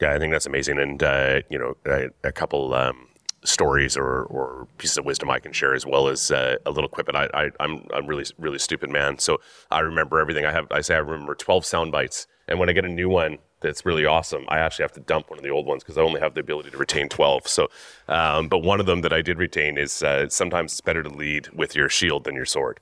Yeah, 0.00 0.12
I 0.12 0.18
think 0.18 0.32
that's 0.32 0.46
amazing, 0.46 0.78
and 0.78 1.02
uh, 1.02 1.40
you 1.48 1.58
know, 1.58 1.76
a, 1.86 2.08
a 2.22 2.32
couple. 2.32 2.74
Um, 2.74 3.07
stories 3.44 3.96
or, 3.96 4.24
or 4.24 4.66
pieces 4.78 4.98
of 4.98 5.04
wisdom 5.04 5.30
I 5.30 5.38
can 5.38 5.52
share, 5.52 5.74
as 5.74 5.86
well 5.86 6.08
as 6.08 6.30
uh, 6.30 6.56
a 6.66 6.70
little 6.70 6.88
quip. 6.88 7.08
And 7.08 7.16
I, 7.16 7.28
I, 7.34 7.50
I'm 7.60 7.86
I'm 7.94 8.06
really 8.06 8.24
really 8.38 8.58
stupid 8.58 8.90
man, 8.90 9.18
so 9.18 9.40
I 9.70 9.80
remember 9.80 10.20
everything. 10.20 10.44
I 10.44 10.52
have 10.52 10.66
I 10.70 10.80
say 10.80 10.94
I 10.94 10.98
remember 10.98 11.34
12 11.34 11.64
sound 11.64 11.92
bites, 11.92 12.26
and 12.46 12.58
when 12.58 12.68
I 12.68 12.72
get 12.72 12.84
a 12.84 12.88
new 12.88 13.08
one 13.08 13.38
that's 13.60 13.84
really 13.84 14.06
awesome, 14.06 14.44
I 14.48 14.58
actually 14.58 14.84
have 14.84 14.92
to 14.92 15.00
dump 15.00 15.30
one 15.30 15.38
of 15.38 15.42
the 15.42 15.50
old 15.50 15.66
ones 15.66 15.82
because 15.82 15.98
I 15.98 16.02
only 16.02 16.20
have 16.20 16.34
the 16.34 16.40
ability 16.40 16.70
to 16.70 16.76
retain 16.76 17.08
12. 17.08 17.48
So, 17.48 17.68
um, 18.08 18.48
but 18.48 18.58
one 18.58 18.80
of 18.80 18.86
them 18.86 19.00
that 19.02 19.12
I 19.12 19.22
did 19.22 19.38
retain 19.38 19.78
is 19.78 20.02
uh, 20.02 20.28
sometimes 20.28 20.72
it's 20.72 20.80
better 20.80 21.02
to 21.02 21.10
lead 21.10 21.48
with 21.48 21.74
your 21.74 21.88
shield 21.88 22.24
than 22.24 22.34
your 22.34 22.46
sword. 22.46 22.80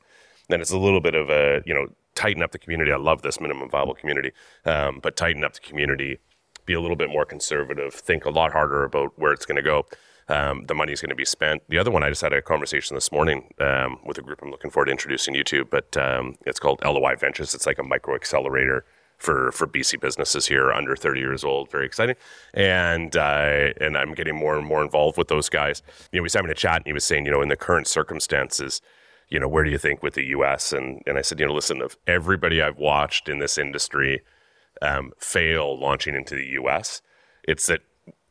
Then 0.49 0.61
it's 0.61 0.71
a 0.71 0.79
little 0.79 1.01
bit 1.01 1.15
of 1.15 1.31
a 1.31 1.63
you 1.67 1.75
know 1.75 1.89
tighten 2.15 2.43
up 2.43 2.53
the 2.53 2.59
community. 2.59 2.93
I 2.93 2.97
love 2.97 3.23
this 3.23 3.41
minimum 3.41 3.69
viable 3.69 3.95
community, 3.95 4.33
um, 4.65 5.01
but 5.03 5.17
tighten 5.17 5.45
up 5.45 5.55
the 5.55 5.61
community. 5.61 6.19
Be 6.65 6.73
a 6.73 6.81
little 6.81 6.97
bit 6.97 7.11
more 7.11 7.25
conservative. 7.25 7.95
Think 7.95 8.25
a 8.25 8.31
lot 8.31 8.51
harder 8.51 8.83
about 8.83 9.17
where 9.17 9.33
it's 9.33 9.47
going 9.47 9.57
to 9.57 9.63
go 9.63 9.87
um, 10.29 10.65
the 10.67 10.75
money 10.75 10.93
is 10.93 11.01
going 11.01 11.11
to 11.11 11.17
be 11.17 11.25
spent. 11.25 11.63
The 11.69 11.79
other 11.79 11.91
one, 11.91 12.03
I 12.03 12.09
just 12.09 12.23
had 12.23 12.33
a 12.33 12.43
conversation 12.43 12.95
this 12.95 13.13
morning 13.13 13.53
um, 13.61 13.99
with 14.05 14.19
a 14.19 14.23
group 14.23 14.41
I'm 14.43 14.51
looking 14.51 14.71
forward 14.71 14.87
to 14.87 14.91
introducing 14.91 15.35
you 15.35 15.45
to, 15.45 15.65
but 15.65 15.97
um, 15.97 16.37
it's 16.45 16.59
called 16.59 16.81
LOI 16.85 17.15
Ventures. 17.17 17.55
It's 17.55 17.67
like 17.67 17.79
a 17.79 17.85
micro 17.85 18.15
accelerator 18.15 18.85
for 19.19 19.51
for 19.53 19.67
BC 19.67 20.01
businesses 20.01 20.47
here 20.47 20.73
under 20.73 20.95
30 20.95 21.21
years 21.21 21.45
old. 21.45 21.71
Very 21.71 21.87
exciting, 21.87 22.17
and 22.55 23.17
uh, 23.17 23.73
and 23.81 23.97
I'm 23.97 24.15
getting 24.15 24.37
more 24.37 24.57
and 24.57 24.67
more 24.67 24.83
involved 24.83 25.17
with 25.17 25.29
those 25.29 25.49
guys. 25.49 25.83
You 26.13 26.19
know, 26.19 26.23
we 26.23 26.27
was 26.27 26.35
having 26.35 26.51
a 26.51 26.55
chat, 26.55 26.77
and 26.77 26.87
he 26.87 26.93
was 26.93 27.05
saying, 27.05 27.25
you 27.25 27.31
know, 27.31 27.41
in 27.41 27.49
the 27.49 27.57
current 27.57 27.87
circumstances, 27.87 28.83
you 29.29 29.41
know, 29.41 29.49
where 29.49 29.65
do 29.65 29.71
you 29.71 29.79
think 29.79 30.03
with 30.03 30.15
the 30.15 30.25
U.S. 30.27 30.73
and 30.73 31.03
and 31.07 31.19
I 31.19 31.23
said, 31.23 31.41
you 31.41 31.47
know, 31.47 31.55
listen, 31.55 31.81
of 31.81 31.97
everybody 32.07 32.61
I've 32.61 32.79
watched 32.79 33.29
in 33.29 33.39
this 33.39 33.59
industry 33.59 34.23
um, 34.83 35.13
fail 35.19 35.79
launching 35.79 36.15
into 36.15 36.35
the 36.35 36.47
U.S., 36.47 37.01
it's 37.45 37.67
that 37.67 37.81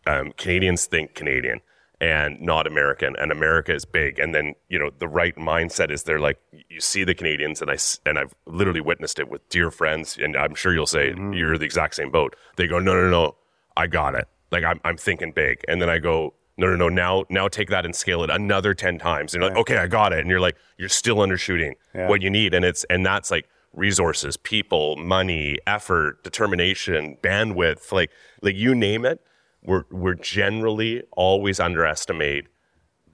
um, 0.06 0.34
Canadians 0.38 0.86
think 0.86 1.16
Canadian 1.16 1.62
and 2.02 2.40
not 2.42 2.68
American, 2.68 3.16
and 3.18 3.32
America 3.32 3.74
is 3.74 3.86
big. 3.86 4.20
And 4.20 4.36
then 4.36 4.54
you 4.70 4.78
know 4.78 4.92
the 4.98 5.08
right 5.08 5.36
mindset 5.36 5.92
is 5.92 6.04
they're 6.04 6.20
like 6.20 6.40
you 6.70 6.82
see 6.82 7.04
the 7.04 7.14
Canadians, 7.14 7.62
and 7.62 7.72
I 7.72 7.78
and 8.06 8.20
I've 8.20 8.34
literally 8.46 8.82
witnessed 8.82 9.20
it 9.20 9.30
with 9.30 9.48
dear 9.50 9.72
friends, 9.72 10.18
and 10.22 10.36
I'm 10.36 10.56
sure 10.56 10.74
you'll 10.74 10.86
say 10.86 11.12
mm-hmm. 11.12 11.34
you're 11.34 11.58
the 11.58 11.66
exact 11.66 11.96
same 11.96 12.12
boat. 12.12 12.36
They 12.58 12.68
go, 12.68 12.80
no, 12.80 12.94
no, 12.94 13.10
no, 13.10 13.36
I 13.78 13.88
got 13.88 14.16
it. 14.16 14.28
Like 14.52 14.64
I'm 14.64 14.80
I'm 14.84 14.98
thinking 14.98 15.32
big, 15.32 15.64
and 15.68 15.82
then 15.82 15.90
I 15.90 16.00
go. 16.00 16.34
No, 16.58 16.68
no, 16.68 16.78
no. 16.78 16.88
Now, 16.88 17.26
now 17.30 17.50
take 17.50 17.70
that 17.72 17.84
and 17.84 17.94
scale 17.94 18.24
it 18.24 18.30
another 18.30 18.74
ten 18.74 18.98
times. 18.98 19.34
And 19.34 19.44
you're 19.44 19.52
like, 19.52 19.60
okay, 19.60 19.76
I 19.76 19.88
got 19.88 20.14
it. 20.14 20.20
And 20.20 20.30
you're 20.30 20.40
like, 20.40 20.56
you're 20.78 20.88
still 20.88 21.18
undershooting 21.18 21.74
yeah. 21.94 22.08
what 22.08 22.22
you 22.22 22.30
need. 22.30 22.54
And 22.54 22.64
it's 22.64 22.86
and 22.86 23.06
that's 23.06 23.30
like 23.30 23.50
resources, 23.74 24.38
people, 24.38 24.96
money, 24.96 25.58
effort, 25.68 26.24
determination, 26.24 27.18
bandwidth, 27.22 27.92
like 27.92 28.10
like 28.42 28.56
you 28.56 28.74
name 28.74 29.04
it 29.04 29.20
we're 29.66 29.86
we're 29.92 30.16
generally 30.16 31.04
always 31.12 31.60
underestimate 31.60 32.48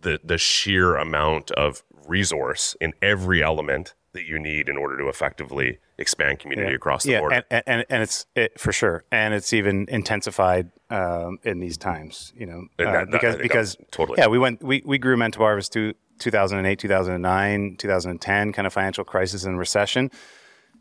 the 0.01 0.19
the 0.23 0.37
sheer 0.37 0.95
amount 0.95 1.51
of 1.51 1.83
resource 2.07 2.75
in 2.81 2.93
every 3.01 3.43
element 3.43 3.93
that 4.13 4.25
you 4.25 4.37
need 4.37 4.67
in 4.67 4.77
order 4.77 4.97
to 4.97 5.07
effectively 5.07 5.79
expand 5.97 6.39
community 6.39 6.71
yeah. 6.71 6.75
across 6.75 7.03
the 7.03 7.17
board. 7.17 7.31
yeah, 7.31 7.41
border. 7.41 7.45
And, 7.51 7.63
and, 7.67 7.85
and 7.89 8.03
it's 8.03 8.25
it, 8.35 8.59
for 8.59 8.73
sure, 8.73 9.05
and 9.11 9.33
it's 9.33 9.53
even 9.53 9.85
intensified 9.89 10.71
um, 10.89 11.39
in 11.43 11.59
these 11.59 11.77
times. 11.77 12.33
You 12.35 12.45
know, 12.45 12.67
uh, 12.79 12.91
that, 12.91 13.11
because 13.11 13.35
because 13.37 13.77
totally. 13.91 14.17
Yeah, 14.19 14.27
we 14.27 14.39
went 14.39 14.61
we, 14.61 14.81
we 14.85 14.97
grew 14.97 15.15
Manitoba 15.15 15.45
Harvest 15.45 15.71
to 15.73 15.93
2008, 16.19 16.77
2009, 16.77 17.75
2010 17.77 18.53
kind 18.53 18.67
of 18.67 18.73
financial 18.73 19.03
crisis 19.03 19.43
and 19.43 19.57
recession 19.57 20.11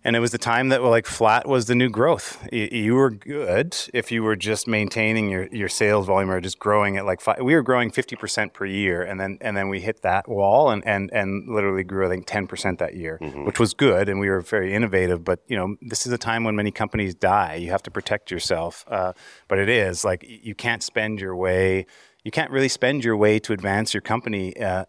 and 0.02 0.16
it 0.16 0.20
was 0.20 0.30
the 0.30 0.38
time 0.38 0.70
that 0.70 0.82
like 0.82 1.06
flat 1.06 1.46
was 1.46 1.66
the 1.66 1.74
new 1.74 1.90
growth. 1.90 2.46
You, 2.50 2.94
were 2.94 3.10
good 3.10 3.76
if 3.92 4.10
you 4.10 4.22
were 4.22 4.36
just 4.36 4.66
maintaining 4.66 5.28
your, 5.28 5.46
your 5.48 5.68
sales 5.68 6.06
volume 6.06 6.30
or 6.30 6.40
just 6.40 6.58
growing 6.58 6.96
at 6.96 7.04
like 7.04 7.20
five. 7.20 7.40
We 7.42 7.54
were 7.54 7.62
growing 7.62 7.90
fifty 7.90 8.16
percent 8.16 8.54
per 8.54 8.64
year, 8.64 9.02
and 9.02 9.20
then 9.20 9.38
and 9.40 9.56
then 9.56 9.68
we 9.68 9.80
hit 9.80 10.02
that 10.02 10.28
wall 10.28 10.70
and 10.70 10.86
and 10.86 11.10
and 11.12 11.48
literally 11.48 11.84
grew 11.84 12.06
I 12.06 12.08
think 12.08 12.26
ten 12.26 12.46
percent 12.46 12.78
that 12.78 12.94
year, 12.94 13.18
mm-hmm. 13.20 13.44
which 13.44 13.60
was 13.60 13.74
good, 13.74 14.08
and 14.08 14.18
we 14.18 14.30
were 14.30 14.40
very 14.40 14.74
innovative. 14.74 15.22
But 15.22 15.40
you 15.48 15.56
know, 15.56 15.76
this 15.82 16.06
is 16.06 16.12
a 16.12 16.18
time 16.18 16.44
when 16.44 16.56
many 16.56 16.70
companies 16.70 17.14
die. 17.14 17.56
You 17.56 17.70
have 17.70 17.82
to 17.82 17.90
protect 17.90 18.30
yourself. 18.30 18.84
Uh, 18.88 19.12
but 19.48 19.58
it 19.58 19.68
is 19.68 20.04
like 20.04 20.24
you 20.26 20.54
can't 20.54 20.82
spend 20.82 21.20
your 21.20 21.36
way. 21.36 21.86
You 22.24 22.30
can't 22.30 22.50
really 22.50 22.68
spend 22.68 23.04
your 23.04 23.16
way 23.16 23.38
to 23.40 23.52
advance 23.52 23.94
your 23.94 24.02
company, 24.02 24.54
uh, 24.60 24.84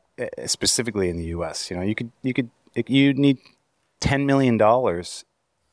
specifically 0.46 1.10
in 1.10 1.18
the 1.18 1.26
U.S. 1.26 1.70
You 1.70 1.78
know, 1.78 1.84
you 1.84 1.96
could 1.96 2.12
you 2.24 2.34
could 2.34 2.50
you 2.88 3.14
need 3.14 3.40
$10 4.02 4.26
million 4.26 4.58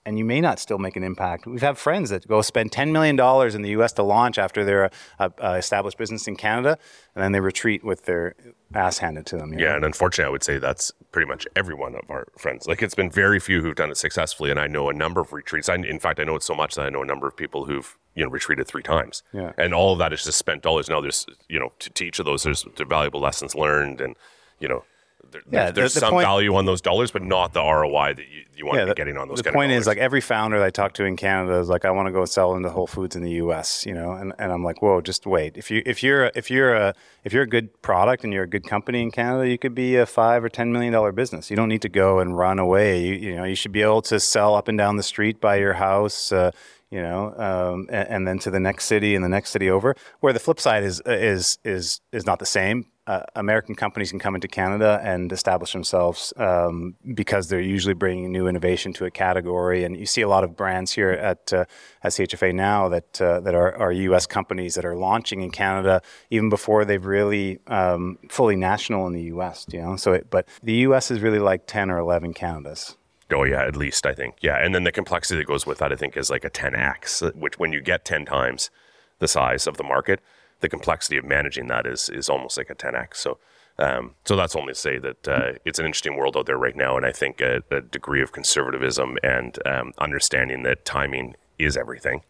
and 0.09 0.19
you 0.19 0.25
may 0.25 0.41
not 0.41 0.59
still 0.59 0.79
make 0.79 0.97
an 0.97 1.05
impact. 1.05 1.47
We've 1.47 1.61
had 1.61 1.77
friends 1.77 2.09
that 2.09 2.27
go 2.27 2.41
spend 2.41 2.73
$10 2.73 2.93
million 2.93 3.21
in 3.55 3.61
the 3.61 3.69
US 3.83 3.93
to 3.93 4.03
launch 4.03 4.39
after 4.39 4.65
they're 4.65 4.85
a, 4.85 4.91
a, 5.19 5.33
a 5.39 5.55
established 5.57 5.99
business 5.99 6.27
in 6.27 6.35
Canada, 6.35 6.79
and 7.15 7.23
then 7.23 7.33
they 7.33 7.41
retreat 7.41 7.85
with 7.85 8.07
their 8.07 8.35
ass 8.73 8.97
handed 8.97 9.27
to 9.27 9.37
them. 9.37 9.53
yeah, 9.53 9.69
know? 9.69 9.77
and 9.77 9.85
unfortunately, 9.85 10.29
I 10.29 10.33
would 10.33 10.43
say 10.43 10.57
that's 10.57 10.93
pretty 11.13 11.29
much 11.29 11.47
every 11.55 11.75
one 11.75 11.95
of 11.95 12.09
our 12.09 12.27
friends. 12.39 12.67
Like, 12.67 12.83
it's 12.83 12.95
been 12.95 13.11
very 13.11 13.39
few 13.39 13.61
who've 13.61 13.77
done 13.77 13.91
it 13.91 13.99
successfully, 13.99 14.51
and 14.51 14.59
I 14.59 14.67
know 14.67 14.89
a 14.89 14.95
number 14.95 15.21
of 15.21 15.35
retreats. 15.35 15.69
I, 15.69 15.75
in 15.75 15.99
fact, 15.99 16.21
I 16.21 16.25
know 16.25 16.37
it 16.37 16.43
so 16.43 16.55
much 16.55 16.75
that 16.77 16.87
I 16.87 16.89
know 16.89 17.03
a 17.03 17.07
number 17.07 17.29
of 17.29 17.37
people 17.37 17.67
who've 17.67 17.95
you 18.15 18.25
know 18.25 18.31
retreated 18.31 18.67
three 18.67 18.83
times. 18.83 19.23
Yeah. 19.35 19.53
And 19.59 19.75
all 19.75 19.93
of 19.93 19.99
that 19.99 20.15
is 20.15 20.25
just 20.25 20.39
spent 20.39 20.63
dollars. 20.63 20.89
Now, 20.89 21.03
there's 21.03 21.27
you 21.51 21.59
know 21.59 21.73
to, 21.81 21.91
to 21.91 22.07
each 22.07 22.19
of 22.19 22.25
those, 22.25 22.45
there's, 22.45 22.65
there's 22.77 22.89
valuable 22.89 23.21
lessons 23.21 23.55
learned, 23.55 24.01
and 24.01 24.17
you 24.59 24.69
know 24.69 24.85
there, 25.31 25.43
yeah, 25.51 25.71
there's 25.71 25.95
the, 25.95 26.01
the 26.01 26.07
some 26.07 26.13
point, 26.13 26.25
value 26.25 26.55
on 26.55 26.65
those 26.65 26.81
dollars, 26.81 27.11
but 27.11 27.23
not 27.23 27.53
the 27.53 27.63
ROI 27.63 28.15
that 28.15 28.29
you, 28.29 28.45
you 28.57 28.67
want 28.67 28.79
yeah, 28.79 28.85
to 28.87 28.95
be 28.95 28.99
getting 28.99 29.17
on 29.17 29.29
those. 29.29 29.43
The 29.43 29.53
point 29.53 29.73
is, 29.73 29.87
like 29.87 29.99
every 29.99 30.21
founder 30.21 30.59
that 30.59 30.65
I 30.65 30.71
talk 30.71 30.95
to 30.95 31.05
in 31.05 31.17
Canada 31.17 31.59
is 31.59 31.69
like, 31.69 31.85
I 31.85 31.91
want 31.91 32.07
to 32.07 32.13
go 32.13 32.25
sell 32.25 32.55
into 32.57 32.71
Whole 32.71 32.87
Foods 32.87 33.17
in 33.17 33.23
the 33.23 33.33
U.S. 33.33 33.87
You 33.87 33.95
know, 33.95 34.13
and, 34.13 34.33
and 34.39 34.53
I'm 34.53 34.65
like, 34.65 34.83
whoa, 34.83 35.01
just 35.01 35.27
wait. 35.27 35.57
If 35.57 35.71
you 35.71 35.83
if 35.87 36.03
you're 36.03 36.31
if 36.35 36.51
you're 36.51 36.75
a 36.75 36.95
if 37.25 37.33
you're 37.33 37.43
a 37.43 37.49
good 37.49 37.81
product 37.83 38.25
and 38.25 38.33
you're 38.33 38.45
a 38.45 38.49
good 38.49 38.65
company 38.65 39.03
in 39.03 39.11
Canada, 39.11 39.49
you 39.49 39.59
could 39.59 39.75
be 39.75 39.97
a 39.97 40.07
five 40.07 40.43
or 40.45 40.49
ten 40.49 40.73
million 40.73 40.93
dollar 40.93 41.13
business. 41.13 41.51
You 41.51 41.57
don't 41.57 41.69
need 41.69 41.83
to 41.83 41.89
go 41.89 42.19
and 42.19 42.37
run 42.37 42.59
away. 42.59 43.03
You, 43.03 43.15
you 43.15 43.37
know, 43.37 43.45
you 43.45 43.55
should 43.55 43.73
be 43.73 43.83
able 43.83 44.03
to 44.03 44.19
sell 44.21 44.55
up 44.55 44.69
and 44.69 44.79
down 44.79 44.97
the 44.97 45.03
street 45.03 45.41
by 45.41 45.57
your 45.57 45.75
house. 45.75 46.33
Uh, 46.33 46.51
you 46.91 47.03
know, 47.03 47.35
um, 47.37 47.87
and, 47.91 48.09
and, 48.09 48.29
then 48.29 48.39
to 48.41 48.51
the 48.51 48.61
next 48.61 48.85
city 48.85 49.15
and 49.15 49.25
the 49.25 49.29
next 49.29 49.51
city 49.51 49.71
over. 49.71 49.95
Where 50.21 50.33
the 50.33 50.41
flip 50.41 50.61
side 50.61 50.85
is 50.85 51.03
is 51.07 51.59
is 51.65 52.01
is 52.13 52.27
not 52.27 52.39
the 52.39 52.47
same 52.47 52.87
uh, 53.09 53.23
American 53.37 53.75
companies 53.75 54.11
can 54.11 54.19
come 54.19 54.35
into 54.35 54.47
Canada 54.47 55.01
and 55.03 55.33
establish 55.33 55.73
themselves 55.73 56.35
um, 56.37 56.95
because 57.15 57.49
they're 57.49 57.59
usually 57.59 57.95
bringing 57.95 58.31
new 58.31 58.47
innovation 58.47 58.93
to 58.93 59.07
a 59.07 59.11
category. 59.11 59.83
And 59.85 59.97
you 59.97 60.05
see 60.05 60.21
a 60.21 60.29
lot 60.29 60.45
of 60.45 60.55
brands 60.55 60.93
here 60.93 61.13
at 61.13 61.51
uh, 61.53 61.65
at 62.03 62.13
CHFA 62.13 62.55
now 62.55 62.91
that 62.91 63.21
uh, 63.21 63.41
that 63.41 63.55
are, 63.55 63.75
are 63.77 63.93
U.S. 63.93 64.27
companies 64.27 64.75
that 64.75 64.85
are 64.85 64.95
launching 64.95 65.41
in 65.41 65.51
Canada 65.51 66.03
even 66.29 66.51
before 66.51 66.85
they've 66.85 67.05
really 67.05 67.61
um, 67.67 68.19
fully 68.29 68.57
national 68.57 69.07
in 69.07 69.15
the 69.15 69.23
U.S. 69.23 69.65
You 69.73 69.81
know, 69.81 69.97
so 69.97 70.13
it, 70.13 70.29
but 70.29 70.47
the 70.63 70.75
U.S. 70.89 71.11
is 71.11 71.21
really 71.21 71.39
like 71.39 71.67
ten 71.67 71.91
or 71.91 71.97
eleven 71.97 72.35
Canadas. 72.35 72.99
Oh 73.31 73.45
yeah, 73.45 73.63
at 73.63 73.77
least 73.77 74.07
I 74.07 74.15
think 74.15 74.37
yeah, 74.41 74.57
and 74.57 74.75
then 74.75 74.85
the 74.85 74.93
complexity 74.93 75.39
that 75.39 75.47
goes 75.47 75.67
with 75.67 75.79
that 75.79 75.93
I 75.93 75.97
think 75.97 76.17
is 76.17 76.31
like 76.31 76.45
a 76.45 76.51
10x, 76.51 77.35
which 77.37 77.59
when 77.59 77.73
you 77.73 77.81
get 77.81 78.05
10 78.05 78.25
times 78.25 78.71
the 79.19 79.29
size 79.29 79.67
of 79.67 79.77
the 79.77 79.85
market 79.85 80.21
the 80.61 80.69
complexity 80.69 81.17
of 81.17 81.25
managing 81.25 81.69
that 81.69 81.87
is 81.87 82.09
is 82.09 82.29
almost 82.29 82.57
like 82.57 82.71
a 82.71 82.75
10x. 82.75 83.17
So 83.17 83.39
um, 83.79 84.15
so 84.25 84.35
that's 84.35 84.57
only 84.57 84.73
to 84.73 84.79
say 84.79 84.99
that 84.99 85.29
uh, 85.29 85.53
it's 85.65 85.79
an 85.79 85.87
interesting 85.87 86.17
world 86.17 86.37
out 86.37 86.47
there 86.47 86.59
right 86.59 86.75
now, 86.75 86.97
and 86.97 87.07
I 87.07 87.13
think 87.13 87.41
a, 87.41 87.63
a 87.71 87.81
degree 87.81 88.23
of 88.23 88.33
conservatism 88.33 89.19
and 89.23 89.57
um, 89.65 89.93
understanding 89.99 90.65
that 90.65 90.85
timing 90.85 91.37
is 91.59 91.77
everything. 91.77 92.23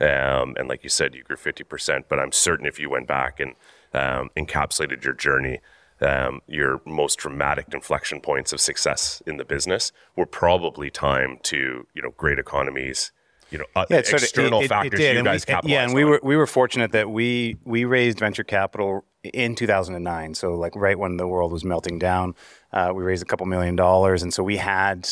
Um, 0.00 0.54
and 0.58 0.66
like 0.66 0.82
you 0.82 0.88
said, 0.88 1.14
you 1.14 1.22
grew 1.22 1.36
fifty 1.36 1.62
percent, 1.62 2.06
but 2.08 2.18
I'm 2.18 2.32
certain 2.32 2.66
if 2.66 2.80
you 2.80 2.88
went 2.88 3.06
back 3.06 3.38
and 3.38 3.54
um, 3.92 4.30
encapsulated 4.36 5.04
your 5.04 5.12
journey, 5.12 5.60
um, 6.04 6.40
your 6.46 6.80
most 6.86 7.18
dramatic 7.18 7.66
inflection 7.72 8.20
points 8.20 8.52
of 8.52 8.60
success 8.60 9.22
in 9.26 9.36
the 9.36 9.44
business 9.44 9.92
were 10.16 10.26
probably 10.26 10.90
timed 10.90 11.42
to 11.44 11.86
you 11.94 12.02
know 12.02 12.12
great 12.16 12.38
economies, 12.38 13.12
you 13.50 13.58
know 13.58 13.64
uh, 13.74 13.86
yeah, 13.90 13.98
external 13.98 14.60
it, 14.60 14.68
factors 14.68 15.00
it, 15.00 15.16
it 15.16 15.16
you 15.16 15.22
guys 15.22 15.44
we, 15.48 15.72
Yeah, 15.72 15.82
and 15.82 15.90
on. 15.90 15.96
we 15.96 16.04
were 16.04 16.20
we 16.22 16.36
were 16.36 16.46
fortunate 16.46 16.92
that 16.92 17.10
we 17.10 17.56
we 17.64 17.84
raised 17.84 18.18
venture 18.18 18.44
capital 18.44 19.04
in 19.22 19.54
2009. 19.54 20.34
So 20.34 20.54
like 20.54 20.76
right 20.76 20.98
when 20.98 21.16
the 21.16 21.26
world 21.26 21.52
was 21.52 21.64
melting 21.64 21.98
down, 21.98 22.34
uh, 22.72 22.92
we 22.94 23.02
raised 23.02 23.22
a 23.22 23.26
couple 23.26 23.46
million 23.46 23.76
dollars, 23.76 24.22
and 24.22 24.32
so 24.32 24.42
we 24.42 24.56
had 24.56 25.08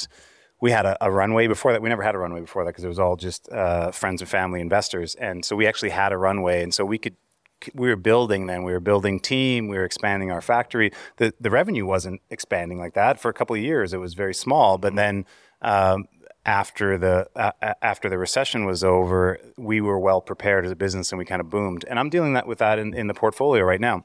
we 0.61 0.71
had 0.71 0.87
a, 0.87 0.97
a, 1.05 1.11
runway 1.11 1.49
before 1.49 1.73
that. 1.73 1.83
We 1.83 1.89
never 1.89 2.03
had 2.03 2.15
a 2.15 2.19
runway 2.19 2.41
before 2.41 2.65
that 2.65 2.71
because 2.71 2.85
it 2.85 2.89
was 2.89 2.99
all 2.99 3.17
just 3.17 3.51
uh, 3.51 3.91
friends 3.91 4.23
and 4.23 4.31
family 4.31 4.61
investors, 4.61 5.15
and 5.17 5.45
so 5.45 5.57
we 5.57 5.67
actually 5.67 5.91
had 5.91 6.13
a 6.13 6.17
runway, 6.17 6.63
and 6.63 6.73
so 6.73 6.85
we 6.85 6.99
could. 6.99 7.17
We 7.75 7.89
were 7.89 7.97
building 7.97 8.47
then. 8.47 8.63
We 8.63 8.73
were 8.73 8.81
building 8.81 9.21
team. 9.21 9.69
We 9.69 9.77
were 9.77 9.85
expanding 9.85 10.31
our 10.31 10.41
factory. 10.41 10.93
The 11.17 11.35
the 11.41 11.51
revenue 11.51 11.87
wasn't 11.87 12.21
expanding 12.31 12.79
like 12.79 12.95
that 12.95 13.21
for 13.21 13.29
a 13.29 13.35
couple 13.35 13.57
of 13.57 13.63
years. 13.63 13.93
It 13.93 13.99
was 13.99 14.15
very 14.15 14.35
small, 14.35 14.79
but 14.79 14.95
then 14.95 15.27
um, 15.63 16.07
after 16.45 16.99
the 16.99 17.29
uh, 17.37 17.53
after 17.81 18.09
the 18.09 18.19
recession 18.19 18.65
was 18.65 18.83
over, 18.83 19.39
we 19.57 19.81
were 19.81 19.99
well 19.99 20.21
prepared 20.21 20.65
as 20.65 20.71
a 20.71 20.77
business 20.77 21.13
and 21.13 21.19
we 21.19 21.25
kind 21.25 21.41
of 21.41 21.49
boomed. 21.49 21.85
And 21.89 21.99
I'm 21.99 22.11
dealing 22.11 22.35
that 22.35 22.47
with 22.47 22.59
that 22.59 22.79
in, 22.79 22.95
in 22.95 23.07
the 23.07 23.15
portfolio 23.15 23.63
right 23.63 23.81
now. 23.81 24.05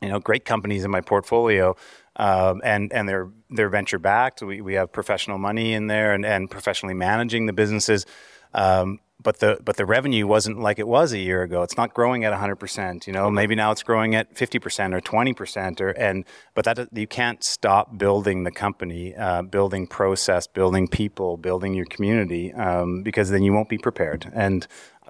You 0.00 0.08
know, 0.08 0.18
great 0.18 0.44
companies 0.44 0.84
in 0.84 0.90
my 0.90 1.00
portfolio, 1.00 1.76
um, 2.16 2.60
and 2.64 2.92
and 2.92 3.08
they're 3.08 3.30
they're 3.50 3.68
venture 3.68 3.98
backed. 3.98 4.42
We 4.42 4.60
we 4.60 4.74
have 4.74 4.92
professional 4.92 5.38
money 5.38 5.72
in 5.72 5.86
there 5.86 6.12
and, 6.12 6.26
and 6.26 6.50
professionally 6.50 6.94
managing 6.94 7.46
the 7.46 7.52
businesses. 7.52 8.04
Um, 8.52 8.98
but 9.22 9.38
the 9.38 9.58
but 9.64 9.76
the 9.76 9.86
revenue 9.86 10.26
wasn't 10.26 10.58
like 10.60 10.78
it 10.78 10.88
was 10.88 11.12
a 11.12 11.18
year 11.18 11.42
ago. 11.42 11.62
It's 11.62 11.76
not 11.76 11.94
growing 11.94 12.24
at 12.24 12.32
100%. 12.32 13.06
You 13.06 13.12
know, 13.12 13.30
maybe 13.30 13.54
now 13.54 13.70
it's 13.70 13.82
growing 13.82 14.14
at 14.14 14.34
50% 14.34 14.94
or 14.94 15.00
20%. 15.00 15.80
Or 15.80 15.90
and 15.90 16.24
but 16.54 16.64
that 16.64 16.88
you 16.92 17.06
can't 17.06 17.42
stop 17.42 17.98
building 17.98 18.44
the 18.44 18.50
company, 18.50 19.14
uh, 19.14 19.42
building 19.42 19.86
process, 19.86 20.46
building 20.46 20.88
people, 20.88 21.36
building 21.36 21.74
your 21.74 21.86
community, 21.86 22.52
um, 22.54 23.02
because 23.02 23.30
then 23.30 23.42
you 23.42 23.52
won't 23.52 23.68
be 23.68 23.78
prepared. 23.78 24.30
And 24.34 24.66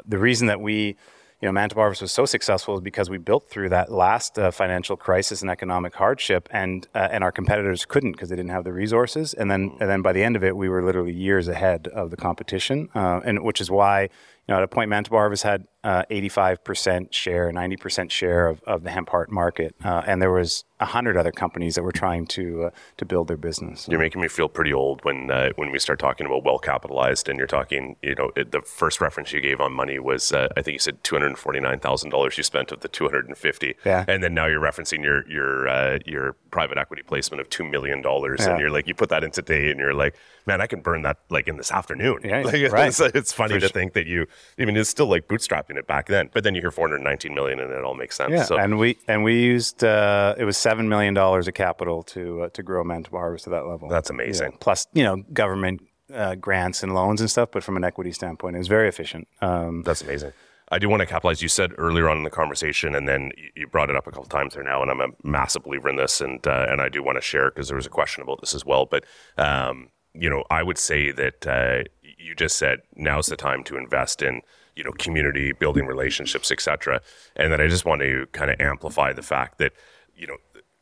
the 0.07 0.19
reason 0.19 0.47
that 0.49 0.61
we 0.61 0.97
you 1.43 1.49
know, 1.49 1.53
Manitoba 1.53 1.81
Harvest 1.81 2.03
was 2.03 2.13
so 2.13 2.25
successful 2.25 2.77
is 2.77 2.81
because 2.81 3.11
we 3.11 3.19
built 3.19 3.51
through 3.51 3.71
that 3.71 3.91
last 3.91 4.39
uh, 4.39 4.53
financial 4.53 4.97
crisis 4.97 5.43
and 5.43 5.51
economic 5.51 5.93
hardship, 5.93 6.49
and 6.53 6.87
uh, 6.95 7.09
and 7.11 7.25
our 7.25 7.33
competitors 7.33 7.85
couldn't 7.85 8.13
because 8.13 8.29
they 8.29 8.37
didn't 8.37 8.53
have 8.53 8.63
the 8.63 8.73
resources. 8.73 9.35
And 9.35 9.51
then 9.51 9.77
and 9.81 9.91
then 9.91 10.03
by 10.03 10.13
the 10.13 10.23
end 10.23 10.37
of 10.37 10.45
it, 10.45 10.57
we 10.57 10.69
were 10.69 10.85
literally 10.85 11.13
years 11.13 11.49
ahead 11.49 11.89
of 11.89 12.11
the 12.11 12.17
competition, 12.17 12.91
uh, 12.95 13.23
and 13.25 13.43
which 13.43 13.61
is 13.61 13.73
why 13.73 14.03
you 14.03 14.09
know, 14.49 14.57
at 14.57 14.63
a 14.63 14.69
point, 14.69 14.89
Manitoba 14.89 15.17
Harvest 15.17 15.43
had 15.43 15.67
uh, 15.85 16.05
85% 16.11 17.13
share, 17.13 17.51
90% 17.51 18.11
share 18.11 18.47
of, 18.47 18.63
of 18.63 18.85
the 18.85 18.91
hemp 18.91 19.11
heart 19.11 19.31
market, 19.31 19.75
uh, 19.85 20.03
and 20.07 20.23
there 20.23 20.31
was 20.31 20.65
hundred 20.85 21.17
other 21.17 21.33
companies 21.33 21.75
that 21.75 21.83
were 21.83 21.93
trying 21.93 22.27
to 22.27 22.65
uh, 22.65 22.71
to 22.97 23.05
build 23.05 23.29
their 23.29 23.37
business. 23.37 23.89
You're 23.89 24.01
making 24.01 24.21
me 24.21 24.29
feel 24.29 24.49
pretty 24.49 24.73
old 24.73 25.05
when 25.05 25.31
uh, 25.31 25.51
when 25.57 25.71
we 25.71 25.79
start 25.79 25.99
talking 25.99 26.27
about 26.27 26.45
well 26.45 26.59
capitalized, 26.59 27.29
and 27.29 27.39
you're 27.39 27.47
talking, 27.47 27.97
you 28.03 28.15
know, 28.15 28.31
it, 28.37 28.53
the 28.53 28.63
first 28.63 29.01
reference 29.01 29.33
you 29.33 29.41
gave 29.41 29.61
on 29.61 29.73
money 29.73 29.99
was, 29.99 30.33
uh, 30.33 30.49
I 30.57 30.63
think 30.63 30.75
you 30.75 30.79
said 30.79 31.03
two 31.05 31.17
hundred 31.17 31.37
forty 31.39 31.61
nine 31.61 31.81
thousand 31.81 32.11
dollars 32.11 32.37
you 32.37 32.45
spent 32.45 32.73
of 32.73 32.81
the 32.81 32.89
two 32.89 33.05
hundred 33.05 33.29
and 33.29 33.37
fifty, 33.37 33.75
yeah, 33.85 34.05
and 34.09 34.23
then 34.23 34.35
now 34.35 34.47
you're 34.47 34.61
referencing 34.61 35.03
your 35.03 35.29
your 35.29 35.69
uh, 35.69 35.99
your 36.07 36.35
private 36.51 36.79
equity 36.79 37.03
placement 37.03 37.41
of 37.41 37.49
two 37.49 37.65
million 37.65 38.03
dollars, 38.03 38.41
yeah. 38.41 38.51
and 38.51 38.61
you're 38.61 38.71
like, 38.71 38.87
you 38.87 38.95
put 38.95 39.09
that 39.09 39.25
in 39.25 39.31
today, 39.31 39.71
and 39.71 39.79
you're 39.79 39.95
like, 39.95 40.17
man, 40.47 40.61
I 40.61 40.67
can 40.67 40.81
burn 40.81 41.03
that 41.03 41.19
like 41.31 41.49
in 41.49 41.57
this 41.57 41.71
afternoon. 41.71 42.21
Yeah, 42.25 42.43
like, 42.45 42.73
right. 42.73 42.89
It's, 42.89 43.01
it's 43.01 43.33
funny 43.33 43.55
For 43.55 43.61
to 43.61 43.67
sure. 43.67 43.69
think 43.73 43.93
that 43.95 44.07
you, 44.07 44.27
I 44.59 44.65
mean, 44.65 44.77
it's 44.77 44.91
still 44.91 45.07
like 45.07 45.29
bootstrapping 45.29 45.72
it 45.77 45.87
back 45.87 46.07
then, 46.07 46.31
but 46.33 46.45
then 46.45 46.55
you 46.55 46.61
hear 46.61 46.71
419 46.71 47.35
million 47.35 47.61
and 47.61 47.73
it 47.73 47.85
all 47.85 47.95
makes 47.95 48.17
sense. 48.17 48.33
Yeah, 48.33 48.45
so. 48.45 48.57
and 48.57 48.79
we 48.79 48.99
and 49.09 49.25
we 49.25 49.41
used 49.41 49.85
uh, 49.85 50.35
it 50.39 50.45
was 50.45 50.57
seven 50.57 50.89
million 50.89 51.15
dollars 51.15 51.49
of 51.49 51.55
capital 51.55 52.03
to 52.05 52.43
uh, 52.43 52.49
to 52.51 52.63
grow 52.63 52.85
Manitoba 52.85 53.19
Harvest 53.19 53.45
to 53.45 53.51
that 53.51 53.67
level. 53.67 53.89
That's 53.89 54.11
amazing. 54.11 54.53
Yeah. 54.53 54.59
Plus, 54.61 54.87
you 54.93 55.05
know, 55.05 55.17
government 55.33 55.83
uh, 56.13 56.35
grants 56.35 56.83
and 56.83 56.95
loans 56.95 57.21
and 57.21 57.31
stuff, 57.31 57.51
but 57.53 57.65
from 57.65 57.77
an 57.77 57.85
equity 57.85 58.13
standpoint, 58.13 58.57
it 58.57 58.59
was 58.59 58.69
very 58.69 58.89
efficient. 58.89 59.29
Um, 59.41 59.83
That's 59.83 60.03
amazing. 60.03 60.33
I 60.71 60.79
do 60.79 60.89
want 60.89 61.01
to 61.01 61.07
capitalize. 61.07 61.43
You 61.43 61.49
said 61.49 61.73
earlier 61.77 62.09
on 62.09 62.17
in 62.17 62.25
the 62.25 62.31
conversation, 62.31 62.95
and 62.95 63.07
then 63.07 63.31
you 63.55 63.67
brought 63.67 63.91
it 63.91 63.97
up 63.97 64.07
a 64.07 64.11
couple 64.11 64.25
times 64.25 64.55
there 64.55 64.63
now, 64.63 64.81
and 64.81 64.91
I'm 64.91 65.01
a 65.03 65.09
massive 65.23 65.65
believer 65.65 65.91
in 65.91 65.97
this, 65.97 66.21
and 66.21 66.45
uh, 66.47 66.67
and 66.69 66.81
I 66.81 66.89
do 66.89 67.03
want 67.03 67.19
to 67.19 67.23
share 67.23 67.51
because 67.51 67.69
there 67.69 67.77
was 67.77 67.87
a 67.87 67.91
question 67.91 68.23
about 68.23 68.41
this 68.41 68.55
as 68.55 68.65
well. 68.65 68.87
But 68.87 69.05
um, 69.37 69.91
you 70.15 70.31
know, 70.31 70.45
I 70.51 70.63
would 70.63 70.79
say 70.79 71.13
that 71.13 71.47
uh, 71.47 71.83
you 72.03 72.35
just 72.35 72.57
said 72.57 72.81
now's 72.97 73.27
the 73.27 73.37
time 73.37 73.65
to 73.65 73.77
invest 73.77 74.23
in 74.23 74.41
you 74.77 74.85
know 74.85 74.93
community 74.93 75.53
building 75.53 75.87
relationships, 75.87 76.51
etc. 76.51 77.01
And 77.37 77.53
then 77.53 77.61
I 77.61 77.69
just 77.69 77.85
want 77.85 78.03
to 78.03 78.27
kind 78.33 78.51
of 78.51 78.61
amplify 78.61 79.13
the 79.13 79.23
fact 79.23 79.59
that 79.59 79.73
you 80.17 80.27
know 80.27 80.37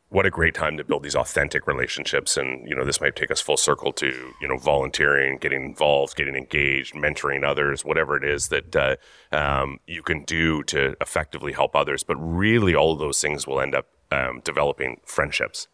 what 0.08 0.26
a 0.26 0.30
great 0.30 0.54
time 0.54 0.76
to 0.76 0.82
build 0.82 1.04
these 1.04 1.14
authentic 1.14 1.68
relationships. 1.68 2.36
And 2.36 2.68
you 2.68 2.74
know 2.74 2.84
this 2.84 3.00
might 3.00 3.16
take 3.16 3.30
us 3.30 3.40
full 3.40 3.56
circle 3.56 3.92
to 3.94 4.32
you 4.40 4.48
know 4.48 4.56
volunteering 4.58 5.38
getting 5.38 5.64
involved 5.64 6.16
getting 6.16 6.36
engaged 6.36 6.94
mentoring 6.94 7.44
others 7.44 7.84
whatever 7.84 8.16
it 8.16 8.24
is 8.24 8.48
that 8.48 8.76
uh, 8.76 8.96
um, 9.32 9.78
you 9.86 10.02
can 10.02 10.24
do 10.24 10.62
to 10.64 10.96
effectively 11.00 11.52
help 11.52 11.74
others. 11.74 12.02
But 12.02 12.16
really 12.16 12.74
all 12.74 12.92
of 12.92 12.98
those 12.98 13.20
things 13.20 13.46
will 13.46 13.60
end 13.60 13.74
up 13.74 13.86
um, 14.12 14.40
developing 14.44 15.00
friendships 15.04 15.68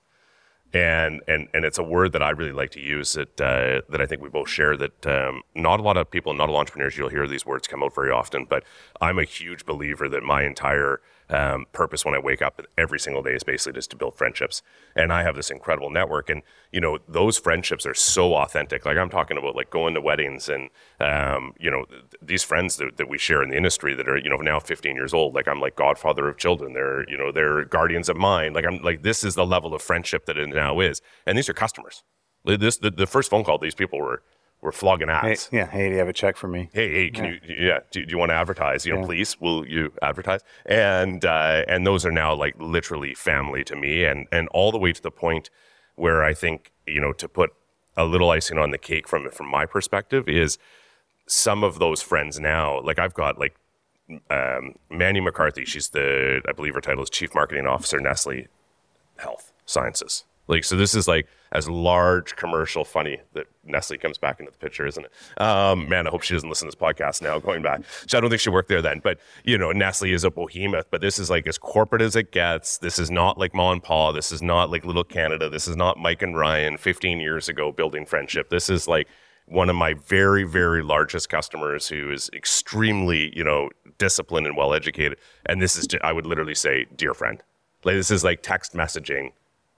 and 0.77 1.23
and 1.27 1.49
and 1.55 1.65
it's 1.65 1.79
a 1.79 1.83
word 1.83 2.13
that 2.13 2.23
I 2.23 2.31
really 2.31 2.53
like 2.53 2.71
to 2.73 2.81
use 2.81 3.15
that 3.15 3.41
uh, 3.41 3.81
that 3.89 4.01
I 4.01 4.07
think 4.07 4.21
we 4.21 4.29
both 4.29 4.49
share. 4.49 4.77
That 4.77 5.07
um, 5.07 5.43
not 5.55 5.81
a 5.81 5.83
lot 5.83 5.97
of 5.97 6.11
people, 6.11 6.35
not 6.35 6.49
a 6.49 6.53
lot 6.53 6.59
of 6.59 6.63
entrepreneurs, 6.63 6.97
you'll 6.97 7.09
hear 7.09 7.27
these 7.27 7.47
words 7.47 7.67
come 7.67 7.83
out 7.83 7.95
very 7.95 8.11
often. 8.11 8.45
But 8.45 8.65
I'm 9.01 9.19
a 9.19 9.25
huge 9.25 9.65
believer 9.65 10.09
that 10.09 10.23
my 10.23 10.45
entire 10.45 11.01
um, 11.31 11.67
purpose 11.73 12.05
when 12.05 12.15
I 12.15 12.19
wake 12.19 12.43
up 12.43 12.63
every 12.79 12.99
single 12.99 13.23
day 13.23 13.33
is 13.33 13.43
basically 13.43 13.79
just 13.79 13.91
to 13.91 13.97
build 13.97 14.17
friendships. 14.17 14.63
And 14.95 15.13
I 15.13 15.23
have 15.23 15.37
this 15.37 15.51
incredible 15.51 15.91
network, 15.91 16.31
and 16.31 16.43
you 16.73 16.81
know 16.81 16.99
those 17.09 17.39
friendships 17.39 17.87
are 17.87 17.95
so 17.95 18.35
authentic. 18.35 18.85
Like 18.85 18.97
I'm 18.97 19.11
talking 19.11 19.37
about 19.37 19.57
like 19.57 19.71
going 19.71 19.95
to 19.95 20.01
weddings 20.01 20.49
and 20.49 20.71
um, 21.01 21.53
you 21.59 21.71
know 21.71 21.85
th- 21.85 22.05
these 22.23 22.43
friends 22.43 22.77
that, 22.77 22.97
that 22.97 23.09
we 23.09 23.19
share 23.19 23.43
in 23.43 23.51
the 23.51 23.57
industry 23.57 23.95
that 23.95 24.09
are 24.09 24.19
you 24.19 24.31
know 24.31 24.37
now 24.37 24.61
15 24.61 24.95
years 24.95 25.13
old. 25.13 25.35
Like 25.35 25.49
I'm 25.49 25.61
like 25.61 25.77
godfather 25.77 26.29
of 26.29 26.37
children. 26.37 26.73
They're 26.73 27.09
you 27.09 27.17
know 27.17 27.33
they're 27.33 27.65
guardians 27.65 28.09
of 28.09 28.17
mine. 28.17 28.53
Like 28.53 28.67
I'm 28.67 28.83
like 28.83 29.03
this 29.03 29.25
is 29.25 29.35
the 29.35 29.47
level 29.47 29.75
of 29.75 29.83
friendship 29.83 30.27
that 30.27 30.39
it 30.39 30.49
now 30.49 30.81
is, 30.81 31.03
and 31.27 31.37
these 31.37 31.49
are 31.49 31.55
customers. 31.55 32.03
This 32.45 32.77
the, 32.77 32.91
the 32.91 33.07
first 33.07 33.31
phone 33.31 33.43
call 33.43 33.59
these 33.59 33.75
people 33.75 33.99
were 33.99 34.23
we're 34.61 34.73
flogging 34.73 35.11
ads. 35.11 35.49
Hey, 35.49 35.59
yeah. 35.59 35.67
Hey, 35.67 35.89
do 35.89 35.93
you 35.93 35.99
have 35.99 36.09
a 36.09 36.13
check 36.13 36.37
for 36.37 36.49
me? 36.49 36.71
Hey, 36.73 36.91
hey, 36.91 37.11
can 37.11 37.25
yeah. 37.25 37.31
you? 37.31 37.67
Yeah. 37.67 37.79
Do, 37.91 38.05
do, 38.05 38.11
you 38.11 38.19
want 38.19 38.31
to 38.31 38.35
advertise? 38.35 38.87
You 38.87 38.95
know, 38.95 39.01
yeah. 39.01 39.07
please, 39.07 39.41
will 39.41 39.67
you 39.67 39.93
advertise? 40.03 40.41
And 40.65 41.25
uh, 41.25 41.65
and 41.69 41.87
those 41.87 42.05
are 42.07 42.11
now 42.11 42.35
like 42.35 42.55
literally 42.59 43.15
family 43.15 43.65
to 43.65 43.77
me, 43.77 44.05
and 44.05 44.27
and 44.33 44.49
all 44.49 44.73
the 44.73 44.79
way 44.79 44.93
to 44.93 45.03
the 45.03 45.11
point 45.11 45.51
where 45.95 46.25
I 46.25 46.35
think 46.35 46.73
you 46.87 47.01
know 47.01 47.13
to 47.13 47.29
put 47.29 47.53
a 47.97 48.05
little 48.05 48.31
icing 48.31 48.59
on 48.59 48.71
the 48.71 48.79
cake 48.79 49.09
from 49.09 49.31
from 49.31 49.47
my 49.47 49.67
perspective 49.67 50.29
is 50.29 50.59
some 51.27 51.63
of 51.63 51.79
those 51.79 52.03
friends 52.03 52.41
now. 52.41 52.81
Like 52.81 52.99
I've 52.99 53.15
got 53.15 53.39
like 53.39 53.57
um, 54.31 54.75
Manny 54.91 55.21
McCarthy. 55.21 55.65
She's 55.65 55.91
the 55.91 56.41
I 56.49 56.53
believe 56.53 56.75
her 56.75 56.81
title 56.81 57.03
is 57.03 57.11
Chief 57.11 57.35
Marketing 57.35 57.67
Officer 57.67 58.01
Nestle 58.01 58.47
Health 59.17 59.53
Sciences. 59.65 60.25
Like, 60.49 60.65
so 60.65 60.77
this 60.77 60.95
is 60.95 61.09
like 61.09 61.27
as 61.53 61.69
large 61.69 62.37
commercial 62.37 62.85
funny 62.85 63.21
that 63.35 63.47
Nestle 63.65 63.99
comes 63.99 64.19
back 64.19 64.39
into 64.41 64.53
the 64.53 64.59
picture, 64.59 64.87
isn't 64.87 65.05
it? 65.05 65.41
Um, 65.41 65.89
man, 65.89 66.07
I 66.07 66.11
hope 66.11 66.23
she 66.23 66.35
doesn't 66.35 66.49
listen 66.49 66.71
to 66.71 66.77
this 66.77 66.81
podcast 66.81 67.23
now 67.23 67.39
going 67.39 67.63
back. 67.63 67.81
So 68.07 68.17
I 68.17 68.21
don't 68.21 68.31
think 68.31 68.41
she 68.41 68.51
worked 68.51 68.69
there 68.69 68.83
then, 68.83 69.01
but 69.03 69.19
you 69.45 69.59
know, 69.59 69.73
Nestle 69.73 70.13
is 70.13 70.25
a 70.25 70.31
behemoth, 70.31 70.87
but 70.91 71.01
this 71.01 71.19
is 71.19 71.31
like 71.31 71.47
as 71.47 71.59
corporate 71.59 72.03
as 72.03 72.15
it 72.17 72.33
gets. 72.33 72.79
This 72.79 72.99
is 72.99 73.11
not 73.11 73.39
like 73.39 73.55
Ma 73.55 73.73
and 73.73 73.83
Pa. 73.83 74.13
This 74.13 74.31
is 74.31 74.43
not 74.43 74.71
like 74.71 74.85
little 74.85 75.05
Canada. 75.05 75.49
This 75.49 75.67
is 75.67 75.77
not 75.77 75.99
Mike 75.99 76.23
and 76.23 76.37
Ryan 76.37 76.77
15 76.77 77.21
years 77.21 77.49
ago 77.49 77.73
building 77.73 78.07
friendship. 78.07 78.51
This 78.51 78.71
is 78.71 78.87
like 78.87 79.09
one 79.47 79.71
of 79.71 79.77
my 79.77 79.95
very, 79.95 80.45
very 80.45 80.83
largest 80.83 81.29
customers 81.29 81.89
who 81.89 82.11
is 82.11 82.29
extremely, 82.35 83.37
you 83.37 83.45
know, 83.45 83.71
disciplined 83.99 84.47
and 84.47 84.57
well 84.57 84.75
educated. 84.75 85.19
And 85.47 85.63
this 85.63 85.77
is, 85.77 85.87
I 86.03 86.13
would 86.13 86.27
literally 86.27 86.55
say, 86.55 86.87
dear 86.97 87.15
friend. 87.15 87.43
Like 87.85 87.95
this 87.95 88.11
is 88.11 88.25
like 88.25 88.43
text 88.43 88.75
messaging 88.75 89.31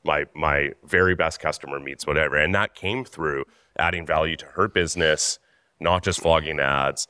my 0.05 0.27
my 0.35 0.71
very 0.85 1.15
best 1.15 1.41
customer 1.41 1.81
meets 1.81 2.07
whatever. 2.07 2.37
And 2.37 2.55
that 2.55 2.75
came 2.75 3.05
through 3.05 3.45
adding 3.79 4.07
value 4.07 4.37
to 4.37 4.47
her 4.47 4.69
business 4.69 5.39
not 5.81 6.03
just 6.03 6.21
flogging 6.21 6.61
ads 6.61 7.07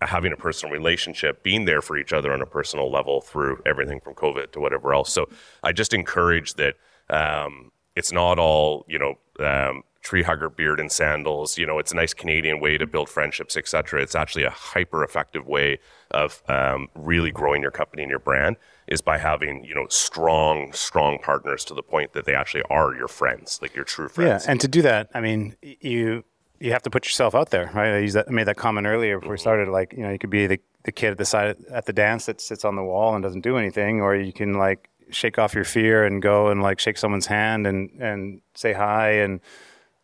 having 0.00 0.32
a 0.32 0.36
personal 0.36 0.72
relationship 0.72 1.42
being 1.42 1.64
there 1.64 1.82
for 1.82 1.96
each 1.96 2.12
other 2.12 2.32
on 2.32 2.40
a 2.40 2.46
personal 2.46 2.90
level 2.90 3.20
through 3.20 3.60
everything 3.66 4.00
from 4.00 4.14
covid 4.14 4.52
to 4.52 4.60
whatever 4.60 4.94
else. 4.94 5.12
So 5.12 5.28
i 5.62 5.72
just 5.72 5.92
encourage 5.92 6.54
that 6.54 6.74
um, 7.10 7.72
it's 7.96 8.12
not 8.12 8.38
all 8.38 8.84
you 8.88 8.98
know 8.98 9.18
um, 9.44 9.82
tree 10.02 10.22
hugger 10.22 10.48
beard 10.48 10.78
and 10.78 10.92
sandals 10.92 11.58
you 11.58 11.66
know 11.66 11.78
it's 11.78 11.92
a 11.92 11.96
nice 11.96 12.14
canadian 12.14 12.60
way 12.60 12.78
to 12.78 12.86
build 12.86 13.08
friendships 13.08 13.56
etc 13.56 14.00
it's 14.00 14.14
actually 14.14 14.44
a 14.44 14.50
hyper 14.50 15.02
effective 15.02 15.46
way 15.46 15.78
of 16.12 16.42
um, 16.48 16.88
really 16.94 17.30
growing 17.30 17.62
your 17.62 17.70
company 17.70 18.02
and 18.02 18.10
your 18.10 18.18
brand 18.18 18.56
is 18.86 19.00
by 19.00 19.18
having 19.18 19.64
you 19.64 19.74
know 19.74 19.86
strong 19.88 20.72
strong 20.72 21.18
partners 21.18 21.64
to 21.64 21.74
the 21.74 21.82
point 21.82 22.12
that 22.12 22.24
they 22.24 22.34
actually 22.34 22.62
are 22.70 22.94
your 22.94 23.08
friends 23.08 23.58
like 23.60 23.74
your 23.74 23.84
true 23.84 24.08
friends. 24.08 24.44
yeah 24.44 24.50
and 24.50 24.60
to 24.60 24.68
do 24.68 24.82
that 24.82 25.10
i 25.14 25.20
mean 25.20 25.56
you 25.62 26.24
you 26.60 26.72
have 26.72 26.82
to 26.82 26.90
put 26.90 27.04
yourself 27.04 27.34
out 27.34 27.50
there 27.50 27.70
right? 27.74 27.94
I 27.94 27.98
used 27.98 28.16
that 28.16 28.26
I 28.28 28.30
made 28.30 28.46
that 28.46 28.56
comment 28.56 28.86
earlier 28.86 29.18
before 29.18 29.28
mm-hmm. 29.28 29.32
we 29.32 29.38
started 29.38 29.68
like 29.68 29.92
you 29.92 30.02
know 30.02 30.10
you 30.10 30.18
could 30.18 30.30
be 30.30 30.46
the, 30.46 30.60
the 30.84 30.92
kid 30.92 31.10
at 31.10 31.18
the 31.18 31.24
side 31.24 31.56
at 31.70 31.86
the 31.86 31.92
dance 31.92 32.26
that 32.26 32.40
sits 32.40 32.64
on 32.64 32.76
the 32.76 32.82
wall 32.82 33.14
and 33.14 33.22
doesn't 33.22 33.42
do 33.42 33.56
anything 33.56 34.00
or 34.00 34.14
you 34.14 34.32
can 34.32 34.54
like 34.54 34.88
shake 35.10 35.38
off 35.38 35.54
your 35.54 35.64
fear 35.64 36.04
and 36.04 36.22
go 36.22 36.48
and 36.48 36.62
like 36.62 36.78
shake 36.78 36.98
someone's 36.98 37.26
hand 37.26 37.66
and 37.66 37.90
and 38.00 38.40
say 38.54 38.72
hi 38.72 39.10
and 39.10 39.40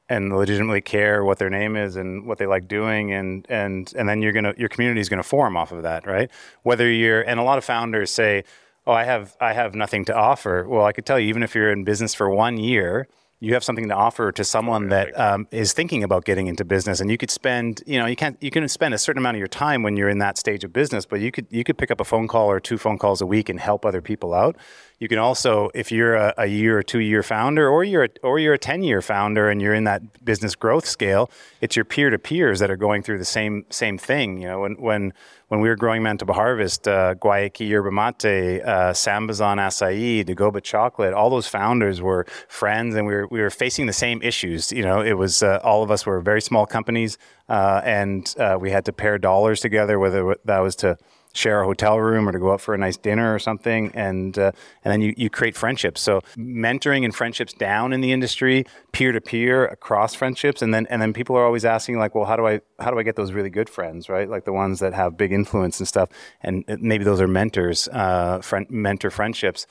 and 0.09 0.37
legitimately 0.37 0.81
care 0.81 1.25
what 1.25 1.39
their 1.39 1.51
name 1.51 1.77
is 1.77 1.97
and 1.97 2.27
what 2.27 2.39
they 2.39 2.47
like 2.47 2.69
doing 2.69 3.13
and 3.13 3.47
and 3.49 3.93
and 3.97 4.09
then 4.09 4.21
you're 4.21 4.33
gonna 4.33 4.55
your 4.57 4.69
community 4.69 5.01
is 5.01 5.09
gonna 5.09 5.23
form 5.23 5.57
off 5.57 5.73
of 5.73 5.83
that 5.83 6.07
right? 6.07 6.31
Whether 6.63 6.91
you're 6.91 7.23
and 7.23 7.41
a 7.41 7.43
lot 7.43 7.59
of 7.59 7.65
founders 7.65 8.11
say 8.11 8.45
oh 8.87 8.93
i 8.93 9.05
have 9.05 9.37
i 9.41 9.53
have 9.53 9.75
nothing 9.75 10.05
to 10.07 10.15
offer. 10.15 10.67
Well 10.69 10.85
i 10.85 10.93
could 10.93 11.07
tell 11.07 11.19
you 11.19 11.29
even 11.29 11.43
if 11.43 11.55
you're 11.55 11.73
in 11.73 11.85
business 11.85 12.15
for 12.15 12.29
one 12.29 12.59
year 12.59 13.09
you 13.41 13.53
have 13.53 13.65
something 13.65 13.89
to 13.89 13.95
offer 13.95 14.33
to 14.33 14.43
someone 14.43 14.89
that 14.89 15.19
um, 15.21 15.47
is 15.51 15.75
thinking 15.75 16.03
about 16.03 16.25
getting 16.25 16.47
into 16.47 16.65
business 16.65 17.01
and 17.01 17.11
you 17.11 17.19
could 17.19 17.31
spend 17.31 17.83
you 17.87 17.99
know 17.99 18.07
you 18.07 18.17
can't 18.17 18.37
you 18.43 18.51
can 18.51 18.67
spend 18.69 18.95
a 18.95 18.99
certain 18.99 19.19
amount 19.19 19.37
of 19.37 19.39
your 19.39 19.49
time 19.49 19.83
when 19.83 19.97
you're 19.97 20.09
in 20.09 20.19
that 20.19 20.39
stage 20.39 20.65
of 20.65 20.73
business 20.73 21.05
but 21.05 21.21
you 21.21 21.31
could 21.31 21.47
you 21.51 21.63
could 21.63 21.77
pick 21.77 21.91
up 21.91 22.01
a 22.01 22.05
phone 22.05 22.27
call 22.27 22.51
or 22.51 22.59
two 22.59 22.79
phone 22.79 22.99
calls 22.99 23.21
a 23.21 23.27
week 23.27 23.49
and 23.49 23.61
help 23.61 23.85
other 23.85 24.01
people 24.01 24.33
out 24.33 24.57
you 25.05 25.09
can 25.09 25.19
also, 25.19 25.69
if 25.75 25.93
you're 25.93 26.15
a, 26.15 26.33
a 26.39 26.47
year 26.47 26.79
or 26.79 26.83
two 26.83 27.01
year 27.01 27.23
founder, 27.23 27.69
or 27.69 27.85
you're 27.85 28.05
a, 28.05 28.09
or 28.23 28.39
you're 28.39 28.55
a 28.55 28.59
ten 28.59 28.83
year 28.83 29.03
founder, 29.03 29.51
and 29.51 29.61
you're 29.61 29.75
in 29.75 29.85
that 29.85 30.25
business 30.25 30.55
growth 30.55 30.87
scale, 30.87 31.31
it's 31.61 31.77
your 31.77 31.85
peer 31.85 32.09
to 32.09 32.19
peers 32.19 32.59
that 32.61 32.71
are 32.71 32.77
going 32.79 33.03
through 33.03 33.19
the 33.19 33.25
same 33.27 33.67
same 33.69 33.99
thing. 33.99 34.41
You 34.41 34.49
know, 34.49 34.61
when 34.61 34.73
when 34.77 35.13
when 35.49 35.61
we 35.61 35.69
were 35.69 35.77
growing 35.77 36.03
Manitoba 36.03 36.33
Harvest, 36.33 36.89
uh, 36.89 37.17
Guayaki 37.17 37.69
Yerba 37.69 37.91
Mate, 37.91 38.63
uh, 38.63 38.95
Sambazon 38.95 39.59
Acai, 39.59 40.25
Dagoba 40.25 40.63
Chocolate, 40.63 41.13
all 41.13 41.29
those 41.29 41.47
founders 41.47 42.01
were 42.01 42.25
friends, 42.49 42.95
and 42.95 43.07
we 43.07 43.13
were 43.13 43.27
we 43.27 43.43
were 43.43 43.51
facing 43.51 43.85
the 43.85 43.93
same 43.93 44.23
issues. 44.23 44.73
You 44.73 44.85
know, 44.85 45.03
it 45.03 45.19
was 45.19 45.43
uh, 45.43 45.61
all 45.63 45.83
of 45.83 45.91
us 45.91 46.07
were 46.07 46.23
very 46.23 46.41
small 46.41 46.65
companies, 46.65 47.19
uh, 47.51 47.83
and 47.85 48.35
uh, 48.39 48.57
we 48.59 48.71
had 48.71 48.87
to 48.87 48.93
pair 48.95 49.19
dollars 49.19 49.61
together, 49.61 49.99
whether 49.99 50.35
that 50.47 50.61
was 50.61 50.77
to 50.77 50.97
share 51.35 51.61
a 51.61 51.67
hotel 51.67 52.01
room 52.01 52.29
or 52.29 52.33
to 52.33 52.39
go 52.39 52.53
out 52.53 52.61
for 52.61 52.73
a 52.75 52.79
nice 52.79 52.97
dinner 52.97 53.35
or 53.35 53.39
something, 53.39 53.91
and 53.95 54.39
uh, 54.39 54.53
and 54.85 54.93
then 54.93 55.01
you, 55.03 55.13
you 55.17 55.29
create 55.29 55.57
friendships. 55.57 56.01
So 56.01 56.21
mentoring 56.37 57.05
and 57.05 57.15
friendships 57.15 57.53
down 57.53 57.93
in 57.93 58.01
the 58.01 58.13
industry, 58.13 58.65
peer 58.93 59.13
to 59.13 59.21
peer 59.21 59.67
across 59.67 60.15
friendships, 60.15 60.63
and 60.63 60.73
then 60.73 60.87
and 60.87 61.03
then 61.03 61.13
people 61.13 61.37
are 61.37 61.45
always 61.45 61.65
asking 61.65 61.99
like, 61.99 62.15
well, 62.15 62.25
how 62.25 62.37
do 62.37 62.47
I 62.47 62.61
how 62.79 62.91
do 62.91 62.99
I 62.99 63.03
get 63.03 63.17
those 63.17 63.33
really 63.33 63.51
good 63.51 63.69
friends, 63.69 64.09
right? 64.09 64.29
Like 64.29 64.45
the 64.45 64.53
ones 64.53 64.81
that 64.81 64.95
have 64.95 65.17
big 65.17 65.33
influence 65.33 65.79
and 65.81 65.89
stuff, 65.89 66.09
and 66.41 66.65
maybe 66.81 67.05
those 67.05 67.21
are 67.21 67.29
mentors, 67.29 67.89
uh, 67.89 68.41
friend, 68.41 68.67
mentor 68.71 69.11
friendships. 69.11 69.67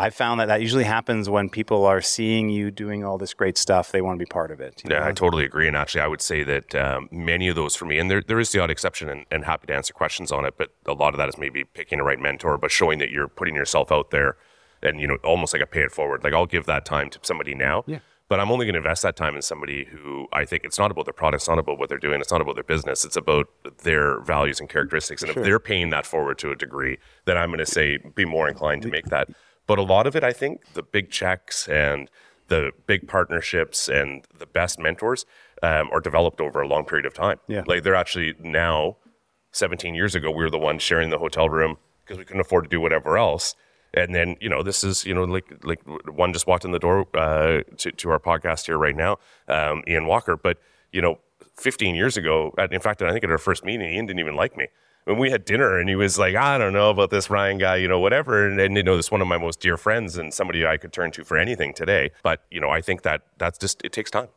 I 0.00 0.10
found 0.10 0.38
that 0.38 0.46
that 0.46 0.60
usually 0.60 0.84
happens 0.84 1.28
when 1.28 1.48
people 1.48 1.84
are 1.84 2.00
seeing 2.00 2.48
you 2.50 2.70
doing 2.70 3.04
all 3.04 3.18
this 3.18 3.34
great 3.34 3.58
stuff. 3.58 3.90
They 3.90 4.00
want 4.00 4.16
to 4.16 4.24
be 4.24 4.28
part 4.28 4.52
of 4.52 4.60
it. 4.60 4.80
Yeah, 4.88 5.00
know? 5.00 5.06
I 5.06 5.12
totally 5.12 5.44
agree. 5.44 5.66
And 5.66 5.76
actually, 5.76 6.02
I 6.02 6.06
would 6.06 6.22
say 6.22 6.44
that 6.44 6.72
um, 6.76 7.08
many 7.10 7.48
of 7.48 7.56
those 7.56 7.74
for 7.74 7.84
me, 7.84 7.98
and 7.98 8.08
there, 8.08 8.22
there 8.22 8.38
is 8.38 8.52
the 8.52 8.60
odd 8.60 8.70
exception, 8.70 9.08
and, 9.08 9.26
and, 9.32 9.44
happy 9.44 9.66
to 9.66 9.74
answer 9.74 9.92
questions 9.92 10.30
on 10.30 10.44
it, 10.44 10.54
but 10.56 10.72
a 10.86 10.92
lot 10.92 11.14
of 11.14 11.18
that 11.18 11.28
is 11.28 11.36
maybe 11.36 11.64
picking 11.64 11.98
a 11.98 12.04
right 12.04 12.20
mentor, 12.20 12.56
but 12.58 12.70
showing 12.70 13.00
that 13.00 13.10
you're 13.10 13.26
putting 13.26 13.56
yourself 13.56 13.90
out 13.90 14.10
there 14.10 14.36
and, 14.82 15.00
you 15.00 15.08
know, 15.08 15.16
almost 15.24 15.52
like 15.52 15.62
a 15.62 15.66
pay 15.66 15.82
it 15.82 15.90
forward. 15.90 16.22
Like, 16.22 16.32
I'll 16.32 16.46
give 16.46 16.66
that 16.66 16.84
time 16.84 17.10
to 17.10 17.18
somebody 17.22 17.56
now. 17.56 17.82
Yeah. 17.88 17.98
But 18.28 18.40
I'm 18.40 18.52
only 18.52 18.66
going 18.66 18.74
to 18.74 18.78
invest 18.78 19.02
that 19.02 19.16
time 19.16 19.34
in 19.34 19.42
somebody 19.42 19.86
who 19.86 20.28
I 20.32 20.44
think 20.44 20.62
it's 20.62 20.78
not 20.78 20.90
about 20.90 21.06
their 21.06 21.14
product, 21.14 21.40
it's 21.40 21.48
not 21.48 21.58
about 21.58 21.78
what 21.78 21.88
they're 21.88 21.98
doing, 21.98 22.20
it's 22.20 22.30
not 22.30 22.42
about 22.42 22.56
their 22.56 22.62
business, 22.62 23.04
it's 23.04 23.16
about 23.16 23.48
their 23.82 24.20
values 24.20 24.60
and 24.60 24.68
characteristics. 24.68 25.22
And 25.22 25.32
sure. 25.32 25.42
if 25.42 25.46
they're 25.46 25.58
paying 25.58 25.88
that 25.90 26.04
forward 26.04 26.38
to 26.40 26.50
a 26.50 26.54
degree, 26.54 26.98
then 27.24 27.38
I'm 27.38 27.48
going 27.48 27.58
to 27.58 27.66
say 27.66 27.96
be 28.14 28.26
more 28.26 28.46
inclined 28.46 28.82
to 28.82 28.88
make 28.88 29.06
that 29.06 29.30
but 29.68 29.78
a 29.78 29.82
lot 29.82 30.08
of 30.08 30.16
it, 30.16 30.24
I 30.24 30.32
think, 30.32 30.72
the 30.72 30.82
big 30.82 31.10
checks 31.10 31.68
and 31.68 32.10
the 32.48 32.72
big 32.86 33.06
partnerships 33.06 33.88
and 33.88 34.24
the 34.36 34.46
best 34.46 34.78
mentors 34.78 35.26
um, 35.62 35.90
are 35.92 36.00
developed 36.00 36.40
over 36.40 36.60
a 36.60 36.66
long 36.66 36.84
period 36.86 37.04
of 37.04 37.12
time. 37.14 37.38
Yeah. 37.46 37.62
Like 37.66 37.82
they're 37.82 37.94
actually 37.94 38.34
now, 38.40 38.96
17 39.52 39.94
years 39.94 40.14
ago, 40.14 40.30
we 40.30 40.42
were 40.42 40.50
the 40.50 40.58
ones 40.58 40.82
sharing 40.82 41.10
the 41.10 41.18
hotel 41.18 41.50
room 41.50 41.76
because 42.02 42.18
we 42.18 42.24
couldn't 42.24 42.40
afford 42.40 42.64
to 42.64 42.70
do 42.70 42.80
whatever 42.80 43.18
else. 43.18 43.54
And 43.92 44.14
then, 44.14 44.36
you 44.40 44.48
know, 44.48 44.62
this 44.62 44.82
is, 44.82 45.04
you 45.04 45.14
know, 45.14 45.24
like 45.24 45.46
like 45.62 45.80
one 46.08 46.32
just 46.32 46.46
walked 46.46 46.64
in 46.64 46.72
the 46.72 46.78
door 46.78 47.06
uh, 47.14 47.60
to, 47.76 47.92
to 47.92 48.10
our 48.10 48.18
podcast 48.18 48.66
here 48.66 48.78
right 48.78 48.96
now, 48.96 49.18
um, 49.48 49.82
Ian 49.86 50.06
Walker. 50.06 50.36
But, 50.36 50.58
you 50.92 51.02
know, 51.02 51.18
15 51.56 51.94
years 51.94 52.16
ago, 52.16 52.54
in 52.70 52.80
fact, 52.80 53.02
I 53.02 53.12
think 53.12 53.24
at 53.24 53.30
our 53.30 53.38
first 53.38 53.64
meeting, 53.64 53.90
Ian 53.90 54.06
didn't 54.06 54.20
even 54.20 54.34
like 54.34 54.56
me 54.56 54.68
when 55.08 55.18
we 55.18 55.30
had 55.30 55.44
dinner 55.44 55.78
and 55.78 55.88
he 55.88 55.96
was 55.96 56.18
like, 56.18 56.36
I 56.36 56.58
don't 56.58 56.74
know 56.74 56.90
about 56.90 57.10
this 57.10 57.30
Ryan 57.30 57.58
guy, 57.58 57.76
you 57.76 57.88
know, 57.88 57.98
whatever. 57.98 58.46
And, 58.46 58.60
and 58.60 58.76
you 58.76 58.82
know, 58.82 58.96
this 58.96 59.10
one 59.10 59.22
of 59.22 59.26
my 59.26 59.38
most 59.38 59.60
dear 59.60 59.76
friends 59.76 60.18
and 60.18 60.32
somebody 60.32 60.66
I 60.66 60.76
could 60.76 60.92
turn 60.92 61.10
to 61.12 61.24
for 61.24 61.38
anything 61.38 61.72
today. 61.72 62.10
But, 62.22 62.44
you 62.50 62.60
know, 62.60 62.68
I 62.68 62.82
think 62.82 63.02
that 63.02 63.22
that's 63.38 63.58
just, 63.58 63.80
it 63.84 63.92
takes 63.92 64.10
time. 64.10 64.28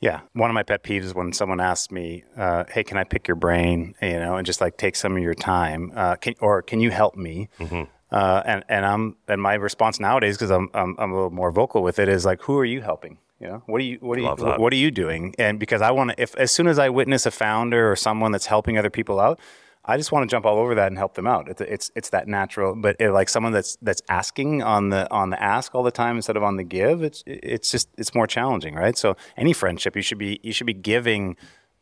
Yeah, 0.00 0.20
one 0.32 0.48
of 0.48 0.54
my 0.54 0.62
pet 0.62 0.84
peeves 0.84 1.04
is 1.04 1.14
when 1.14 1.32
someone 1.32 1.60
asks 1.60 1.90
me, 1.90 2.22
uh, 2.36 2.62
"Hey, 2.70 2.84
can 2.84 2.96
I 2.96 3.02
pick 3.02 3.26
your 3.26 3.34
brain?" 3.34 3.96
You 4.00 4.20
know, 4.20 4.36
and 4.36 4.46
just 4.46 4.60
like 4.60 4.76
take 4.76 4.94
some 4.94 5.16
of 5.16 5.20
your 5.20 5.34
time, 5.34 5.90
uh, 5.92 6.14
can, 6.14 6.34
or 6.40 6.62
can 6.62 6.78
you 6.78 6.92
help 6.92 7.16
me? 7.16 7.48
Mm-hmm. 7.58 7.82
Uh, 8.12 8.42
and 8.44 8.64
and 8.68 8.86
I'm 8.86 9.16
and 9.26 9.42
my 9.42 9.54
response 9.54 9.98
nowadays, 9.98 10.36
because 10.36 10.52
I'm, 10.52 10.70
I'm, 10.72 10.94
I'm 11.00 11.10
a 11.10 11.14
little 11.14 11.30
more 11.30 11.50
vocal 11.50 11.82
with 11.82 11.98
it, 11.98 12.08
is 12.08 12.24
like, 12.24 12.42
"Who 12.42 12.56
are 12.58 12.64
you 12.64 12.80
helping?" 12.80 13.18
You 13.40 13.48
know, 13.48 13.62
what 13.66 13.80
are 13.80 13.84
you 13.84 13.98
what 14.00 14.18
are 14.18 14.20
you 14.20 14.28
what 14.28 14.72
are 14.72 14.76
you 14.76 14.92
doing? 14.92 15.34
And 15.36 15.58
because 15.58 15.82
I 15.82 15.90
want 15.90 16.10
to, 16.10 16.22
if 16.22 16.32
as 16.36 16.52
soon 16.52 16.68
as 16.68 16.78
I 16.78 16.90
witness 16.90 17.26
a 17.26 17.32
founder 17.32 17.90
or 17.90 17.96
someone 17.96 18.30
that's 18.30 18.46
helping 18.46 18.78
other 18.78 18.90
people 18.90 19.18
out, 19.18 19.40
I 19.88 19.96
just 19.96 20.12
want 20.12 20.28
to 20.28 20.32
jump 20.32 20.44
all 20.44 20.58
over 20.58 20.74
that 20.74 20.88
and 20.88 20.98
help 20.98 21.14
them 21.14 21.26
out. 21.26 21.48
It's 21.48 21.60
it's, 21.62 21.90
it's 21.96 22.10
that 22.10 22.28
natural, 22.28 22.76
but 22.76 22.96
it, 23.00 23.10
like 23.10 23.30
someone 23.30 23.52
that's 23.52 23.76
that's 23.80 24.02
asking 24.10 24.62
on 24.62 24.90
the 24.90 25.10
on 25.10 25.30
the 25.30 25.42
ask 25.42 25.74
all 25.74 25.82
the 25.82 25.90
time 25.90 26.16
instead 26.16 26.36
of 26.36 26.42
on 26.42 26.56
the 26.56 26.62
give. 26.62 27.02
It's 27.02 27.24
it's 27.26 27.70
just 27.70 27.88
it's 27.96 28.14
more 28.14 28.26
challenging, 28.26 28.74
right? 28.74 28.96
So 28.98 29.16
any 29.38 29.54
friendship, 29.54 29.96
you 29.96 30.02
should 30.02 30.18
be 30.18 30.40
you 30.42 30.52
should 30.52 30.66
be 30.66 30.74
giving 30.74 31.36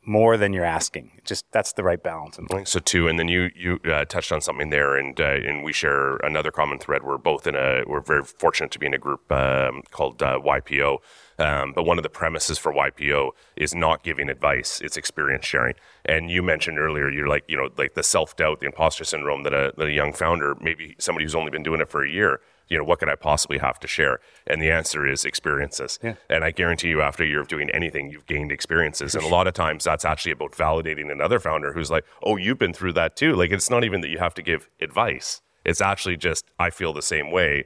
more 0.07 0.37
than 0.37 0.53
you're 0.53 0.65
asking. 0.65 1.21
Just 1.25 1.45
that's 1.51 1.73
the 1.73 1.83
right 1.83 2.01
balance. 2.01 2.39
So 2.65 2.79
too, 2.79 3.09
and 3.09 3.19
then 3.19 3.27
you 3.27 3.51
you 3.57 3.81
uh, 3.85 4.05
touched 4.05 4.31
on 4.31 4.41
something 4.41 4.71
there, 4.71 4.97
and 4.97 5.21
uh, 5.21 5.25
and 5.25 5.65
we 5.65 5.73
share 5.73 6.17
another 6.19 6.53
common 6.53 6.79
thread. 6.79 7.03
We're 7.03 7.19
both 7.19 7.47
in 7.47 7.57
a 7.57 7.83
we're 7.87 8.01
very 8.01 8.23
fortunate 8.23 8.71
to 8.71 8.79
be 8.79 8.87
in 8.87 8.95
a 8.95 8.99
group 8.99 9.31
um, 9.33 9.83
called 9.91 10.23
uh, 10.23 10.39
YPO. 10.39 10.99
Um, 11.39 11.72
but 11.74 11.84
one 11.84 11.99
of 11.99 12.03
the 12.03 12.09
premises 12.09 12.59
for 12.59 12.72
YPO 12.72 13.30
is 13.57 13.74
not 13.74 14.03
giving 14.03 14.28
advice; 14.28 14.80
it's 14.80 14.97
experience 14.97 15.45
sharing. 15.45 15.74
And 16.05 16.30
you 16.30 16.43
mentioned 16.43 16.78
earlier, 16.78 17.11
you're 17.11 17.28
like 17.28 17.45
you 17.49 17.57
know 17.57 17.68
like 17.76 17.95
the 17.95 18.03
self 18.03 18.37
doubt, 18.37 18.61
the 18.61 18.66
imposter 18.66 19.05
syndrome 19.05 19.43
that 19.43 19.53
a, 19.53 19.72
that 19.76 19.89
a 19.89 19.93
young 19.93 20.12
founder, 20.12 20.57
maybe 20.61 20.97
somebody 20.99 21.24
who's 21.24 21.34
only 21.34 21.51
been 21.51 21.62
doing 21.62 21.80
it 21.80 21.89
for 21.89 22.05
a 22.05 22.11
year, 22.11 22.41
you 22.68 22.76
know, 22.76 22.84
what 22.84 22.99
could 22.99 23.09
I 23.09 23.14
possibly 23.14 23.59
have 23.59 23.78
to 23.80 23.89
share? 23.89 24.20
And 24.47 24.61
the 24.61 24.70
answer 24.70 25.07
is 25.07 25.24
experiences. 25.24 25.99
Yeah. 26.03 26.14
And 26.28 26.45
I 26.45 26.51
guarantee 26.51 26.89
you, 26.89 27.01
after 27.01 27.22
a 27.22 27.26
year 27.26 27.41
of 27.41 27.49
doing 27.49 27.70
anything, 27.70 28.11
you've 28.11 28.26
gained 28.26 28.51
experiences. 28.51 29.14
and 29.14 29.24
a 29.24 29.28
lot 29.28 29.47
of 29.47 29.55
times 29.55 29.84
that's 29.84 30.05
actually 30.05 30.32
about 30.32 30.53
validating 30.53 31.11
another 31.11 31.39
founder 31.39 31.72
who's 31.72 31.91
like, 31.91 32.05
oh, 32.22 32.37
you've 32.37 32.59
been 32.59 32.72
through 32.72 32.95
that 32.95 33.16
too. 33.16 33.34
Like, 33.34 33.53
it's 33.53 33.70
not 33.70 33.84
even 33.84 34.01
that 34.01 34.09
you 34.09 34.18
have 34.18 34.34
to 34.34 34.43
give 34.43 34.68
advice, 34.80 35.43
it's 35.64 35.80
actually 35.80 36.16
just, 36.16 36.45
I 36.59 36.70
feel 36.70 36.93
the 36.93 37.03
same 37.03 37.30
way. 37.30 37.64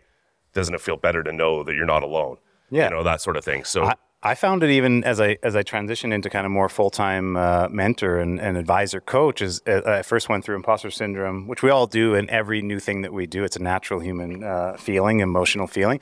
Doesn't 0.53 0.75
it 0.75 0.81
feel 0.81 0.97
better 0.97 1.23
to 1.23 1.33
know 1.33 1.63
that 1.63 1.75
you're 1.75 1.87
not 1.87 2.03
alone? 2.03 2.39
Yeah. 2.71 2.85
You 2.85 2.97
know, 2.97 3.03
that 3.03 3.21
sort 3.21 3.37
of 3.37 3.45
thing. 3.45 3.65
So, 3.65 3.85
I- 3.85 3.95
I 4.23 4.35
found 4.35 4.63
it 4.63 4.71
even 4.71 5.03
as 5.05 5.19
I 5.19 5.39
as 5.43 5.57
I 5.57 5.63
transitioned 5.63 6.13
into 6.13 6.29
kind 6.29 6.45
of 6.45 6.53
more 6.53 6.69
full 6.69 6.91
time 6.91 7.37
uh, 7.37 7.69
mentor 7.71 8.19
and, 8.19 8.39
and, 8.39 8.59
advisor 8.59 9.01
coach. 9.01 9.41
Is 9.41 9.63
uh, 9.67 9.81
I 9.87 10.03
first 10.03 10.29
went 10.29 10.45
through 10.45 10.57
imposter 10.57 10.91
syndrome, 10.91 11.47
which 11.47 11.63
we 11.63 11.71
all 11.71 11.87
do 11.87 12.15
in 12.15 12.29
every 12.29 12.61
new 12.61 12.81
thing 12.81 13.01
that 13.01 13.15
we 13.15 13.27
do. 13.27 13.45
It's 13.45 13.57
a 13.57 13.63
natural 13.63 14.01
human 14.01 14.45
uh, 14.45 14.77
feeling, 14.77 15.21
emotional 15.21 15.67
feeling 15.67 16.01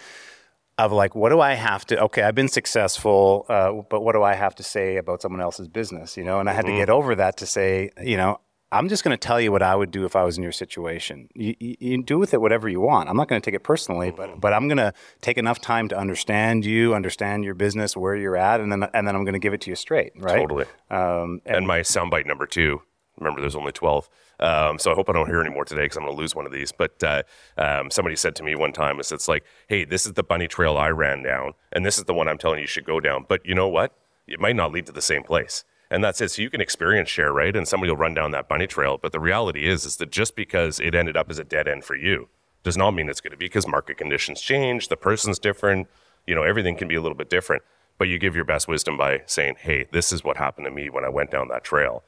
of 0.78 0.92
like, 0.92 1.14
what 1.14 1.30
do 1.30 1.40
I 1.40 1.54
have 1.54 1.84
to? 1.86 2.02
Okay, 2.04 2.22
I've 2.22 2.34
been 2.34 2.48
successful, 2.48 3.46
uh, 3.48 3.72
but 3.88 4.00
what 4.00 4.12
do 4.12 4.22
I 4.22 4.34
have 4.34 4.54
to 4.56 4.62
say 4.62 4.96
about 4.96 5.22
someone 5.22 5.40
else's 5.40 5.68
business? 5.68 6.16
You 6.16 6.24
know, 6.24 6.40
and 6.40 6.48
I 6.48 6.52
had 6.52 6.64
mm-hmm. 6.64 6.74
to 6.74 6.80
get 6.80 6.90
over 6.90 7.14
that 7.16 7.36
to 7.38 7.46
say, 7.46 7.90
you 8.02 8.16
know, 8.16 8.40
I'm 8.70 8.88
just 8.88 9.02
going 9.02 9.16
to 9.16 9.18
tell 9.18 9.40
you 9.40 9.50
what 9.50 9.62
I 9.62 9.74
would 9.74 9.90
do 9.90 10.04
if 10.04 10.14
I 10.14 10.24
was 10.24 10.36
in 10.36 10.42
your 10.42 10.52
situation. 10.52 11.28
You, 11.34 11.54
you, 11.58 11.76
you 11.80 12.02
do 12.02 12.18
with 12.18 12.34
it 12.34 12.40
whatever 12.40 12.68
you 12.68 12.80
want. 12.80 13.08
I'm 13.08 13.16
not 13.16 13.28
going 13.28 13.40
to 13.40 13.44
take 13.44 13.54
it 13.54 13.62
personally, 13.62 14.10
but 14.10 14.30
mm-hmm. 14.30 14.40
but 14.40 14.52
I'm 14.52 14.68
going 14.68 14.78
to 14.78 14.92
take 15.22 15.38
enough 15.38 15.60
time 15.60 15.88
to 15.88 15.98
understand 15.98 16.66
you, 16.66 16.94
understand 16.94 17.44
your 17.44 17.54
business, 17.54 17.96
where 17.96 18.14
you're 18.14 18.36
at, 18.36 18.60
and 18.60 18.70
then 18.70 18.84
and 18.92 19.06
then 19.08 19.16
I'm 19.16 19.24
going 19.24 19.32
to 19.32 19.38
give 19.38 19.54
it 19.54 19.62
to 19.62 19.70
you 19.70 19.76
straight, 19.76 20.12
right? 20.16 20.36
Totally. 20.36 20.66
Um, 20.90 21.40
and, 21.46 21.58
and, 21.58 21.66
my 21.66 21.80
soundbite 21.80 22.26
number 22.26 22.46
two. 22.46 22.82
Remember, 23.18 23.40
there's 23.40 23.56
only 23.56 23.72
12. 23.72 24.08
Um, 24.38 24.78
so 24.78 24.92
I 24.92 24.94
hope 24.94 25.10
I 25.10 25.12
don't 25.12 25.26
hear 25.26 25.40
any 25.40 25.50
more 25.50 25.64
today 25.64 25.82
because 25.82 25.96
I'm 25.96 26.04
going 26.04 26.14
to 26.14 26.20
lose 26.20 26.36
one 26.36 26.46
of 26.46 26.52
these. 26.52 26.70
But 26.70 27.02
uh, 27.02 27.24
um, 27.56 27.90
somebody 27.90 28.14
said 28.14 28.36
to 28.36 28.44
me 28.44 28.54
one 28.54 28.72
time, 28.72 29.00
it's, 29.00 29.10
it's 29.10 29.26
like, 29.26 29.42
hey, 29.66 29.84
this 29.84 30.06
is 30.06 30.12
the 30.12 30.22
bunny 30.22 30.46
trail 30.46 30.76
I 30.76 30.90
ran 30.90 31.24
down, 31.24 31.54
and 31.72 31.84
this 31.84 31.98
is 31.98 32.04
the 32.04 32.14
one 32.14 32.28
I'm 32.28 32.38
telling 32.38 32.60
you 32.60 32.68
should 32.68 32.84
go 32.84 33.00
down. 33.00 33.26
But 33.28 33.44
you 33.44 33.56
know 33.56 33.66
what? 33.66 33.92
It 34.28 34.38
might 34.38 34.54
not 34.54 34.70
lead 34.70 34.86
to 34.86 34.92
the 34.92 35.02
same 35.02 35.24
place 35.24 35.64
and 35.90 36.04
that's 36.04 36.20
it. 36.20 36.30
So 36.30 36.42
you 36.42 36.50
can 36.50 36.60
experience 36.60 37.08
share, 37.08 37.32
right? 37.32 37.54
And 37.54 37.66
somebody 37.66 37.90
will 37.90 37.98
run 37.98 38.14
down 38.14 38.30
that 38.32 38.48
bunny 38.48 38.66
trail. 38.66 38.98
But 39.00 39.12
the 39.12 39.20
reality 39.20 39.66
is, 39.66 39.84
is 39.84 39.96
that 39.96 40.10
just 40.10 40.36
because 40.36 40.80
it 40.80 40.94
ended 40.94 41.16
up 41.16 41.30
as 41.30 41.38
a 41.38 41.44
dead 41.44 41.66
end 41.68 41.84
for 41.84 41.96
you 41.96 42.28
does 42.62 42.76
not 42.76 42.90
mean 42.90 43.08
it's 43.08 43.20
going 43.20 43.30
to 43.30 43.36
be 43.36 43.46
because 43.46 43.66
market 43.66 43.96
conditions 43.96 44.40
change, 44.40 44.88
the 44.88 44.96
person's 44.96 45.38
different, 45.38 45.88
you 46.26 46.34
know, 46.34 46.42
everything 46.42 46.76
can 46.76 46.88
be 46.88 46.94
a 46.94 47.00
little 47.00 47.16
bit 47.16 47.30
different. 47.30 47.62
But 47.96 48.08
you 48.08 48.18
give 48.18 48.36
your 48.36 48.44
best 48.44 48.68
wisdom 48.68 48.96
by 48.96 49.22
saying, 49.26 49.56
hey, 49.60 49.86
this 49.92 50.12
is 50.12 50.22
what 50.22 50.36
happened 50.36 50.66
to 50.66 50.70
me 50.70 50.88
when 50.90 51.04
I 51.04 51.08
went 51.08 51.30
down 51.30 51.48
that 51.48 51.64
trail. 51.64 52.04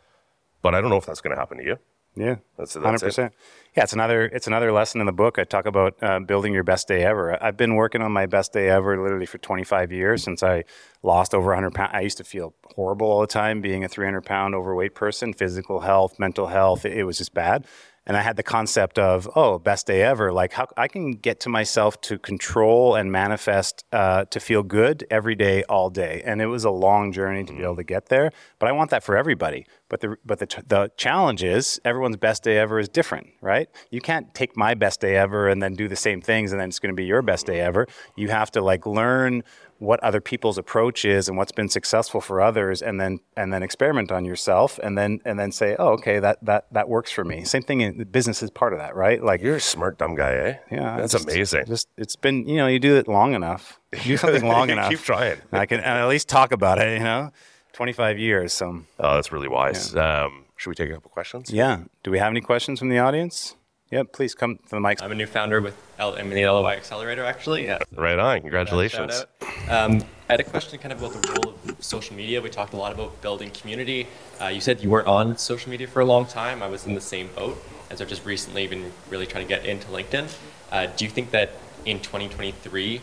But 0.62 0.74
I 0.74 0.80
don't 0.80 0.90
know 0.90 0.98
if 0.98 1.06
that's 1.06 1.20
going 1.20 1.34
to 1.34 1.40
happen 1.40 1.58
to 1.58 1.64
you. 1.64 1.78
Yeah, 2.16 2.36
that's 2.58 2.74
hundred 2.74 3.00
percent. 3.00 3.32
Yeah, 3.76 3.84
it's 3.84 3.92
another 3.92 4.24
it's 4.24 4.48
another 4.48 4.72
lesson 4.72 5.00
in 5.00 5.06
the 5.06 5.12
book. 5.12 5.38
I 5.38 5.44
talk 5.44 5.66
about 5.66 5.94
uh, 6.02 6.18
building 6.18 6.52
your 6.52 6.64
best 6.64 6.88
day 6.88 7.04
ever. 7.04 7.40
I've 7.42 7.56
been 7.56 7.76
working 7.76 8.02
on 8.02 8.10
my 8.10 8.26
best 8.26 8.52
day 8.52 8.68
ever 8.68 9.00
literally 9.00 9.26
for 9.26 9.38
25 9.38 9.92
years 9.92 10.24
since 10.24 10.42
I 10.42 10.64
lost 11.04 11.34
over 11.34 11.46
100 11.46 11.72
pounds. 11.72 11.90
I 11.94 12.00
used 12.00 12.18
to 12.18 12.24
feel 12.24 12.54
horrible 12.74 13.06
all 13.06 13.20
the 13.20 13.28
time 13.28 13.60
being 13.60 13.84
a 13.84 13.88
300 13.88 14.22
pound 14.22 14.56
overweight 14.56 14.94
person. 14.94 15.32
Physical 15.32 15.80
health, 15.80 16.18
mental 16.18 16.48
health, 16.48 16.84
it, 16.84 16.98
it 16.98 17.04
was 17.04 17.18
just 17.18 17.32
bad 17.32 17.64
and 18.10 18.16
I 18.16 18.22
had 18.22 18.34
the 18.34 18.42
concept 18.42 18.98
of 18.98 19.30
oh 19.36 19.60
best 19.60 19.86
day 19.86 20.02
ever. 20.02 20.32
Like 20.32 20.52
how 20.52 20.66
I 20.76 20.88
can 20.88 21.12
get 21.12 21.38
to 21.40 21.48
myself 21.48 22.00
to 22.00 22.18
control 22.18 22.96
and 22.96 23.12
manifest 23.12 23.84
uh, 23.92 24.24
to 24.24 24.40
feel 24.40 24.64
good 24.64 25.06
every 25.12 25.36
day 25.36 25.62
all 25.68 25.90
day. 25.90 26.20
And 26.24 26.42
it 26.42 26.46
was 26.46 26.64
a 26.64 26.70
long 26.70 27.12
journey 27.12 27.44
to 27.44 27.52
be 27.52 27.62
able 27.62 27.76
to 27.76 27.84
get 27.84 28.06
there 28.06 28.32
but 28.58 28.68
I 28.68 28.72
want 28.72 28.90
that 28.90 29.04
for 29.04 29.16
everybody. 29.16 29.64
But 29.88 30.00
the 30.00 30.16
but 30.24 30.40
the 30.40 30.46
the 30.66 30.90
challenge 30.96 31.44
is 31.44 31.80
everyone's 31.84 32.16
best 32.16 32.42
day 32.42 32.58
ever 32.58 32.80
is 32.80 32.88
different 32.88 33.28
right? 33.40 33.68
You 33.90 34.00
can't 34.00 34.34
take 34.34 34.56
my 34.56 34.74
best 34.74 35.00
day 35.00 35.16
ever 35.16 35.48
and 35.48 35.62
then 35.62 35.74
do 35.74 35.88
the 35.88 35.96
same 35.96 36.20
things 36.20 36.52
and 36.52 36.60
then 36.60 36.68
it's 36.68 36.78
going 36.78 36.92
to 36.92 36.96
be 36.96 37.06
your 37.06 37.22
best 37.22 37.46
day 37.46 37.60
ever. 37.60 37.86
You 38.16 38.28
have 38.28 38.50
to 38.52 38.60
like 38.60 38.86
learn 38.86 39.42
what 39.80 39.98
other 40.00 40.20
people's 40.20 40.58
approach 40.58 41.06
is 41.06 41.26
and 41.26 41.38
what's 41.38 41.52
been 41.52 41.68
successful 41.68 42.20
for 42.20 42.40
others 42.40 42.82
and 42.82 43.00
then 43.00 43.18
and 43.34 43.50
then 43.52 43.62
experiment 43.62 44.12
on 44.12 44.26
yourself 44.26 44.78
and 44.82 44.96
then 44.96 45.20
and 45.24 45.38
then 45.40 45.50
say 45.50 45.74
oh 45.78 45.88
okay 45.88 46.20
that 46.20 46.38
that 46.44 46.66
that 46.70 46.88
works 46.88 47.10
for 47.10 47.24
me. 47.24 47.44
Same 47.44 47.62
thing 47.62 47.80
in 47.80 48.04
business 48.04 48.42
is 48.42 48.50
part 48.50 48.74
of 48.74 48.78
that 48.78 48.94
right? 48.94 49.22
Like 49.24 49.40
you're 49.40 49.56
a 49.56 49.60
smart 49.60 49.98
dumb 49.98 50.14
guy 50.14 50.32
eh? 50.34 50.56
Yeah 50.70 50.98
that's 50.98 51.12
just, 51.12 51.24
amazing. 51.24 51.64
just 51.66 51.88
it's 51.96 52.14
been 52.14 52.46
you 52.46 52.56
know 52.56 52.66
you 52.66 52.78
do 52.78 52.96
it 52.96 53.08
long 53.08 53.32
enough. 53.32 53.80
Do 54.04 54.16
something 54.18 54.46
long 54.46 54.68
enough. 54.74 54.90
keep 54.90 55.00
trying 55.00 55.38
i 55.50 55.66
can 55.66 55.80
at 55.80 56.06
least 56.08 56.28
talk 56.28 56.52
about 56.52 56.78
it 56.78 56.98
you 56.98 57.04
know? 57.04 57.32
25 57.72 58.18
years 58.18 58.52
so. 58.52 58.82
Oh 58.98 59.14
that's 59.14 59.32
really 59.32 59.48
wise. 59.48 59.94
Yeah. 59.94 60.24
um, 60.24 60.44
should 60.56 60.68
we 60.68 60.74
take 60.74 60.90
a 60.90 60.92
couple 60.92 61.10
questions? 61.10 61.50
Yeah. 61.50 61.84
Do 62.02 62.10
we 62.10 62.18
have 62.18 62.30
any 62.30 62.42
questions 62.42 62.80
from 62.80 62.90
the 62.90 62.98
audience 62.98 63.56
yeah, 63.90 64.04
please 64.04 64.34
come 64.34 64.56
to 64.56 64.70
the 64.70 64.80
mic. 64.80 65.02
I'm 65.02 65.10
a 65.10 65.16
new 65.16 65.26
founder 65.26 65.60
with 65.60 65.76
L- 65.98 66.14
I'm 66.14 66.30
in 66.30 66.34
the 66.34 66.46
LOI 66.46 66.74
Accelerator, 66.74 67.24
actually. 67.24 67.64
Yeah. 67.64 67.78
Right 67.94 68.18
on. 68.18 68.40
Congratulations. 68.40 69.24
Um, 69.68 70.02
I 70.28 70.34
had 70.34 70.40
a 70.40 70.44
question 70.44 70.78
kind 70.78 70.92
of 70.92 71.02
about 71.02 71.20
the 71.20 71.32
role 71.32 71.54
of 71.68 71.84
social 71.84 72.14
media. 72.14 72.40
We 72.40 72.50
talked 72.50 72.72
a 72.72 72.76
lot 72.76 72.92
about 72.92 73.20
building 73.20 73.50
community. 73.50 74.06
Uh, 74.40 74.46
you 74.46 74.60
said 74.60 74.80
you 74.80 74.90
weren't 74.90 75.08
on 75.08 75.36
social 75.36 75.70
media 75.70 75.88
for 75.88 76.00
a 76.00 76.04
long 76.04 76.24
time. 76.26 76.62
I 76.62 76.68
was 76.68 76.86
in 76.86 76.94
the 76.94 77.00
same 77.00 77.28
boat, 77.34 77.62
as 77.90 78.00
I've 78.00 78.08
just 78.08 78.24
recently 78.24 78.68
been 78.68 78.92
really 79.08 79.26
trying 79.26 79.44
to 79.44 79.48
get 79.48 79.66
into 79.66 79.88
LinkedIn. 79.88 80.32
Uh, 80.70 80.86
do 80.96 81.04
you 81.04 81.10
think 81.10 81.32
that 81.32 81.50
in 81.84 81.98
2023, 81.98 83.00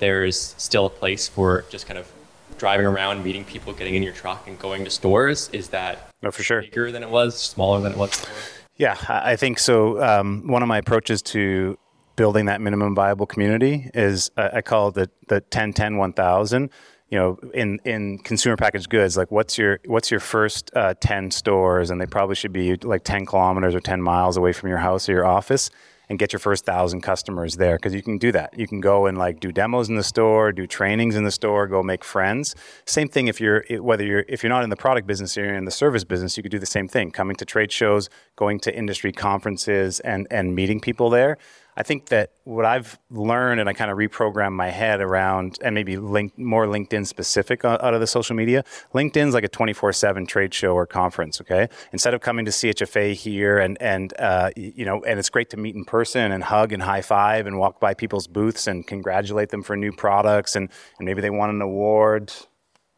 there's 0.00 0.54
still 0.58 0.84
a 0.84 0.90
place 0.90 1.28
for 1.28 1.64
just 1.70 1.86
kind 1.86 1.98
of 1.98 2.10
driving 2.58 2.84
around, 2.84 3.24
meeting 3.24 3.44
people, 3.44 3.72
getting 3.72 3.94
in 3.94 4.02
your 4.02 4.12
truck, 4.12 4.46
and 4.46 4.58
going 4.58 4.84
to 4.84 4.90
stores? 4.90 5.48
Is 5.54 5.70
that 5.70 6.10
no, 6.22 6.30
for 6.30 6.42
sure. 6.42 6.60
bigger 6.60 6.92
than 6.92 7.02
it 7.02 7.08
was, 7.08 7.40
smaller 7.40 7.80
than 7.80 7.92
it 7.92 7.98
was 7.98 8.10
before? 8.10 8.59
Yeah, 8.80 8.96
I 9.10 9.36
think 9.36 9.58
so. 9.58 10.02
Um, 10.02 10.46
one 10.46 10.62
of 10.62 10.68
my 10.68 10.78
approaches 10.78 11.20
to 11.34 11.76
building 12.16 12.46
that 12.46 12.62
minimum 12.62 12.94
viable 12.94 13.26
community 13.26 13.90
is 13.92 14.30
uh, 14.38 14.48
I 14.54 14.62
call 14.62 14.88
it 14.88 14.94
the 14.94 15.10
the 15.28 15.42
10 15.42 15.74
10 15.74 15.98
1000 15.98 16.70
you 17.10 17.18
know 17.18 17.38
in 17.52 17.78
in 17.84 18.16
consumer 18.20 18.56
packaged 18.56 18.88
goods 18.88 19.18
like 19.18 19.30
what's 19.30 19.58
your 19.58 19.80
what's 19.84 20.10
your 20.10 20.18
first 20.18 20.70
uh, 20.74 20.94
10 20.98 21.30
stores 21.30 21.90
and 21.90 22.00
they 22.00 22.06
probably 22.06 22.34
should 22.34 22.54
be 22.54 22.76
like 22.76 23.04
10 23.04 23.26
kilometers 23.26 23.74
or 23.74 23.80
10 23.80 24.00
miles 24.00 24.38
away 24.38 24.52
from 24.52 24.70
your 24.70 24.78
house 24.78 25.10
or 25.10 25.12
your 25.12 25.26
office 25.26 25.70
and 26.10 26.18
get 26.18 26.32
your 26.32 26.40
first 26.40 26.66
thousand 26.66 27.00
customers 27.02 27.56
there 27.56 27.76
because 27.76 27.94
you 27.94 28.02
can 28.02 28.18
do 28.18 28.32
that. 28.32 28.58
You 28.58 28.66
can 28.66 28.80
go 28.80 29.06
and 29.06 29.16
like 29.16 29.38
do 29.38 29.52
demos 29.52 29.88
in 29.88 29.94
the 29.94 30.02
store, 30.02 30.50
do 30.50 30.66
trainings 30.66 31.14
in 31.14 31.22
the 31.22 31.30
store, 31.30 31.68
go 31.68 31.84
make 31.84 32.04
friends. 32.04 32.56
Same 32.84 33.08
thing 33.08 33.28
if 33.28 33.40
you're 33.40 33.64
whether 33.78 34.04
you're 34.04 34.24
if 34.28 34.42
you're 34.42 34.50
not 34.50 34.64
in 34.64 34.70
the 34.70 34.76
product 34.76 35.06
business, 35.06 35.36
you're 35.36 35.54
in 35.54 35.64
the 35.64 35.70
service 35.70 36.02
business. 36.02 36.36
You 36.36 36.42
could 36.42 36.52
do 36.52 36.58
the 36.58 36.66
same 36.66 36.88
thing, 36.88 37.12
coming 37.12 37.36
to 37.36 37.44
trade 37.44 37.70
shows, 37.70 38.10
going 38.34 38.58
to 38.60 38.76
industry 38.76 39.12
conferences, 39.12 40.00
and 40.00 40.26
and 40.32 40.54
meeting 40.54 40.80
people 40.80 41.10
there. 41.10 41.38
I 41.80 41.82
think 41.82 42.10
that 42.10 42.32
what 42.44 42.66
I've 42.66 42.98
learned 43.08 43.58
and 43.58 43.66
I 43.66 43.72
kind 43.72 43.90
of 43.90 43.96
reprogrammed 43.96 44.52
my 44.52 44.68
head 44.68 45.00
around 45.00 45.58
and 45.62 45.74
maybe 45.74 45.96
link 45.96 46.36
more 46.36 46.66
LinkedIn 46.66 47.06
specific 47.06 47.64
out 47.64 47.94
of 47.94 48.00
the 48.00 48.06
social 48.06 48.36
media. 48.36 48.64
LinkedIn's 48.94 49.32
like 49.32 49.44
a 49.44 49.48
24/7 49.48 50.28
trade 50.28 50.52
show 50.52 50.74
or 50.74 50.86
conference, 50.86 51.40
okay? 51.40 51.70
Instead 51.90 52.12
of 52.12 52.20
coming 52.20 52.44
to 52.44 52.50
CHFA 52.50 53.14
here 53.14 53.56
and 53.56 53.80
and 53.80 54.12
uh, 54.18 54.50
you 54.56 54.84
know, 54.84 55.02
and 55.04 55.18
it's 55.18 55.30
great 55.30 55.48
to 55.50 55.56
meet 55.56 55.74
in 55.74 55.86
person 55.86 56.32
and 56.32 56.44
hug 56.44 56.74
and 56.74 56.82
high 56.82 57.00
five 57.00 57.46
and 57.46 57.58
walk 57.58 57.80
by 57.80 57.94
people's 57.94 58.26
booths 58.26 58.66
and 58.66 58.86
congratulate 58.86 59.48
them 59.48 59.62
for 59.62 59.74
new 59.74 59.90
products 59.90 60.54
and, 60.56 60.68
and 60.98 61.06
maybe 61.06 61.22
they 61.22 61.30
won 61.30 61.48
an 61.48 61.62
award 61.62 62.30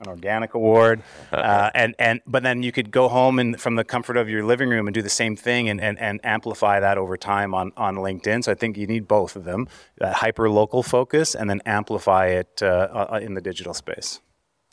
an 0.02 0.08
organic 0.08 0.54
award, 0.54 1.02
uh, 1.32 1.70
and 1.74 1.94
and 1.98 2.20
but 2.26 2.42
then 2.42 2.62
you 2.62 2.72
could 2.72 2.90
go 2.90 3.08
home 3.08 3.38
and 3.38 3.60
from 3.60 3.76
the 3.76 3.84
comfort 3.84 4.16
of 4.16 4.28
your 4.28 4.44
living 4.44 4.68
room 4.68 4.86
and 4.86 4.94
do 4.94 5.02
the 5.02 5.08
same 5.08 5.36
thing 5.36 5.68
and, 5.68 5.80
and, 5.80 5.98
and 5.98 6.20
amplify 6.24 6.80
that 6.80 6.98
over 6.98 7.16
time 7.16 7.54
on 7.54 7.72
on 7.76 7.96
LinkedIn. 7.96 8.44
So 8.44 8.52
I 8.52 8.54
think 8.54 8.76
you 8.76 8.86
need 8.86 9.08
both 9.08 9.36
of 9.36 9.44
them, 9.44 9.68
that 9.98 10.14
hyper 10.14 10.50
local 10.50 10.82
focus, 10.82 11.34
and 11.34 11.48
then 11.48 11.62
amplify 11.64 12.26
it 12.26 12.62
uh, 12.62 13.06
uh, 13.12 13.20
in 13.22 13.34
the 13.34 13.40
digital 13.40 13.74
space. 13.74 14.20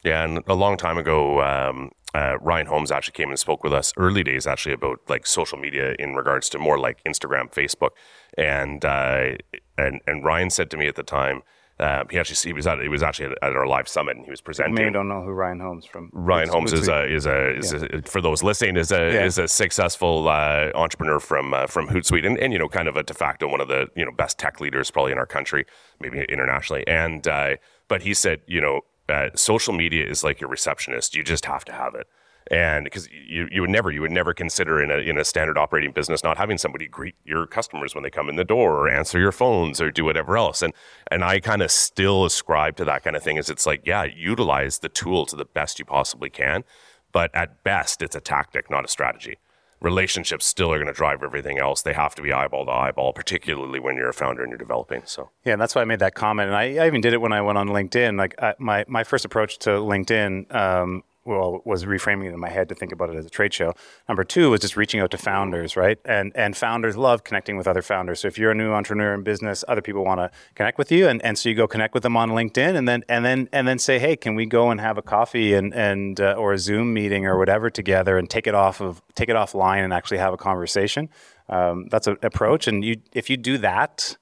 Yeah, 0.04 0.24
and 0.24 0.42
a 0.48 0.54
long 0.54 0.78
time 0.78 0.98
ago, 0.98 1.42
um, 1.42 1.92
uh, 2.16 2.38
Ryan 2.40 2.68
Holmes 2.68 2.92
actually 2.92 3.14
came 3.14 3.30
and 3.30 3.38
spoke 3.38 3.64
with 3.64 3.74
us 3.74 3.94
early 3.98 4.24
days, 4.24 4.48
actually 4.48 4.74
about 4.74 5.00
like 5.10 5.28
social 5.28 5.58
media 5.58 5.96
in 6.00 6.16
regards 6.16 6.50
to 6.50 6.58
more 6.58 6.80
like 6.80 7.04
Instagram, 7.04 7.52
Facebook, 7.54 7.92
and 8.38 8.84
uh, 8.86 9.36
and 9.78 10.02
and 10.08 10.24
Ryan 10.24 10.50
said 10.50 10.72
to 10.72 10.78
me 10.78 10.88
at 10.88 10.96
the 10.96 11.04
time 11.04 11.42
Um, 11.82 12.08
he 12.12 12.20
actually 12.20 12.50
he 12.50 12.54
was 12.54 12.68
at 12.68 12.82
he 12.82 12.90
was 12.90 13.02
actually 13.02 13.34
at, 13.42 13.56
our 13.56 13.66
live 13.66 13.88
summit 13.88 14.18
and 14.18 14.26
he 14.26 14.32
was 14.32 14.42
presenting. 14.42 14.76
Maybe 14.76 14.92
don't 14.92 15.08
know 15.08 15.22
who 15.22 15.32
Ryan 15.32 15.62
Holmes 15.62 15.86
from. 15.86 16.10
Ryan 16.12 16.50
Holmes 16.50 16.74
is 16.74 16.90
a, 16.90 17.06
is 17.06 17.26
a 17.26 17.58
is 17.58 17.72
yeah. 17.72 17.88
a 17.94 18.02
for 18.02 18.20
those 18.20 18.44
listening 18.44 18.76
is 18.76 18.92
a 18.92 19.14
yeah. 19.14 19.24
is 19.24 19.38
a 19.38 19.48
successful 19.48 20.28
uh, 20.28 20.72
entrepreneur 20.76 21.22
from 21.22 21.54
uh, 21.54 21.68
from 21.68 21.88
Hootsuite 21.88 22.26
and, 22.26 22.38
and 22.38 22.52
you 22.52 22.60
know 22.60 22.68
kind 22.68 22.90
of 22.90 22.98
a 22.98 23.04
de 23.04 23.14
facto 23.14 23.48
one 23.48 23.62
of 23.62 23.70
the 23.70 23.88
you 23.96 24.04
know 24.04 24.12
best 24.12 24.38
tech 24.38 24.60
leaders 24.60 24.92
probably 24.92 25.14
in 25.14 25.18
our 25.18 25.26
country, 25.26 25.66
maybe 26.02 26.26
internationally. 26.28 26.86
And 26.86 27.26
uh, 27.28 27.56
but 27.88 28.02
he 28.02 28.14
said 28.14 28.42
you 28.46 28.60
know 28.60 28.82
uh, 29.08 29.30
social 29.36 29.74
media 29.74 30.06
is 30.06 30.22
like 30.22 30.42
your 30.42 30.50
receptionist. 30.50 31.16
You 31.16 31.24
just 31.24 31.46
have 31.46 31.64
to 31.66 31.72
have 31.72 31.96
it 31.96 32.08
and 32.50 32.84
because 32.86 33.10
you, 33.12 33.48
you 33.52 33.62
would 33.62 33.70
never 33.70 33.92
you 33.92 34.02
would 34.02 34.12
never 34.12 34.34
consider 34.34 34.82
in 34.82 34.92
a 34.92 34.98
in 34.98 35.18
a 35.18 35.26
standard 35.26 35.58
operating 35.58 35.92
business 35.92 36.24
not 36.24 36.38
having 36.38 36.58
somebody 36.58 36.88
greet 36.88 37.16
your 37.26 37.46
customers 37.46 37.94
when 37.94 38.04
they 38.04 38.10
come 38.10 38.30
in 38.30 38.36
the 38.36 38.44
door 38.44 38.78
or 38.78 38.90
answer 38.90 39.20
your 39.20 39.32
phones 39.32 39.80
or 39.80 39.92
do 39.92 40.04
whatever 40.04 40.38
else 40.38 40.62
and 40.62 40.74
and 41.12 41.24
I 41.24 41.40
kind 41.40 41.62
of 41.62 41.72
still 41.72 42.26
ascribe 42.26 42.76
to 42.78 42.86
that 42.86 43.04
kind 43.04 43.16
of 43.16 43.24
thing 43.24 43.38
is 43.38 43.50
it's 43.50 43.66
like 43.66 43.82
yeah 43.86 44.04
utilize 44.04 44.80
the 44.80 44.90
tool 44.90 45.26
to 45.28 45.36
the 45.36 45.46
best 45.46 45.80
you 45.80 45.86
possibly 45.86 46.30
can 46.30 46.64
but 47.12 47.34
at 47.34 47.64
best 47.64 48.02
it's 48.02 48.16
a 48.16 48.22
tactic 48.22 48.70
not 48.70 48.86
a 48.86 48.88
strategy 48.88 49.38
relationships 49.82 50.46
still 50.46 50.72
are 50.72 50.78
going 50.78 50.88
to 50.88 50.94
drive 50.94 51.24
everything 51.24 51.58
else. 51.58 51.82
They 51.82 51.94
have 51.94 52.16
to 52.16 52.22
be 52.22 52.34
eyeball 52.34 52.66
to 52.66 52.72
eyeball, 52.72 53.14
particularly 53.14 53.80
when 53.80 53.96
you're 53.96 54.10
a 54.10 54.14
founder 54.14 54.42
and 54.42 54.52
you're 54.52 54.58
developing. 54.58 55.04
So 55.06 55.30
yeah, 55.46 55.54
and 55.54 55.62
that's 55.62 55.76
why 55.76 55.82
I 55.82 55.86
made 55.86 56.00
that 56.00 56.16
comment. 56.16 56.48
And 56.48 56.56
I, 56.56 56.84
I 56.84 56.88
even 56.88 57.02
did 57.02 57.14
it 57.14 57.22
when 57.22 57.32
I 57.32 57.42
went 57.42 57.58
on 57.58 57.70
LinkedIn. 57.70 58.18
Like 58.18 58.36
I, 58.42 58.56
my 58.60 58.86
my 58.88 59.04
first 59.04 59.26
approach 59.26 59.58
to 59.60 59.70
LinkedIn 59.70 60.54
um, 60.54 61.04
well 61.30 61.62
was 61.64 61.86
reframing 61.86 62.26
it 62.26 62.34
in 62.34 62.40
my 62.40 62.50
head 62.50 62.68
to 62.70 62.76
think 62.76 62.92
about 62.92 63.10
it 63.10 63.16
as 63.16 63.26
a 63.26 63.30
trade 63.30 63.54
show. 63.54 63.74
Number 64.10 64.24
two 64.24 64.50
was 64.50 64.60
just 64.60 64.76
reaching 64.76 65.00
out 65.00 65.12
to 65.12 65.18
founders, 65.18 65.78
right? 65.78 65.98
And 66.04 66.34
and 66.36 66.58
founders 66.58 66.98
love 66.98 67.24
connecting 67.24 67.56
with 67.56 67.68
other 67.68 67.82
founders. 67.82 68.20
So 68.20 68.28
if 68.28 68.38
you're 68.38 68.52
a 68.52 68.56
new 68.56 68.72
entrepreneur 68.72 69.14
in 69.14 69.24
business, 69.24 69.64
other 69.68 69.82
people 69.82 70.04
want 70.04 70.20
to 70.20 70.32
connect 70.56 70.78
with 70.78 70.92
you, 70.92 71.08
and, 71.08 71.24
and 71.24 71.38
so 71.38 71.48
you 71.48 71.56
go 71.56 71.68
connect 71.68 71.94
with 71.94 72.04
them 72.04 72.18
on 72.18 72.32
LinkedIn, 72.32 72.76
and 72.76 72.88
then 72.88 73.04
and 73.08 73.24
then 73.24 73.48
and 73.54 73.68
then 73.68 73.80
say, 73.80 74.00
hey, 74.00 74.16
can 74.16 74.36
we 74.36 74.46
go 74.46 74.72
and 74.72 74.82
have 74.82 74.98
a 74.98 75.02
coffee 75.02 75.54
and 75.54 75.74
and 75.74 76.20
uh, 76.20 76.34
or 76.38 76.54
a 76.54 76.58
Zoom 76.58 76.94
meeting 76.94 77.26
or 77.26 77.38
whatever 77.38 77.70
together, 77.70 78.18
and 78.18 78.30
take 78.30 78.48
it 78.48 78.56
off 78.56 78.82
of 78.82 79.02
take 79.16 79.30
it 79.30 79.36
offline 79.36 79.84
and 79.84 79.94
actually 79.94 80.18
have 80.18 80.34
a 80.34 80.38
conversation. 80.38 81.10
Um, 81.48 81.88
that's 81.90 82.08
an 82.08 82.18
approach, 82.22 82.68
and 82.68 82.84
you 82.84 82.98
if 83.14 83.30
you 83.30 83.38
do 83.38 83.58
that 83.60 84.18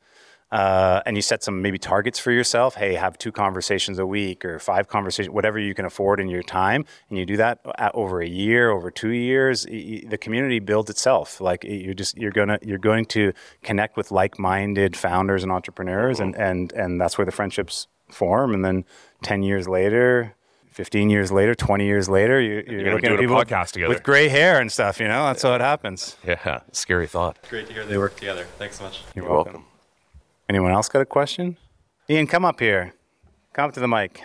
uh, 0.51 1.01
and 1.05 1.17
you 1.17 1.21
set 1.21 1.43
some 1.43 1.61
maybe 1.61 1.77
targets 1.77 2.19
for 2.19 2.31
yourself. 2.31 2.75
Hey, 2.75 2.93
have 2.95 3.17
two 3.17 3.31
conversations 3.31 3.99
a 3.99 4.05
week 4.05 4.45
or 4.45 4.59
five 4.59 4.87
conversations, 4.87 5.33
whatever 5.33 5.59
you 5.59 5.73
can 5.73 5.85
afford 5.85 6.19
in 6.19 6.29
your 6.29 6.43
time, 6.43 6.85
and 7.09 7.17
you 7.17 7.25
do 7.25 7.37
that 7.37 7.59
over 7.93 8.21
a 8.21 8.27
year, 8.27 8.69
over 8.69 8.89
two 8.89 9.09
years. 9.09 9.65
the 9.65 10.17
community 10.19 10.59
builds 10.59 10.89
itself. 10.89 11.41
Like 11.41 11.63
you're 11.63 11.93
just 11.93 12.17
you're 12.17 12.31
gonna 12.31 12.59
you're 12.61 12.77
going 12.77 13.05
to 13.07 13.33
connect 13.61 13.97
with 13.97 14.11
like-minded 14.11 14.95
founders 14.95 15.43
and 15.43 15.51
entrepreneurs, 15.51 16.19
and 16.19 16.35
and 16.35 16.71
and 16.73 17.01
that's 17.01 17.17
where 17.17 17.25
the 17.25 17.31
friendships 17.31 17.87
form. 18.09 18.53
And 18.53 18.63
then 18.63 18.85
ten 19.23 19.43
years 19.43 19.67
later, 19.67 20.33
15 20.69 21.09
years 21.09 21.31
later, 21.31 21.55
20 21.55 21.85
years 21.85 22.07
later, 22.07 22.39
you, 22.39 22.63
you're, 22.67 22.81
you're 22.81 22.93
looking 22.93 23.11
at 23.11 23.19
people 23.19 23.35
podcast 23.35 23.71
together. 23.71 23.89
with 23.89 24.03
gray 24.03 24.27
hair 24.27 24.61
and 24.61 24.71
stuff, 24.71 24.99
you 24.99 25.07
know? 25.07 25.25
That's 25.25 25.43
yeah. 25.43 25.49
how 25.49 25.55
it 25.55 25.61
happens. 25.61 26.15
Yeah, 26.23 26.59
scary 26.71 27.07
thought. 27.07 27.39
Great 27.49 27.65
to 27.65 27.73
hear 27.73 27.83
they 27.83 27.97
work 27.97 28.15
together. 28.15 28.45
Thanks 28.59 28.77
so 28.77 28.83
much. 28.83 29.01
You're, 29.15 29.25
you're 29.25 29.33
welcome. 29.33 29.53
welcome. 29.53 29.76
Anyone 30.49 30.71
else 30.71 30.87
got 30.87 31.01
a 31.01 31.05
question? 31.05 31.57
Ian, 32.09 32.25
come 32.25 32.45
up 32.45 32.59
here. 32.59 32.93
Come 33.53 33.65
up 33.67 33.73
to 33.73 33.81
the 33.81 33.87
mic. 33.87 34.21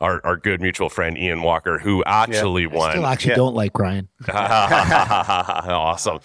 Our, 0.00 0.24
our 0.24 0.36
good 0.36 0.62
mutual 0.62 0.88
friend 0.88 1.18
Ian 1.18 1.42
Walker, 1.42 1.78
who 1.78 2.02
actually 2.06 2.62
yeah. 2.62 2.68
won. 2.68 2.90
I 2.90 2.92
still 2.92 3.06
actually 3.06 3.30
yeah. 3.30 3.36
don't 3.36 3.54
like 3.54 3.78
Ryan. 3.78 4.08
awesome. 4.32 6.20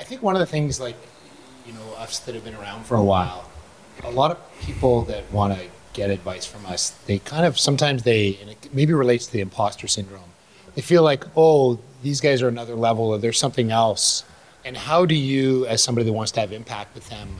I 0.00 0.02
think 0.02 0.22
one 0.22 0.34
of 0.34 0.40
the 0.40 0.46
things, 0.46 0.80
like, 0.80 0.96
you 1.64 1.72
know, 1.72 1.94
us 1.98 2.18
that 2.20 2.34
have 2.34 2.42
been 2.42 2.56
around 2.56 2.84
for 2.84 2.96
a 2.96 3.04
while, 3.04 3.48
a 4.02 4.10
lot 4.10 4.32
of 4.32 4.60
people 4.60 5.02
that 5.02 5.30
want 5.30 5.56
to 5.56 5.64
get 5.92 6.10
advice 6.10 6.44
from 6.44 6.66
us, 6.66 6.90
they 7.06 7.20
kind 7.20 7.46
of 7.46 7.56
sometimes 7.56 8.02
they, 8.02 8.36
and 8.40 8.50
it 8.50 8.74
maybe 8.74 8.92
relates 8.92 9.26
to 9.26 9.32
the 9.32 9.40
imposter 9.40 9.86
syndrome. 9.86 10.30
They 10.74 10.82
feel 10.82 11.04
like, 11.04 11.24
oh, 11.36 11.78
these 12.02 12.20
guys 12.20 12.42
are 12.42 12.48
another 12.48 12.74
level, 12.74 13.04
or 13.10 13.18
there's 13.18 13.38
something 13.38 13.70
else. 13.70 14.24
And 14.64 14.76
how 14.76 15.06
do 15.06 15.14
you, 15.14 15.66
as 15.66 15.82
somebody 15.84 16.04
that 16.06 16.12
wants 16.12 16.32
to 16.32 16.40
have 16.40 16.50
impact 16.50 16.96
with 16.96 17.08
them, 17.08 17.36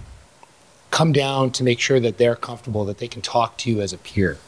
come 0.93 1.11
down 1.11 1.51
to 1.51 1.65
make 1.65 1.81
sure 1.81 1.99
that 1.99 2.19
they're 2.19 2.37
comfortable, 2.37 2.85
that 2.85 2.99
they 2.99 3.09
can 3.09 3.23
talk 3.23 3.57
to 3.57 3.71
you 3.71 3.81
as 3.81 3.93
a 3.93 3.99
peer. 3.99 4.39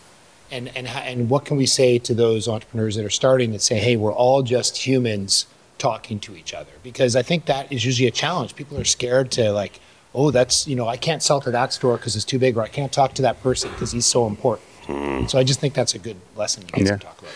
And, 0.52 0.68
and, 0.76 0.86
and 0.86 1.28
what 1.30 1.46
can 1.46 1.56
we 1.56 1.66
say 1.66 1.98
to 1.98 2.14
those 2.14 2.46
entrepreneurs 2.46 2.94
that 2.94 3.04
are 3.04 3.10
starting 3.10 3.50
that 3.52 3.62
say, 3.62 3.78
hey, 3.78 3.96
we're 3.96 4.12
all 4.12 4.42
just 4.42 4.86
humans 4.86 5.46
talking 5.78 6.20
to 6.20 6.36
each 6.36 6.54
other? 6.54 6.70
Because 6.82 7.16
I 7.16 7.22
think 7.22 7.46
that 7.46 7.72
is 7.72 7.84
usually 7.84 8.06
a 8.06 8.12
challenge. 8.12 8.54
People 8.54 8.78
are 8.78 8.84
scared 8.84 9.32
to, 9.32 9.52
like, 9.52 9.80
oh, 10.14 10.30
that's, 10.30 10.68
you 10.68 10.76
know, 10.76 10.86
I 10.86 10.98
can't 10.98 11.22
sell 11.22 11.40
to 11.40 11.50
that 11.50 11.72
store 11.72 11.96
because 11.96 12.14
it's 12.14 12.26
too 12.26 12.38
big, 12.38 12.56
or 12.58 12.62
I 12.62 12.68
can't 12.68 12.92
talk 12.92 13.14
to 13.14 13.22
that 13.22 13.42
person 13.42 13.70
because 13.70 13.90
he's 13.90 14.06
so 14.06 14.26
important. 14.26 14.68
Mm. 14.82 15.30
So 15.30 15.38
I 15.38 15.44
just 15.44 15.60
think 15.60 15.72
that's 15.72 15.94
a 15.94 15.98
good 15.98 16.18
lesson 16.36 16.64
you 16.76 16.84
yeah. 16.84 16.92
to 16.92 16.98
talk 16.98 17.18
about. 17.18 17.32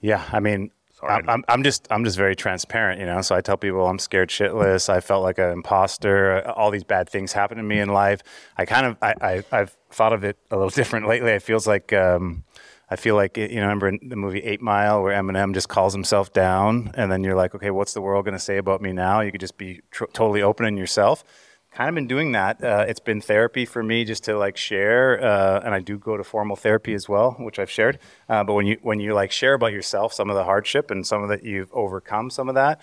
Yeah, 0.00 0.24
I 0.32 0.40
mean, 0.40 0.70
I'm, 1.02 1.44
I'm 1.48 1.62
just 1.62 1.86
I'm 1.90 2.04
just 2.04 2.16
very 2.16 2.36
transparent, 2.36 3.00
you 3.00 3.06
know. 3.06 3.20
So 3.22 3.34
I 3.34 3.40
tell 3.40 3.56
people 3.56 3.86
I'm 3.86 3.98
scared 3.98 4.30
shitless. 4.30 4.88
I 4.88 5.00
felt 5.00 5.22
like 5.22 5.38
an 5.38 5.50
imposter. 5.50 6.48
All 6.50 6.70
these 6.70 6.84
bad 6.84 7.08
things 7.08 7.32
happen 7.32 7.56
to 7.56 7.62
me 7.62 7.80
in 7.80 7.88
life. 7.88 8.22
I 8.56 8.64
kind 8.64 8.86
of 8.86 8.96
I, 9.02 9.42
I 9.50 9.56
have 9.56 9.76
thought 9.90 10.12
of 10.12 10.24
it 10.24 10.38
a 10.50 10.56
little 10.56 10.70
different 10.80 11.08
lately. 11.08 11.32
It 11.32 11.42
feels 11.42 11.66
like 11.66 11.92
um, 11.92 12.44
I 12.90 12.96
feel 12.96 13.16
like 13.16 13.36
you 13.36 13.56
know. 13.56 13.62
Remember 13.62 13.88
in 13.88 14.00
the 14.08 14.16
movie 14.16 14.40
Eight 14.40 14.62
Mile 14.62 15.02
where 15.02 15.20
Eminem 15.20 15.54
just 15.54 15.68
calls 15.68 15.92
himself 15.92 16.32
down, 16.32 16.92
and 16.94 17.10
then 17.10 17.24
you're 17.24 17.36
like, 17.36 17.54
okay, 17.54 17.70
what's 17.70 17.94
the 17.94 18.00
world 18.00 18.24
going 18.24 18.36
to 18.36 18.40
say 18.40 18.56
about 18.58 18.80
me 18.80 18.92
now? 18.92 19.20
You 19.20 19.32
could 19.32 19.40
just 19.40 19.56
be 19.58 19.80
tr- 19.90 20.04
totally 20.12 20.42
open 20.42 20.66
in 20.66 20.76
yourself 20.76 21.24
kind 21.74 21.88
of 21.88 21.94
been 21.94 22.06
doing 22.06 22.32
that. 22.32 22.62
Uh, 22.62 22.84
it's 22.86 23.00
been 23.00 23.20
therapy 23.20 23.64
for 23.64 23.82
me 23.82 24.04
just 24.04 24.24
to 24.24 24.36
like 24.36 24.56
share, 24.56 25.22
uh, 25.22 25.60
and 25.64 25.74
I 25.74 25.80
do 25.80 25.98
go 25.98 26.16
to 26.16 26.24
formal 26.24 26.56
therapy 26.56 26.94
as 26.94 27.08
well, 27.08 27.32
which 27.38 27.58
I've 27.58 27.70
shared. 27.70 27.98
Uh, 28.28 28.44
but 28.44 28.54
when 28.54 28.66
you 28.66 28.78
when 28.82 29.00
you 29.00 29.14
like 29.14 29.32
share 29.32 29.54
about 29.54 29.72
yourself, 29.72 30.12
some 30.12 30.30
of 30.30 30.36
the 30.36 30.44
hardship 30.44 30.90
and 30.90 31.06
some 31.06 31.22
of 31.22 31.28
that 31.30 31.44
you've 31.44 31.72
overcome, 31.72 32.30
some 32.30 32.48
of 32.48 32.54
that, 32.54 32.80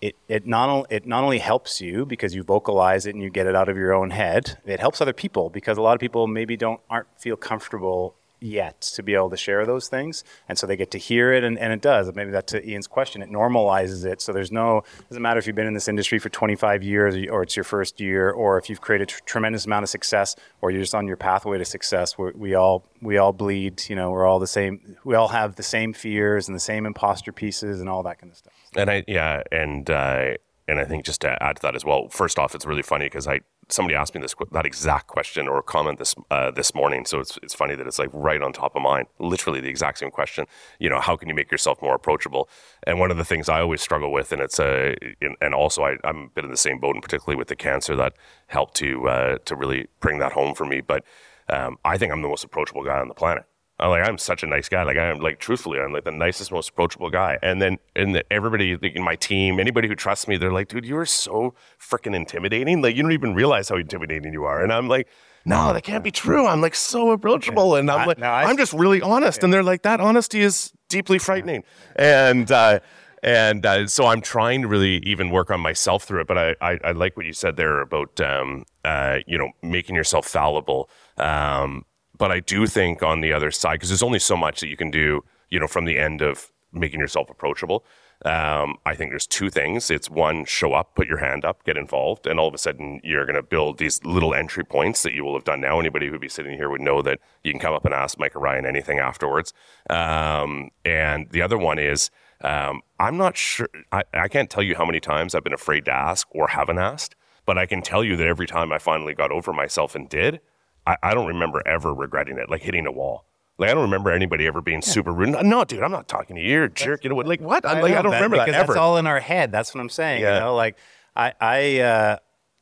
it 0.00 0.16
it 0.28 0.46
not 0.46 0.68
only 0.68 0.86
it 0.90 1.06
not 1.06 1.24
only 1.24 1.38
helps 1.38 1.80
you 1.80 2.06
because 2.06 2.34
you 2.34 2.42
vocalize 2.42 3.06
it 3.06 3.14
and 3.14 3.22
you 3.22 3.30
get 3.30 3.46
it 3.46 3.54
out 3.54 3.68
of 3.68 3.76
your 3.76 3.92
own 3.92 4.10
head. 4.10 4.58
It 4.64 4.80
helps 4.80 5.00
other 5.00 5.12
people 5.12 5.50
because 5.50 5.78
a 5.78 5.82
lot 5.82 5.94
of 5.94 6.00
people 6.00 6.26
maybe 6.26 6.56
don't 6.56 6.80
aren't 6.88 7.08
feel 7.18 7.36
comfortable 7.36 8.16
yet 8.42 8.80
to 8.80 9.02
be 9.02 9.14
able 9.14 9.30
to 9.30 9.36
share 9.36 9.64
those 9.64 9.88
things. 9.88 10.24
And 10.48 10.58
so 10.58 10.66
they 10.66 10.76
get 10.76 10.90
to 10.92 10.98
hear 10.98 11.32
it, 11.32 11.44
and, 11.44 11.58
and 11.58 11.72
it 11.72 11.80
does. 11.80 12.12
Maybe 12.14 12.30
that's 12.30 12.52
to 12.52 12.68
Ian's 12.68 12.86
question. 12.86 13.22
It 13.22 13.30
normalizes 13.30 14.04
it. 14.04 14.20
So 14.20 14.32
there's 14.32 14.52
no, 14.52 14.82
doesn't 15.08 15.22
matter 15.22 15.38
if 15.38 15.46
you've 15.46 15.56
been 15.56 15.66
in 15.66 15.74
this 15.74 15.88
industry 15.88 16.18
for 16.18 16.28
25 16.28 16.82
years 16.82 17.14
or 17.30 17.42
it's 17.42 17.56
your 17.56 17.64
first 17.64 18.00
year, 18.00 18.30
or 18.30 18.58
if 18.58 18.68
you've 18.68 18.80
created 18.80 19.10
a 19.10 19.24
tremendous 19.24 19.66
amount 19.66 19.84
of 19.84 19.88
success, 19.88 20.36
or 20.60 20.70
you're 20.70 20.80
just 20.82 20.94
on 20.94 21.06
your 21.06 21.16
pathway 21.16 21.58
to 21.58 21.64
success. 21.64 22.18
We're, 22.18 22.32
we 22.32 22.54
all 22.54 22.84
we 23.00 23.18
all 23.18 23.32
bleed. 23.32 23.82
You 23.88 23.96
know, 23.96 24.10
we're 24.10 24.26
all 24.26 24.38
the 24.38 24.46
same. 24.46 24.96
We 25.04 25.14
all 25.14 25.28
have 25.28 25.56
the 25.56 25.62
same 25.62 25.92
fears 25.92 26.48
and 26.48 26.54
the 26.54 26.60
same 26.60 26.86
imposter 26.86 27.32
pieces 27.32 27.80
and 27.80 27.88
all 27.88 28.02
that 28.04 28.18
kind 28.18 28.30
of 28.30 28.38
stuff. 28.38 28.52
And 28.76 28.90
I 28.90 29.04
yeah, 29.06 29.42
and 29.50 29.88
uh, 29.90 30.34
and 30.72 30.80
I 30.80 30.84
think 30.84 31.04
just 31.04 31.20
to 31.20 31.40
add 31.42 31.56
to 31.56 31.62
that 31.62 31.76
as 31.76 31.84
well. 31.84 32.08
First 32.08 32.38
off, 32.38 32.54
it's 32.54 32.64
really 32.64 32.82
funny 32.82 33.04
because 33.04 33.28
I 33.28 33.40
somebody 33.68 33.94
asked 33.94 34.14
me 34.14 34.20
this 34.20 34.34
that 34.52 34.64
exact 34.64 35.06
question 35.06 35.46
or 35.46 35.62
comment 35.62 35.98
this 35.98 36.14
uh, 36.30 36.50
this 36.50 36.74
morning. 36.74 37.04
So 37.04 37.20
it's 37.20 37.38
it's 37.42 37.54
funny 37.54 37.74
that 37.74 37.86
it's 37.86 37.98
like 37.98 38.08
right 38.12 38.40
on 38.40 38.52
top 38.52 38.74
of 38.74 38.82
mind, 38.82 39.06
literally 39.18 39.60
the 39.60 39.68
exact 39.68 39.98
same 39.98 40.10
question. 40.10 40.46
You 40.78 40.88
know, 40.88 40.98
how 40.98 41.14
can 41.16 41.28
you 41.28 41.34
make 41.34 41.52
yourself 41.52 41.82
more 41.82 41.94
approachable? 41.94 42.48
And 42.86 42.98
one 42.98 43.10
of 43.10 43.18
the 43.18 43.24
things 43.24 43.50
I 43.50 43.60
always 43.60 43.82
struggle 43.82 44.10
with, 44.10 44.32
and 44.32 44.40
it's 44.40 44.58
a, 44.58 44.96
and 45.42 45.54
also 45.54 45.84
I, 45.84 45.96
I'm 46.04 46.22
a 46.24 46.28
bit 46.28 46.44
in 46.44 46.50
the 46.50 46.56
same 46.56 46.78
boat, 46.80 46.94
and 46.94 47.02
particularly 47.02 47.36
with 47.36 47.48
the 47.48 47.56
cancer 47.56 47.94
that 47.96 48.14
helped 48.46 48.74
to 48.76 49.08
uh, 49.08 49.38
to 49.44 49.54
really 49.54 49.88
bring 50.00 50.18
that 50.20 50.32
home 50.32 50.54
for 50.54 50.64
me. 50.64 50.80
But 50.80 51.04
um, 51.50 51.76
I 51.84 51.98
think 51.98 52.12
I'm 52.12 52.22
the 52.22 52.28
most 52.28 52.44
approachable 52.44 52.82
guy 52.82 52.98
on 52.98 53.08
the 53.08 53.14
planet. 53.14 53.44
I'm 53.82 53.90
like 53.90 54.08
I'm 54.08 54.16
such 54.16 54.42
a 54.42 54.46
nice 54.46 54.68
guy. 54.68 54.84
Like 54.84 54.96
I'm 54.96 55.18
like 55.18 55.40
truthfully, 55.40 55.80
I'm 55.80 55.92
like 55.92 56.04
the 56.04 56.12
nicest, 56.12 56.52
most 56.52 56.70
approachable 56.70 57.10
guy. 57.10 57.38
And 57.42 57.60
then 57.60 57.78
and 57.96 58.14
the, 58.14 58.32
everybody 58.32 58.78
in 58.80 59.02
my 59.02 59.16
team, 59.16 59.58
anybody 59.58 59.88
who 59.88 59.96
trusts 59.96 60.28
me, 60.28 60.36
they're 60.36 60.52
like, 60.52 60.68
dude, 60.68 60.86
you 60.86 60.96
are 60.96 61.06
so 61.06 61.54
freaking 61.80 62.14
intimidating. 62.14 62.80
Like 62.80 62.94
you 62.94 63.02
don't 63.02 63.12
even 63.12 63.34
realize 63.34 63.68
how 63.68 63.76
intimidating 63.76 64.32
you 64.32 64.44
are. 64.44 64.62
And 64.62 64.72
I'm 64.72 64.88
like, 64.88 65.08
no, 65.44 65.72
that 65.72 65.82
can't 65.82 66.04
be 66.04 66.12
true. 66.12 66.46
I'm 66.46 66.60
like 66.60 66.76
so 66.76 67.10
approachable, 67.10 67.74
and 67.74 67.90
I'm 67.90 68.06
like, 68.06 68.18
no, 68.18 68.28
I, 68.28 68.48
am 68.48 68.56
just 68.56 68.72
really 68.72 69.02
honest. 69.02 69.40
Yeah. 69.40 69.46
And 69.46 69.52
they're 69.52 69.64
like, 69.64 69.82
that 69.82 70.00
honesty 70.00 70.40
is 70.40 70.72
deeply 70.88 71.18
frightening. 71.18 71.64
And 71.96 72.50
uh, 72.52 72.78
and 73.24 73.66
uh, 73.66 73.88
so 73.88 74.06
I'm 74.06 74.20
trying 74.20 74.62
to 74.62 74.68
really 74.68 74.98
even 74.98 75.30
work 75.30 75.50
on 75.50 75.58
myself 75.58 76.04
through 76.04 76.20
it. 76.20 76.26
But 76.28 76.38
I 76.38 76.54
I, 76.60 76.78
I 76.84 76.92
like 76.92 77.16
what 77.16 77.26
you 77.26 77.32
said 77.32 77.56
there 77.56 77.80
about 77.80 78.20
um, 78.20 78.64
uh, 78.84 79.18
you 79.26 79.36
know 79.36 79.50
making 79.62 79.96
yourself 79.96 80.26
fallible. 80.26 80.88
Um, 81.18 81.84
but 82.16 82.30
I 82.30 82.40
do 82.40 82.66
think 82.66 83.02
on 83.02 83.20
the 83.20 83.32
other 83.32 83.50
side, 83.50 83.74
because 83.74 83.88
there's 83.88 84.02
only 84.02 84.18
so 84.18 84.36
much 84.36 84.60
that 84.60 84.68
you 84.68 84.76
can 84.76 84.90
do, 84.90 85.24
you 85.50 85.58
know, 85.60 85.66
from 85.66 85.84
the 85.84 85.98
end 85.98 86.22
of 86.22 86.50
making 86.72 87.00
yourself 87.00 87.28
approachable. 87.30 87.84
Um, 88.24 88.76
I 88.86 88.94
think 88.94 89.10
there's 89.10 89.26
two 89.26 89.50
things. 89.50 89.90
It's 89.90 90.08
one, 90.08 90.44
show 90.44 90.74
up, 90.74 90.94
put 90.94 91.08
your 91.08 91.18
hand 91.18 91.44
up, 91.44 91.64
get 91.64 91.76
involved, 91.76 92.26
and 92.26 92.38
all 92.38 92.46
of 92.46 92.54
a 92.54 92.58
sudden 92.58 93.00
you're 93.02 93.26
going 93.26 93.36
to 93.36 93.42
build 93.42 93.78
these 93.78 94.02
little 94.04 94.32
entry 94.32 94.64
points 94.64 95.02
that 95.02 95.12
you 95.12 95.24
will 95.24 95.34
have 95.34 95.44
done 95.44 95.60
now. 95.60 95.80
Anybody 95.80 96.08
who'd 96.08 96.20
be 96.20 96.28
sitting 96.28 96.56
here 96.56 96.70
would 96.70 96.80
know 96.80 97.02
that 97.02 97.18
you 97.42 97.52
can 97.52 97.60
come 97.60 97.74
up 97.74 97.84
and 97.84 97.92
ask 97.92 98.18
Mike 98.18 98.36
or 98.36 98.38
Ryan 98.38 98.64
anything 98.64 99.00
afterwards. 99.00 99.52
Um, 99.90 100.70
and 100.84 101.28
the 101.30 101.42
other 101.42 101.58
one 101.58 101.80
is, 101.80 102.10
um, 102.42 102.82
I'm 103.00 103.16
not 103.16 103.36
sure, 103.36 103.68
I, 103.90 104.04
I 104.14 104.28
can't 104.28 104.48
tell 104.48 104.62
you 104.62 104.76
how 104.76 104.84
many 104.84 105.00
times 105.00 105.34
I've 105.34 105.44
been 105.44 105.52
afraid 105.52 105.84
to 105.86 105.92
ask 105.92 106.28
or 106.30 106.48
haven't 106.48 106.78
asked, 106.78 107.16
but 107.44 107.58
I 107.58 107.66
can 107.66 107.82
tell 107.82 108.04
you 108.04 108.16
that 108.16 108.26
every 108.26 108.46
time 108.46 108.72
I 108.72 108.78
finally 108.78 109.14
got 109.14 109.32
over 109.32 109.52
myself 109.52 109.96
and 109.96 110.08
did, 110.08 110.40
I, 110.86 110.96
I 111.02 111.14
don't 111.14 111.26
remember 111.28 111.62
ever 111.66 111.92
regretting 111.94 112.38
it, 112.38 112.50
like 112.50 112.62
hitting 112.62 112.86
a 112.86 112.92
wall. 112.92 113.24
Like 113.58 113.70
I 113.70 113.74
don't 113.74 113.82
remember 113.84 114.10
anybody 114.10 114.46
ever 114.46 114.60
being 114.60 114.82
super 114.82 115.12
rude. 115.12 115.30
No, 115.44 115.64
dude, 115.64 115.82
I'm 115.82 115.92
not 115.92 116.08
talking 116.08 116.36
to 116.36 116.42
you. 116.42 116.48
You're 116.48 116.64
a 116.64 116.70
jerk. 116.70 117.04
You 117.04 117.10
know 117.10 117.16
what? 117.16 117.26
Like 117.26 117.40
what? 117.40 117.64
I'm 117.66 117.80
like 117.82 117.92
I 117.94 118.02
don't 118.02 118.12
remember 118.12 118.36
that 118.38 118.48
ever. 118.48 118.68
That's 118.72 118.76
all 118.78 118.96
in 118.96 119.06
our 119.06 119.20
head. 119.20 119.52
That's 119.52 119.74
what 119.74 119.80
I'm 119.80 119.90
saying. 119.90 120.22
Yeah. 120.22 120.34
You 120.34 120.40
know, 120.40 120.54
like 120.56 120.76
I, 121.14 121.32
I 121.40 121.80
uh, 121.80 122.16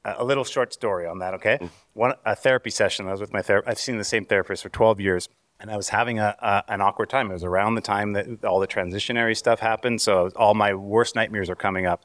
a 0.05 0.25
little 0.25 0.45
short 0.45 0.73
story 0.73 1.07
on 1.07 1.21
that. 1.21 1.35
Okay, 1.35 1.59
Mm. 1.61 1.71
one 1.95 2.15
a 2.27 2.35
therapy 2.35 2.71
session. 2.71 3.07
I 3.07 3.13
was 3.13 3.21
with 3.21 3.33
my 3.33 3.41
therapist. 3.41 3.71
I've 3.71 3.79
seen 3.79 3.99
the 3.99 4.05
same 4.05 4.25
therapist 4.27 4.63
for 4.63 4.69
12 4.69 5.01
years, 5.01 5.29
and 5.61 5.71
I 5.71 5.77
was 5.77 5.91
having 5.91 6.19
a, 6.19 6.35
a 6.41 6.65
an 6.69 6.81
awkward 6.81 7.09
time. 7.09 7.31
It 7.31 7.35
was 7.35 7.45
around 7.45 7.77
the 7.77 7.81
time 7.81 8.13
that 8.15 8.45
all 8.45 8.61
the 8.61 8.67
transitionary 8.69 9.37
stuff 9.37 9.61
happened, 9.61 10.03
so 10.03 10.31
all 10.37 10.55
my 10.55 10.75
worst 10.75 11.15
nightmares 11.15 11.49
are 11.49 11.55
coming 11.57 11.87
up, 11.87 12.03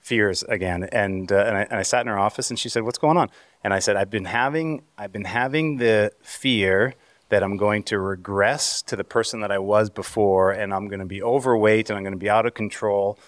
fears 0.00 0.42
again. 0.44 0.84
And 0.84 1.30
uh, 1.30 1.36
and, 1.36 1.56
I, 1.56 1.62
and 1.62 1.74
I 1.74 1.82
sat 1.82 2.02
in 2.02 2.08
her 2.08 2.18
office, 2.18 2.50
and 2.50 2.58
she 2.58 2.68
said, 2.68 2.82
"What's 2.82 2.98
going 2.98 3.16
on?" 3.16 3.30
And 3.62 3.74
I 3.74 3.78
said, 3.78 3.96
"I've 3.96 4.10
been 4.10 4.26
having 4.26 4.82
I've 4.96 5.12
been 5.12 5.24
having 5.24 5.76
the 5.78 6.12
fear." 6.22 6.94
that 7.30 7.42
I'm 7.42 7.56
going 7.56 7.82
to 7.84 7.98
regress 7.98 8.80
to 8.82 8.96
the 8.96 9.04
person 9.04 9.40
that 9.40 9.52
I 9.52 9.58
was 9.58 9.90
before 9.90 10.50
and 10.50 10.72
I'm 10.72 10.88
going 10.88 11.00
to 11.00 11.04
be 11.04 11.22
overweight 11.22 11.90
and 11.90 11.96
I'm 11.98 12.02
going 12.02 12.14
to 12.14 12.18
be 12.18 12.30
out 12.30 12.46
of 12.46 12.54
control. 12.54 13.18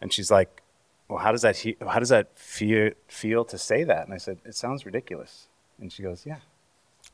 And 0.00 0.12
she's 0.12 0.30
like, 0.30 0.62
well, 1.08 1.20
how 1.20 1.32
does 1.32 1.42
that, 1.42 1.58
he- 1.58 1.76
how 1.86 2.00
does 2.00 2.08
that 2.08 2.36
feel, 2.36 2.90
feel 3.06 3.44
to 3.44 3.56
say 3.56 3.84
that? 3.84 4.04
And 4.04 4.12
I 4.12 4.18
said, 4.18 4.38
it 4.44 4.54
sounds 4.54 4.84
ridiculous. 4.84 5.46
And 5.80 5.92
she 5.92 6.02
goes, 6.02 6.26
yeah. 6.26 6.38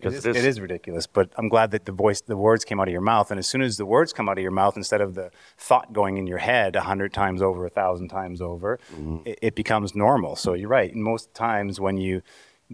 It 0.01 0.13
is, 0.13 0.27
it 0.27 0.37
is. 0.37 0.45
it 0.45 0.49
is 0.49 0.61
ridiculous, 0.61 1.07
but 1.07 1.31
I'm 1.37 1.49
glad 1.49 1.71
that 1.71 1.85
the 1.85 1.93
voice, 1.93 2.21
the 2.21 2.37
words 2.37 2.65
came 2.65 2.81
out 2.81 2.89
of 2.89 2.93
your 2.93 3.01
mouth. 3.01 3.31
And 3.31 3.39
as 3.39 3.47
soon 3.47 3.63
as 3.63 3.77
the 3.77 3.87
words 3.87 4.13
come 4.13 4.29
out 4.29 4.37
of 4.39 4.43
your 4.43 4.51
mouth, 4.51 4.77
instead 4.77 5.01
of 5.01 5.15
the 5.15 5.31
thought 5.57 5.93
going 5.93 6.17
in 6.17 6.27
your 6.27 6.39
head 6.39 6.77
a 6.77 6.83
hundred 6.83 7.13
times 7.13 7.41
over, 7.41 7.65
a 7.65 7.71
thousand 7.71 8.09
times 8.09 8.41
over, 8.41 8.79
it, 9.25 9.39
it 9.41 9.55
becomes 9.55 9.95
normal. 9.95 10.37
So 10.37 10.55
you're 10.55 10.69
right. 10.69 10.95
Most 10.95 11.33
times 11.35 11.81
when 11.81 11.97
you 11.97 12.23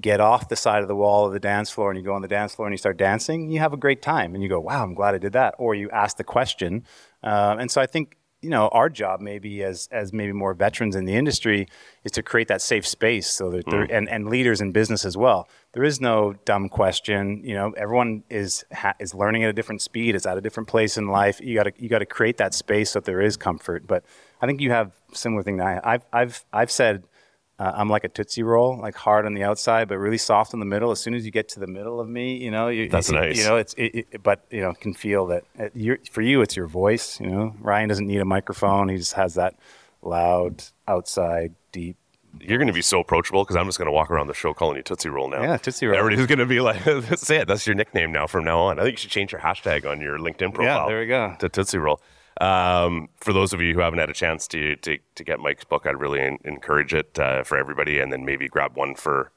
get 0.00 0.20
off 0.20 0.48
the 0.48 0.56
side 0.56 0.82
of 0.82 0.88
the 0.88 0.96
wall 0.96 1.26
of 1.26 1.32
the 1.32 1.40
dance 1.40 1.68
floor 1.68 1.90
and 1.90 1.98
you 1.98 2.04
go 2.04 2.14
on 2.14 2.22
the 2.22 2.28
dance 2.28 2.54
floor 2.54 2.66
and 2.68 2.72
you 2.72 2.78
start 2.78 2.96
dancing, 2.96 3.50
you 3.50 3.58
have 3.58 3.72
a 3.72 3.76
great 3.76 4.00
time 4.00 4.34
and 4.34 4.42
you 4.42 4.48
go, 4.48 4.60
wow, 4.60 4.82
I'm 4.82 4.94
glad 4.94 5.14
I 5.14 5.18
did 5.18 5.32
that. 5.32 5.54
Or 5.58 5.74
you 5.74 5.90
ask 5.90 6.16
the 6.16 6.24
question. 6.24 6.84
Um, 7.22 7.58
and 7.58 7.70
so 7.70 7.80
I 7.80 7.86
think, 7.86 8.16
you 8.42 8.50
know, 8.50 8.68
our 8.68 8.88
job 8.88 9.20
maybe 9.20 9.62
as, 9.62 9.88
as 9.92 10.12
maybe 10.12 10.32
more 10.32 10.54
veterans 10.54 10.96
in 10.96 11.04
the 11.04 11.14
industry 11.14 11.68
is 12.04 12.12
to 12.12 12.22
create 12.22 12.48
that 12.48 12.62
safe 12.62 12.86
space 12.86 13.30
so 13.30 13.50
that 13.50 13.66
there, 13.66 13.86
mm. 13.86 13.96
and, 13.96 14.08
and 14.08 14.28
leaders 14.28 14.60
in 14.60 14.72
business 14.72 15.04
as 15.04 15.16
well. 15.16 15.48
There 15.72 15.84
is 15.84 16.00
no 16.00 16.34
dumb 16.44 16.68
question. 16.68 17.42
You 17.44 17.54
know, 17.54 17.72
everyone 17.76 18.24
is, 18.30 18.64
ha, 18.72 18.94
is 18.98 19.14
learning 19.14 19.44
at 19.44 19.50
a 19.50 19.52
different 19.52 19.82
speed. 19.82 20.14
It's 20.14 20.26
at 20.26 20.38
a 20.38 20.40
different 20.40 20.68
place 20.68 20.96
in 20.96 21.08
life. 21.08 21.40
You 21.40 21.54
gotta, 21.54 21.72
you 21.76 21.88
gotta 21.88 22.06
create 22.06 22.38
that 22.38 22.54
space 22.54 22.90
so 22.90 23.00
that 23.00 23.04
there 23.04 23.20
is 23.20 23.36
comfort. 23.36 23.86
But 23.86 24.04
I 24.40 24.46
think 24.46 24.60
you 24.60 24.70
have 24.70 24.92
similar 25.12 25.42
thing 25.42 25.58
that 25.58 25.84
I, 25.84 25.94
I've, 25.94 26.06
I've, 26.12 26.44
I've 26.52 26.70
said, 26.70 27.04
uh, 27.60 27.72
I'm 27.76 27.90
like 27.90 28.04
a 28.04 28.08
tootsie 28.08 28.42
roll, 28.42 28.78
like 28.80 28.94
hard 28.94 29.26
on 29.26 29.34
the 29.34 29.42
outside, 29.44 29.86
but 29.86 29.98
really 29.98 30.16
soft 30.16 30.54
in 30.54 30.60
the 30.60 30.66
middle. 30.66 30.90
As 30.92 30.98
soon 30.98 31.12
as 31.12 31.26
you 31.26 31.30
get 31.30 31.50
to 31.50 31.60
the 31.60 31.66
middle 31.66 32.00
of 32.00 32.08
me, 32.08 32.38
you 32.38 32.50
know, 32.50 32.68
you, 32.68 32.88
That's 32.88 33.10
you- 33.10 33.16
nice. 33.16 33.36
You 33.36 33.44
know, 33.44 33.56
it's 33.56 33.74
it, 33.74 34.06
it, 34.10 34.22
but 34.22 34.46
you 34.50 34.62
know, 34.62 34.72
can 34.72 34.94
feel 34.94 35.26
that 35.26 35.44
uh, 35.58 35.68
you're, 35.74 35.98
for 36.10 36.22
you, 36.22 36.40
it's 36.40 36.56
your 36.56 36.66
voice. 36.66 37.20
You 37.20 37.26
know, 37.26 37.54
Ryan 37.60 37.90
doesn't 37.90 38.06
need 38.06 38.20
a 38.20 38.24
microphone; 38.24 38.88
he 38.88 38.96
just 38.96 39.12
has 39.12 39.34
that 39.34 39.56
loud, 40.00 40.64
outside, 40.88 41.54
deep. 41.70 41.96
You're 42.40 42.58
going 42.58 42.68
to 42.68 42.72
be 42.72 42.80
so 42.80 43.00
approachable 43.00 43.42
because 43.42 43.56
I'm 43.56 43.66
just 43.66 43.76
going 43.76 43.86
to 43.88 43.92
walk 43.92 44.10
around 44.10 44.28
the 44.28 44.34
show 44.34 44.54
calling 44.54 44.76
you 44.76 44.82
Tootsie 44.82 45.10
Roll 45.10 45.28
now. 45.28 45.42
Yeah, 45.42 45.56
Tootsie 45.58 45.86
Roll. 45.86 45.98
Everybody's 45.98 46.26
going 46.28 46.38
to 46.38 46.46
be 46.46 46.60
like, 46.60 46.82
that's 46.84 47.28
it. 47.28 47.46
That's 47.46 47.66
your 47.66 47.74
nickname 47.74 48.10
now 48.12 48.26
from 48.26 48.44
now 48.44 48.60
on. 48.60 48.78
I 48.78 48.84
think 48.84 48.92
you 48.92 48.98
should 48.98 49.10
change 49.10 49.32
your 49.32 49.40
hashtag 49.40 49.84
on 49.84 50.00
your 50.00 50.16
LinkedIn 50.18 50.54
profile. 50.54 50.64
Yeah, 50.64 50.86
there 50.86 51.00
we 51.00 51.06
go. 51.06 51.36
To 51.40 51.48
Tootsie 51.48 51.78
Roll. 51.78 52.00
Um, 52.40 53.08
for 53.20 53.32
those 53.32 53.52
of 53.52 53.60
you 53.60 53.74
who 53.74 53.80
haven't 53.80 53.98
had 53.98 54.10
a 54.10 54.14
chance 54.14 54.46
to 54.48 54.76
to, 54.76 54.98
to 55.14 55.24
get 55.24 55.40
Mike's 55.40 55.64
book, 55.64 55.86
I'd 55.86 56.00
really 56.00 56.20
en- 56.20 56.38
encourage 56.44 56.94
it 56.94 57.18
uh, 57.18 57.42
for 57.44 57.58
everybody, 57.58 57.98
and 57.98 58.12
then 58.12 58.24
maybe 58.24 58.48
grab 58.48 58.76
one 58.76 58.94
for 58.94 59.32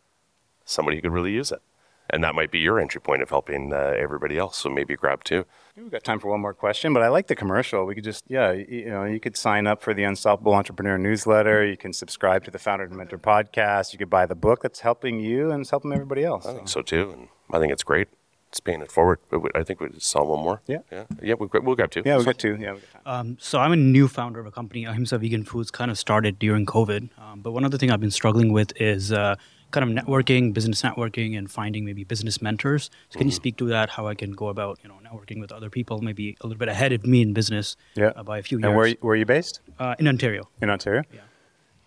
somebody 0.65 0.97
who 0.97 1.01
could 1.01 1.11
really 1.11 1.31
use 1.31 1.51
it. 1.51 1.61
And 2.09 2.23
that 2.23 2.35
might 2.35 2.51
be 2.51 2.59
your 2.59 2.79
entry 2.79 3.01
point 3.01 3.21
of 3.21 3.29
helping 3.29 3.73
uh, 3.73 3.93
everybody 3.97 4.37
else. 4.37 4.57
So 4.57 4.69
maybe 4.69 4.95
grab 4.95 5.23
two. 5.23 5.45
We've 5.75 5.89
got 5.89 6.03
time 6.03 6.19
for 6.19 6.27
one 6.27 6.41
more 6.41 6.53
question, 6.53 6.93
but 6.93 7.01
I 7.01 7.07
like 7.07 7.27
the 7.27 7.35
commercial. 7.35 7.85
We 7.85 7.95
could 7.95 8.03
just, 8.03 8.25
yeah, 8.27 8.51
you, 8.51 8.65
you 8.69 8.89
know, 8.89 9.05
you 9.05 9.19
could 9.19 9.35
sign 9.35 9.65
up 9.67 9.81
for 9.81 9.93
the 9.93 10.03
Unstoppable 10.03 10.53
Entrepreneur 10.53 10.97
newsletter. 10.97 11.65
You 11.65 11.77
can 11.77 11.93
subscribe 11.93 12.43
to 12.43 12.51
the 12.51 12.59
Founder 12.59 12.83
and 12.85 12.95
Mentor 12.95 13.17
podcast. 13.17 13.93
You 13.93 13.99
could 13.99 14.09
buy 14.09 14.25
the 14.25 14.35
book 14.35 14.61
that's 14.61 14.81
helping 14.81 15.21
you 15.21 15.49
and 15.49 15.61
it's 15.61 15.71
helping 15.71 15.93
everybody 15.93 16.23
else. 16.23 16.45
I 16.45 16.53
think 16.53 16.67
so 16.67 16.81
too, 16.81 17.11
and 17.11 17.29
I 17.51 17.59
think 17.59 17.71
it's 17.71 17.83
great. 17.83 18.09
It's 18.53 18.59
paying 18.59 18.81
it 18.81 18.91
forward. 18.91 19.17
But 19.31 19.39
we- 19.39 19.49
I 19.55 19.63
think 19.63 19.79
we 19.81 19.89
just 19.89 20.05
saw 20.11 20.23
one 20.23 20.43
more. 20.43 20.61
Yeah. 20.67 20.77
yeah, 20.91 21.05
yeah. 21.23 21.33
We'll, 21.33 21.49
grab- 21.49 21.65
we'll 21.65 21.75
grab 21.75 21.89
two. 21.89 22.03
Yeah, 22.05 22.17
we've 22.17 22.25
got 22.27 22.37
two. 22.37 22.55
Yeah, 22.59 22.73
we've 22.73 22.85
got. 22.93 23.01
Um, 23.19 23.35
so 23.39 23.57
I'm 23.59 23.71
a 23.71 23.75
new 23.75 24.07
founder 24.07 24.39
of 24.39 24.45
a 24.45 24.51
company, 24.51 24.85
Ahimsa 24.85 25.17
Vegan 25.17 25.43
Foods, 25.43 25.71
kind 25.71 25.89
of 25.89 25.97
started 25.97 26.37
during 26.37 26.67
COVID. 26.67 27.09
Um, 27.17 27.41
but 27.41 27.51
one 27.51 27.65
other 27.65 27.79
thing 27.79 27.89
I've 27.89 27.99
been 27.99 28.11
struggling 28.11 28.53
with 28.53 28.71
is 28.79 29.11
uh, 29.11 29.37
kind 29.71 29.83
of 29.97 30.05
networking, 30.05 30.53
business 30.53 30.83
networking, 30.83 31.35
and 31.35 31.49
finding 31.49 31.83
maybe 31.83 32.03
business 32.03 32.43
mentors. 32.43 32.91
So 33.09 33.17
can 33.17 33.27
you 33.27 33.33
speak 33.33 33.57
to 33.57 33.65
that? 33.69 33.89
How 33.89 34.05
I 34.05 34.13
can 34.13 34.33
go 34.33 34.49
about 34.49 34.77
you 34.83 34.87
know 34.87 34.99
networking 35.03 35.39
with 35.41 35.51
other 35.51 35.71
people, 35.71 36.01
maybe 36.03 36.37
a 36.41 36.45
little 36.45 36.59
bit 36.59 36.69
ahead 36.69 36.91
of 36.93 37.07
me 37.07 37.23
in 37.23 37.33
business 37.33 37.75
Yeah. 37.95 38.11
uh, 38.15 38.21
by 38.21 38.37
a 38.37 38.43
few 38.43 38.59
years. 38.59 38.67
And 38.67 38.75
where, 38.77 38.93
where 39.01 39.13
are 39.13 39.15
you 39.15 39.25
based? 39.25 39.61
uh, 39.79 39.95
in 39.97 40.07
Ontario. 40.07 40.47
In 40.61 40.69
Ontario? 40.69 41.01
Yeah. 41.11 41.21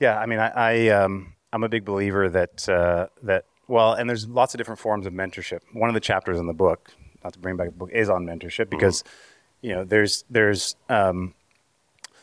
Yeah, 0.01 0.19
I 0.19 0.27
mean, 0.27 0.41
I, 0.41 0.49
I 0.49 0.89
um, 0.89 1.35
I'm 1.53 1.62
a 1.62 1.69
big 1.69 1.85
believer 1.85 2.29
that 2.29 2.69
uh, 2.69 3.07
that 3.23 3.45
well, 3.69 3.93
and 3.93 4.09
there's 4.09 4.29
lots 4.29 4.55
of 4.55 4.59
different 4.59 4.81
forms 4.81 5.07
of 5.07 5.12
mentorship. 5.12 5.61
One 5.73 5.89
of 5.89 5.95
the 5.95 6.01
chapters 6.01 6.39
in 6.39 6.47
the 6.47 6.55
book, 6.55 6.93
not 7.25 7.33
to 7.33 7.39
bring 7.39 7.57
back 7.57 7.69
the 7.69 7.77
book, 7.77 7.91
is 7.93 8.09
on 8.09 8.25
mentorship 8.25 8.71
because 8.71 9.03
you 9.61 9.75
know 9.75 9.85
there's 9.85 10.25
there's 10.31 10.77
um, 10.89 11.35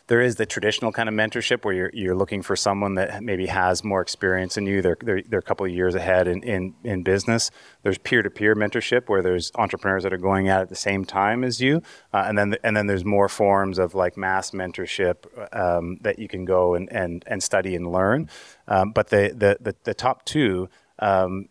there 0.07 0.21
is 0.21 0.35
the 0.35 0.45
traditional 0.45 0.91
kind 0.91 1.07
of 1.07 1.15
mentorship 1.15 1.63
where 1.63 1.73
you're 1.73 1.91
you're 1.93 2.15
looking 2.15 2.41
for 2.41 2.55
someone 2.55 2.95
that 2.95 3.23
maybe 3.23 3.45
has 3.45 3.83
more 3.83 4.01
experience 4.01 4.55
than 4.55 4.65
you. 4.65 4.81
They're 4.81 4.97
they're, 5.01 5.21
they're 5.21 5.39
a 5.39 5.43
couple 5.43 5.65
of 5.65 5.71
years 5.71 5.95
ahead 5.95 6.27
in, 6.27 6.43
in, 6.43 6.75
in 6.83 7.03
business. 7.03 7.51
There's 7.83 7.97
peer 7.97 8.21
to 8.21 8.29
peer 8.29 8.53
mentorship 8.55 9.07
where 9.07 9.21
there's 9.21 9.51
entrepreneurs 9.55 10.03
that 10.03 10.13
are 10.13 10.17
going 10.17 10.49
at 10.49 10.59
it 10.59 10.63
at 10.63 10.69
the 10.69 10.75
same 10.75 11.05
time 11.05 11.43
as 11.43 11.61
you, 11.61 11.81
uh, 12.13 12.25
and 12.27 12.37
then 12.37 12.55
and 12.63 12.75
then 12.75 12.87
there's 12.87 13.05
more 13.05 13.29
forms 13.29 13.79
of 13.79 13.95
like 13.95 14.17
mass 14.17 14.51
mentorship 14.51 15.25
um, 15.57 15.97
that 16.01 16.19
you 16.19 16.27
can 16.27 16.43
go 16.43 16.75
and, 16.75 16.91
and, 16.91 17.23
and 17.27 17.41
study 17.41 17.75
and 17.75 17.91
learn. 17.91 18.29
Um, 18.67 18.91
but 18.91 19.09
the, 19.09 19.33
the 19.35 19.57
the 19.59 19.75
the 19.83 19.93
top 19.93 20.25
two. 20.25 20.69
Um, 21.03 21.49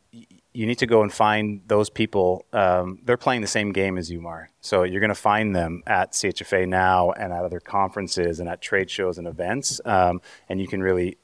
you 0.55 0.67
need 0.67 0.79
to 0.79 0.87
go 0.87 1.03
and 1.03 1.13
find 1.13 1.63
those 1.67 1.91
people. 1.91 2.45
Um, 2.53 2.99
they're 3.05 3.17
playing 3.17 3.41
the 3.41 3.47
same 3.47 3.73
game 3.73 3.97
as 3.97 4.11
you 4.11 4.27
are. 4.27 4.51
So 4.61 4.83
you're 4.83 5.01
going 5.01 5.09
to 5.09 5.15
find 5.15 5.55
them 5.57 5.83
at 5.87 6.13
CHFA 6.13 6.69
now 6.69 7.13
and 7.13 7.33
at 7.33 7.45
other 7.45 7.61
conferences 7.61 8.41
and 8.41 8.49
at 8.49 8.61
trade 8.61 8.91
shows 8.91 9.19
and 9.19 9.27
events. 9.27 9.81
Um, 9.85 10.21
and 10.49 10.61
you 10.61 10.69
can 10.69 10.83
really, 10.83 11.17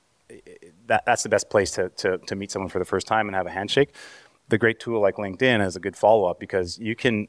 that, 0.86 1.04
that's 1.04 1.22
the 1.22 1.28
best 1.28 1.50
place 1.50 1.70
to, 1.72 1.90
to, 1.90 2.18
to 2.18 2.36
meet 2.36 2.50
someone 2.50 2.70
for 2.70 2.78
the 2.78 2.84
first 2.84 3.06
time 3.06 3.28
and 3.28 3.36
have 3.36 3.46
a 3.46 3.50
handshake. 3.50 3.94
The 4.48 4.58
great 4.58 4.80
tool 4.80 5.00
like 5.00 5.16
LinkedIn 5.16 5.66
is 5.66 5.76
a 5.76 5.80
good 5.80 5.96
follow 5.96 6.24
up 6.24 6.40
because 6.40 6.78
you 6.78 6.96
can, 6.96 7.28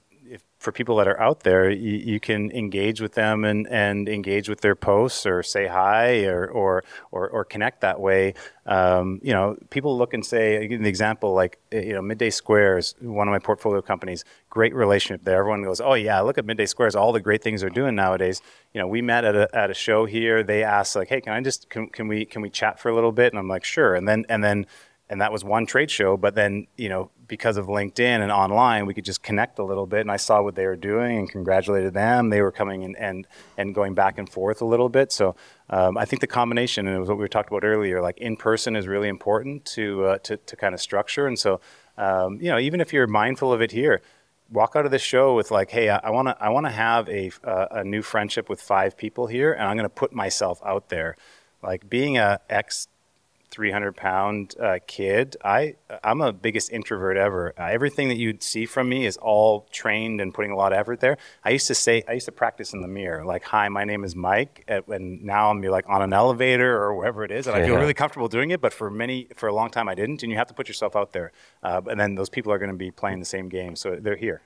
for 0.59 0.73
people 0.73 0.97
that 0.97 1.07
are 1.07 1.19
out 1.21 1.39
there, 1.41 1.69
you, 1.69 1.95
you 1.95 2.19
can 2.19 2.51
engage 2.51 2.99
with 2.99 3.13
them 3.13 3.45
and, 3.45 3.65
and 3.69 4.09
engage 4.09 4.49
with 4.49 4.59
their 4.59 4.75
posts 4.75 5.25
or 5.25 5.41
say 5.41 5.67
hi 5.67 6.25
or, 6.25 6.47
or, 6.47 6.83
or, 7.11 7.29
or 7.29 7.45
connect 7.45 7.79
that 7.79 8.01
way. 8.01 8.33
Um, 8.65 9.21
you 9.23 9.31
know, 9.31 9.55
people 9.69 9.97
look 9.97 10.13
and 10.13 10.23
say, 10.23 10.65
an 10.65 10.85
example, 10.85 11.33
like, 11.33 11.59
eh, 11.71 11.79
you 11.79 11.93
know, 11.93 12.01
Midday 12.01 12.29
Squares, 12.29 12.93
one 12.99 13.29
of 13.29 13.31
my 13.31 13.39
portfolio 13.39 13.81
companies, 13.81 14.25
great 14.49 14.75
relationship 14.75 15.23
there. 15.23 15.39
Everyone 15.39 15.63
goes, 15.63 15.79
oh 15.79 15.93
yeah, 15.93 16.19
look 16.19 16.37
at 16.37 16.45
Midday 16.45 16.65
Squares, 16.65 16.93
all 16.93 17.13
the 17.13 17.21
great 17.21 17.41
things 17.41 17.61
they're 17.61 17.69
doing 17.69 17.95
nowadays. 17.95 18.41
You 18.73 18.81
know, 18.81 18.87
we 18.87 19.01
met 19.01 19.23
at 19.23 19.35
a, 19.35 19.49
at 19.55 19.71
a 19.71 19.73
show 19.73 20.05
here. 20.05 20.43
They 20.43 20.63
asked 20.63 20.93
like, 20.93 21.07
hey, 21.07 21.21
can 21.21 21.31
I 21.31 21.41
just, 21.41 21.69
can, 21.69 21.87
can 21.87 22.09
we, 22.09 22.25
can 22.25 22.41
we 22.41 22.49
chat 22.49 22.81
for 22.81 22.89
a 22.89 22.93
little 22.93 23.13
bit? 23.13 23.31
And 23.31 23.39
I'm 23.39 23.47
like, 23.47 23.63
sure. 23.63 23.95
And 23.95 24.05
then, 24.05 24.25
and 24.27 24.43
then, 24.43 24.65
and 25.09 25.21
that 25.21 25.31
was 25.31 25.45
one 25.45 25.65
trade 25.65 25.89
show. 25.89 26.17
But 26.17 26.35
then, 26.35 26.67
you 26.75 26.89
know, 26.89 27.11
because 27.29 27.55
of 27.55 27.67
LinkedIn 27.67 28.21
and 28.21 28.31
online, 28.31 28.85
we 28.85 28.93
could 28.93 29.05
just 29.05 29.23
connect 29.23 29.59
a 29.59 29.63
little 29.63 29.85
bit. 29.85 30.01
And 30.01 30.11
I 30.11 30.17
saw 30.17 30.41
what 30.41 30.55
they 30.55 30.65
were 30.65 30.75
doing 30.75 31.19
and 31.19 31.29
congratulated 31.29 31.93
them. 31.93 32.29
They 32.29 32.41
were 32.41 32.51
coming 32.51 32.81
in 32.81 32.95
and 32.97 33.25
and 33.57 33.73
going 33.73 33.93
back 33.93 34.17
and 34.17 34.27
forth 34.27 34.61
a 34.61 34.65
little 34.65 34.89
bit. 34.89 35.13
So 35.13 35.35
um, 35.69 35.97
I 35.97 36.03
think 36.03 36.19
the 36.19 36.27
combination, 36.27 36.87
and 36.87 36.97
it 36.97 36.99
was 36.99 37.07
what 37.07 37.17
we 37.17 37.29
talked 37.29 37.49
about 37.49 37.63
earlier, 37.63 38.01
like 38.01 38.17
in 38.17 38.35
person 38.35 38.75
is 38.75 38.87
really 38.87 39.07
important 39.07 39.63
to 39.77 40.05
uh, 40.05 40.17
to 40.19 40.35
to 40.35 40.55
kind 40.57 40.73
of 40.73 40.81
structure. 40.81 41.27
And 41.27 41.39
so, 41.39 41.61
um, 41.97 42.41
you 42.41 42.49
know, 42.49 42.59
even 42.59 42.81
if 42.81 42.91
you're 42.91 43.07
mindful 43.07 43.53
of 43.53 43.61
it 43.61 43.71
here. 43.71 44.01
Walk 44.51 44.75
out 44.75 44.83
of 44.83 44.89
this 44.89 45.03
show 45.03 45.35
with 45.35 45.51
like, 45.51 45.69
hey, 45.69 45.89
I 45.89 46.09
want 46.09 46.27
to, 46.29 46.35
I 46.43 46.49
want 46.49 46.65
to 46.65 46.71
have 46.71 47.07
a 47.07 47.29
uh, 47.43 47.67
a 47.69 47.83
new 47.83 48.01
friendship 48.01 48.49
with 48.49 48.59
five 48.59 48.97
people 48.97 49.27
here, 49.27 49.53
and 49.53 49.61
I'm 49.61 49.77
going 49.77 49.83
to 49.83 49.89
put 50.03 50.11
myself 50.11 50.59
out 50.65 50.89
there. 50.89 51.15
Like 51.61 51.87
being 51.87 52.17
a 52.17 52.39
ex 52.49 52.87
300 53.51 53.95
pound 53.95 54.55
uh, 54.59 54.77
kid 54.85 55.35
i 55.43 55.75
i'm 56.03 56.21
a 56.21 56.31
biggest 56.31 56.71
introvert 56.71 57.17
ever. 57.17 57.53
Uh, 57.57 57.65
everything 57.65 58.09
that 58.09 58.17
you'd 58.17 58.43
see 58.43 58.65
from 58.65 58.87
me 58.87 59.05
is 59.05 59.17
all 59.17 59.67
trained 59.71 60.21
and 60.21 60.33
putting 60.33 60.51
a 60.51 60.55
lot 60.55 60.71
of 60.71 60.79
effort 60.79 60.99
there. 60.99 61.17
I 61.43 61.49
used 61.49 61.67
to 61.67 61.75
say 61.75 62.03
i 62.07 62.13
used 62.13 62.25
to 62.25 62.31
practice 62.31 62.73
in 62.73 62.81
the 62.81 62.87
mirror 62.87 63.25
like 63.25 63.43
hi 63.43 63.67
my 63.69 63.83
name 63.83 64.03
is 64.03 64.15
mike 64.15 64.63
and 64.67 65.23
now 65.23 65.49
i'm 65.49 65.61
like 65.61 65.85
on 65.87 66.01
an 66.01 66.13
elevator 66.13 66.77
or 66.77 66.95
wherever 66.95 67.23
it 67.23 67.31
is 67.31 67.47
and 67.47 67.55
i 67.55 67.65
feel 67.65 67.75
really 67.75 67.93
comfortable 67.93 68.27
doing 68.27 68.51
it 68.51 68.61
but 68.61 68.73
for 68.73 68.89
many 68.89 69.27
for 69.35 69.47
a 69.47 69.53
long 69.53 69.69
time 69.69 69.89
i 69.89 69.95
didn't 69.95 70.23
and 70.23 70.31
you 70.31 70.37
have 70.37 70.47
to 70.47 70.53
put 70.53 70.67
yourself 70.67 70.95
out 70.95 71.13
there. 71.13 71.31
Uh, 71.63 71.81
and 71.87 71.99
then 71.99 72.15
those 72.15 72.29
people 72.29 72.51
are 72.51 72.57
going 72.57 72.71
to 72.71 72.77
be 72.77 72.91
playing 72.91 73.19
the 73.19 73.25
same 73.25 73.49
game 73.49 73.75
so 73.75 73.97
they're 73.99 74.15
here. 74.15 74.41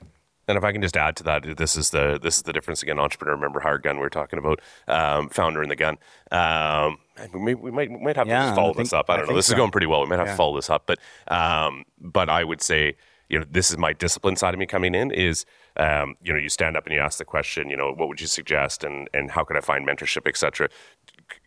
And 0.48 0.58
if 0.58 0.64
I 0.64 0.74
can 0.74 0.82
just 0.82 0.98
add 0.98 1.16
to 1.18 1.24
that, 1.24 1.58
this 1.58 1.78
is 1.78 1.92
the 1.92 2.20
this 2.22 2.36
is 2.36 2.44
the 2.44 2.52
difference. 2.52 2.84
Again. 2.84 3.00
Entrepreneur, 3.00 3.36
remember 3.36 3.62
hard 3.62 3.82
gun 3.82 3.98
we 3.98 4.06
are 4.06 4.10
talking 4.10 4.40
about, 4.40 4.60
um, 4.90 5.30
founder 5.30 5.64
in 5.64 5.70
the 5.70 5.76
gun. 5.78 5.98
Um, 6.32 6.98
we, 7.34 7.40
may, 7.40 7.54
we 7.54 7.72
might 7.72 7.90
we 7.92 7.98
might 7.98 8.16
have 8.16 8.26
to 8.28 8.32
Yeah, 8.32 8.44
just 8.44 8.54
I 8.54 8.56
follow 8.56 8.74
think- 8.74 8.86
this 8.88 8.94
up. 8.94 9.10
I 9.10 9.14
I 9.14 9.18
don't 9.18 9.30
know. 9.30 9.36
This 9.36 9.48
so. 9.48 9.54
is 9.54 9.58
going 9.58 9.72
pretty 9.72 9.88
well. 9.88 10.02
We 10.02 10.08
might 10.08 10.20
have 10.20 10.28
Yeah. 10.28 10.34
to 10.34 10.38
follow 10.38 10.56
this 10.56 10.70
up, 10.70 10.84
but 10.86 11.00
um, 11.28 11.86
but 12.00 12.30
I 12.30 12.44
would 12.44 12.62
say 12.62 12.96
you 13.30 13.40
know, 13.40 13.46
this 13.50 13.72
is 13.72 13.78
my 13.78 13.94
discipline 13.94 14.36
side 14.36 14.54
of 14.54 14.60
me 14.60 14.66
coming 14.68 14.94
in 14.94 15.10
is, 15.10 15.46
um, 15.78 16.16
you 16.22 16.32
know, 16.32 16.38
you 16.38 16.50
stand 16.50 16.78
up 16.78 16.86
and 16.86 16.94
you 16.94 17.00
ask 17.00 17.18
the 17.18 17.26
question, 17.26 17.68
you 17.70 17.76
know, 17.76 17.92
what 17.94 18.08
would 18.08 18.22
you 18.22 18.28
suggest 18.28 18.84
and, 18.84 19.10
and 19.12 19.32
how 19.32 19.44
could 19.44 19.58
I 19.58 19.62
find 19.62 19.88
mentorship, 19.88 20.28
etc. 20.28 20.70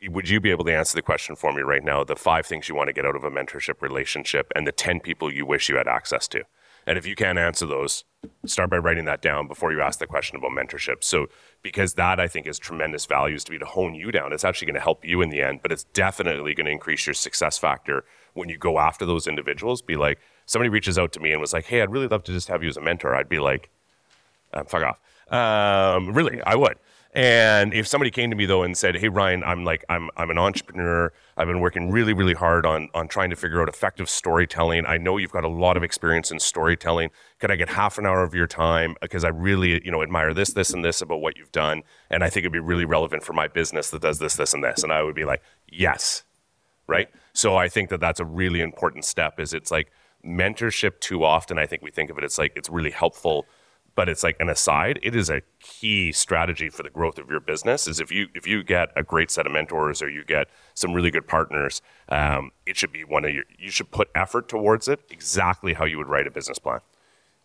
Would 0.08 0.28
you 0.28 0.40
be 0.40 0.50
able 0.50 0.64
to 0.64 0.74
answer 0.74 0.96
the 0.96 1.02
question 1.02 1.36
for 1.36 1.52
me 1.52 1.62
right 1.62 1.84
now? 1.84 2.02
The 2.02 2.16
five 2.16 2.44
things 2.46 2.68
you 2.68 2.74
want 2.74 2.88
to 2.88 2.92
get 2.92 3.06
out 3.06 3.14
of 3.14 3.22
a 3.24 3.30
mentorship 3.30 3.82
relationship 3.82 4.50
and 4.56 4.66
the 4.66 4.72
10 4.72 4.98
people 5.00 5.32
you 5.32 5.46
wish 5.46 5.68
you 5.68 5.76
had 5.76 5.86
access 5.86 6.26
to. 6.28 6.42
And 6.86 6.96
if 6.96 7.06
you 7.06 7.16
can't 7.16 7.38
answer 7.38 7.66
those, 7.66 8.04
start 8.44 8.70
by 8.70 8.78
writing 8.78 9.06
that 9.06 9.20
down 9.20 9.48
before 9.48 9.72
you 9.72 9.80
ask 9.80 9.98
the 9.98 10.06
question 10.06 10.36
about 10.36 10.52
mentorship. 10.52 11.02
So, 11.02 11.26
because 11.62 11.94
that 11.94 12.20
I 12.20 12.28
think 12.28 12.46
is 12.46 12.58
tremendous 12.58 13.06
values 13.06 13.42
to 13.44 13.50
be 13.50 13.58
to 13.58 13.64
hone 13.64 13.94
you 13.94 14.12
down. 14.12 14.32
It's 14.32 14.44
actually 14.44 14.66
going 14.66 14.76
to 14.76 14.80
help 14.80 15.04
you 15.04 15.20
in 15.20 15.30
the 15.30 15.42
end, 15.42 15.60
but 15.62 15.72
it's 15.72 15.84
definitely 15.84 16.54
going 16.54 16.66
to 16.66 16.72
increase 16.72 17.06
your 17.06 17.14
success 17.14 17.58
factor 17.58 18.04
when 18.34 18.48
you 18.48 18.56
go 18.56 18.78
after 18.78 19.04
those 19.04 19.26
individuals. 19.26 19.82
Be 19.82 19.96
like, 19.96 20.20
somebody 20.46 20.68
reaches 20.68 20.98
out 20.98 21.12
to 21.12 21.20
me 21.20 21.32
and 21.32 21.40
was 21.40 21.52
like, 21.52 21.66
"Hey, 21.66 21.82
I'd 21.82 21.90
really 21.90 22.08
love 22.08 22.22
to 22.24 22.32
just 22.32 22.48
have 22.48 22.62
you 22.62 22.68
as 22.68 22.76
a 22.76 22.80
mentor." 22.80 23.16
I'd 23.16 23.28
be 23.28 23.40
like, 23.40 23.70
uh, 24.54 24.62
"Fuck 24.64 24.84
off." 24.84 25.00
Um, 25.32 26.12
really, 26.12 26.40
I 26.42 26.54
would. 26.54 26.78
And 27.12 27.72
if 27.72 27.86
somebody 27.86 28.10
came 28.10 28.28
to 28.30 28.36
me 28.36 28.44
though 28.44 28.62
and 28.62 28.76
said, 28.76 28.96
"Hey 28.96 29.08
Ryan, 29.08 29.42
I'm 29.44 29.64
like 29.64 29.84
I'm 29.88 30.10
I'm 30.16 30.30
an 30.30 30.38
entrepreneur. 30.38 31.12
I've 31.36 31.46
been 31.46 31.60
working 31.60 31.90
really 31.90 32.12
really 32.12 32.34
hard 32.34 32.66
on 32.66 32.88
on 32.94 33.08
trying 33.08 33.30
to 33.30 33.36
figure 33.36 33.62
out 33.62 33.68
effective 33.68 34.10
storytelling. 34.10 34.84
I 34.86 34.98
know 34.98 35.16
you've 35.16 35.32
got 35.32 35.44
a 35.44 35.48
lot 35.48 35.76
of 35.76 35.82
experience 35.82 36.30
in 36.30 36.38
storytelling. 36.38 37.10
Could 37.38 37.50
I 37.50 37.56
get 37.56 37.70
half 37.70 37.96
an 37.96 38.06
hour 38.06 38.22
of 38.22 38.34
your 38.34 38.46
time 38.46 38.96
because 39.00 39.24
I 39.24 39.28
really, 39.28 39.82
you 39.84 39.90
know, 39.90 40.02
admire 40.02 40.34
this 40.34 40.52
this 40.52 40.70
and 40.70 40.84
this 40.84 41.00
about 41.00 41.20
what 41.20 41.36
you've 41.38 41.52
done 41.52 41.82
and 42.10 42.22
I 42.22 42.28
think 42.28 42.44
it'd 42.44 42.52
be 42.52 42.58
really 42.58 42.84
relevant 42.84 43.22
for 43.22 43.32
my 43.32 43.48
business 43.48 43.90
that 43.90 44.02
does 44.02 44.18
this 44.18 44.36
this 44.36 44.52
and 44.52 44.62
this." 44.62 44.82
And 44.82 44.92
I 44.92 45.02
would 45.02 45.14
be 45.14 45.24
like, 45.24 45.42
"Yes." 45.70 46.24
Right? 46.86 47.08
So 47.32 47.56
I 47.56 47.68
think 47.68 47.88
that 47.90 48.00
that's 48.00 48.20
a 48.20 48.24
really 48.24 48.60
important 48.60 49.04
step 49.04 49.40
is 49.40 49.54
it's 49.54 49.70
like 49.70 49.90
mentorship 50.24 50.98
too 51.00 51.24
often 51.24 51.58
I 51.58 51.66
think 51.66 51.82
we 51.82 51.90
think 51.90 52.10
of 52.10 52.18
it 52.18 52.24
it's 52.24 52.38
like 52.38 52.52
it's 52.56 52.68
really 52.68 52.90
helpful 52.90 53.46
but 53.96 54.08
it's 54.08 54.22
like 54.22 54.36
an 54.38 54.48
aside 54.48 55.00
it 55.02 55.16
is 55.16 55.28
a 55.28 55.42
key 55.58 56.12
strategy 56.12 56.68
for 56.68 56.84
the 56.84 56.90
growth 56.90 57.18
of 57.18 57.28
your 57.28 57.40
business 57.40 57.88
is 57.88 57.98
if 57.98 58.12
you 58.12 58.28
if 58.34 58.46
you 58.46 58.62
get 58.62 58.90
a 58.94 59.02
great 59.02 59.30
set 59.32 59.46
of 59.46 59.52
mentors 59.52 60.00
or 60.00 60.08
you 60.08 60.24
get 60.24 60.46
some 60.74 60.92
really 60.92 61.10
good 61.10 61.26
partners 61.26 61.82
um, 62.10 62.52
it 62.64 62.76
should 62.76 62.92
be 62.92 63.02
one 63.02 63.24
of 63.24 63.34
your 63.34 63.44
you 63.58 63.70
should 63.70 63.90
put 63.90 64.08
effort 64.14 64.48
towards 64.48 64.86
it 64.86 65.00
exactly 65.10 65.72
how 65.72 65.84
you 65.84 65.98
would 65.98 66.08
write 66.08 66.28
a 66.28 66.30
business 66.30 66.60
plan 66.60 66.80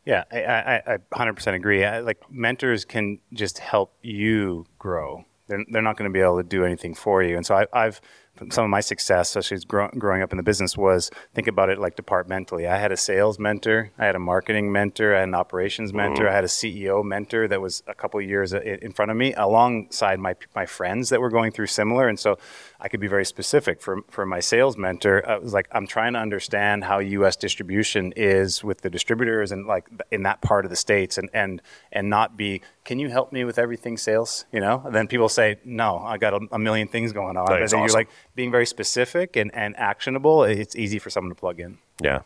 Yeah, 0.05 0.23
I, 0.31 0.39
I, 0.39 0.93
I 0.93 0.97
100% 1.13 1.53
agree. 1.53 1.85
I, 1.85 1.99
like 1.99 2.19
mentors 2.29 2.85
can 2.85 3.19
just 3.33 3.59
help 3.59 3.93
you 4.01 4.65
grow. 4.79 5.25
They're, 5.47 5.63
they're 5.69 5.81
not 5.81 5.97
going 5.97 6.09
to 6.09 6.13
be 6.13 6.21
able 6.21 6.37
to 6.37 6.47
do 6.47 6.65
anything 6.65 6.95
for 6.95 7.21
you. 7.21 7.35
And 7.37 7.45
so 7.45 7.55
I, 7.55 7.67
I've 7.71 8.01
some 8.49 8.63
of 8.63 8.69
my 8.69 8.81
success, 8.81 9.29
especially 9.29 9.55
as 9.55 9.65
grow, 9.65 9.89
growing 9.97 10.21
up 10.21 10.31
in 10.31 10.37
the 10.37 10.43
business, 10.43 10.77
was 10.77 11.11
think 11.33 11.47
about 11.47 11.69
it 11.69 11.79
like 11.79 11.95
departmentally. 11.95 12.67
I 12.67 12.77
had 12.77 12.91
a 12.91 12.97
sales 12.97 13.39
mentor, 13.39 13.91
I 13.97 14.05
had 14.05 14.15
a 14.15 14.19
marketing 14.19 14.71
mentor, 14.71 15.15
I 15.15 15.19
had 15.19 15.27
an 15.27 15.35
operations 15.35 15.91
mm-hmm. 15.91 15.97
mentor, 15.97 16.29
I 16.29 16.33
had 16.33 16.43
a 16.43 16.47
CEO 16.47 17.03
mentor 17.03 17.47
that 17.47 17.61
was 17.61 17.83
a 17.87 17.93
couple 17.93 18.19
of 18.19 18.25
years 18.25 18.53
uh, 18.53 18.61
in 18.61 18.91
front 18.91 19.11
of 19.11 19.17
me, 19.17 19.33
alongside 19.33 20.19
my 20.19 20.35
my 20.55 20.65
friends 20.65 21.09
that 21.09 21.21
were 21.21 21.29
going 21.29 21.51
through 21.51 21.67
similar. 21.67 22.07
And 22.07 22.19
so 22.19 22.37
I 22.83 22.87
could 22.87 22.99
be 22.99 23.07
very 23.07 23.25
specific. 23.25 23.79
For 23.81 24.01
for 24.09 24.25
my 24.25 24.39
sales 24.39 24.75
mentor, 24.77 25.23
I 25.29 25.37
was 25.37 25.53
like, 25.53 25.67
I'm 25.71 25.85
trying 25.85 26.13
to 26.13 26.19
understand 26.19 26.83
how 26.83 26.97
U.S. 26.99 27.35
distribution 27.35 28.11
is 28.15 28.63
with 28.63 28.81
the 28.81 28.89
distributors 28.89 29.51
and 29.51 29.67
like 29.67 29.87
in 30.09 30.23
that 30.23 30.41
part 30.41 30.65
of 30.65 30.71
the 30.71 30.75
states, 30.75 31.17
and 31.19 31.29
and 31.33 31.61
and 31.91 32.09
not 32.09 32.35
be. 32.37 32.61
Can 32.83 32.97
you 32.97 33.09
help 33.09 33.31
me 33.31 33.43
with 33.43 33.59
everything 33.59 33.97
sales? 33.97 34.45
You 34.51 34.59
know, 34.61 34.81
and 34.85 34.95
then 34.95 35.07
people 35.07 35.29
say, 35.29 35.59
No, 35.63 35.99
I 35.99 36.17
got 36.17 36.33
a, 36.33 36.39
a 36.51 36.57
million 36.59 36.87
things 36.87 37.13
going 37.13 37.37
on. 37.37 37.45
But 37.45 37.59
That's 37.59 37.71
awesome. 37.73 37.81
you're 37.85 37.93
like 37.93 38.09
being 38.35 38.49
very 38.51 38.65
specific 38.65 39.35
and, 39.35 39.53
and 39.53 39.77
actionable. 39.77 40.43
It's 40.43 40.75
easy 40.75 40.97
for 40.97 41.11
someone 41.11 41.29
to 41.29 41.39
plug 41.39 41.59
in. 41.59 41.77
yeah 42.01 42.21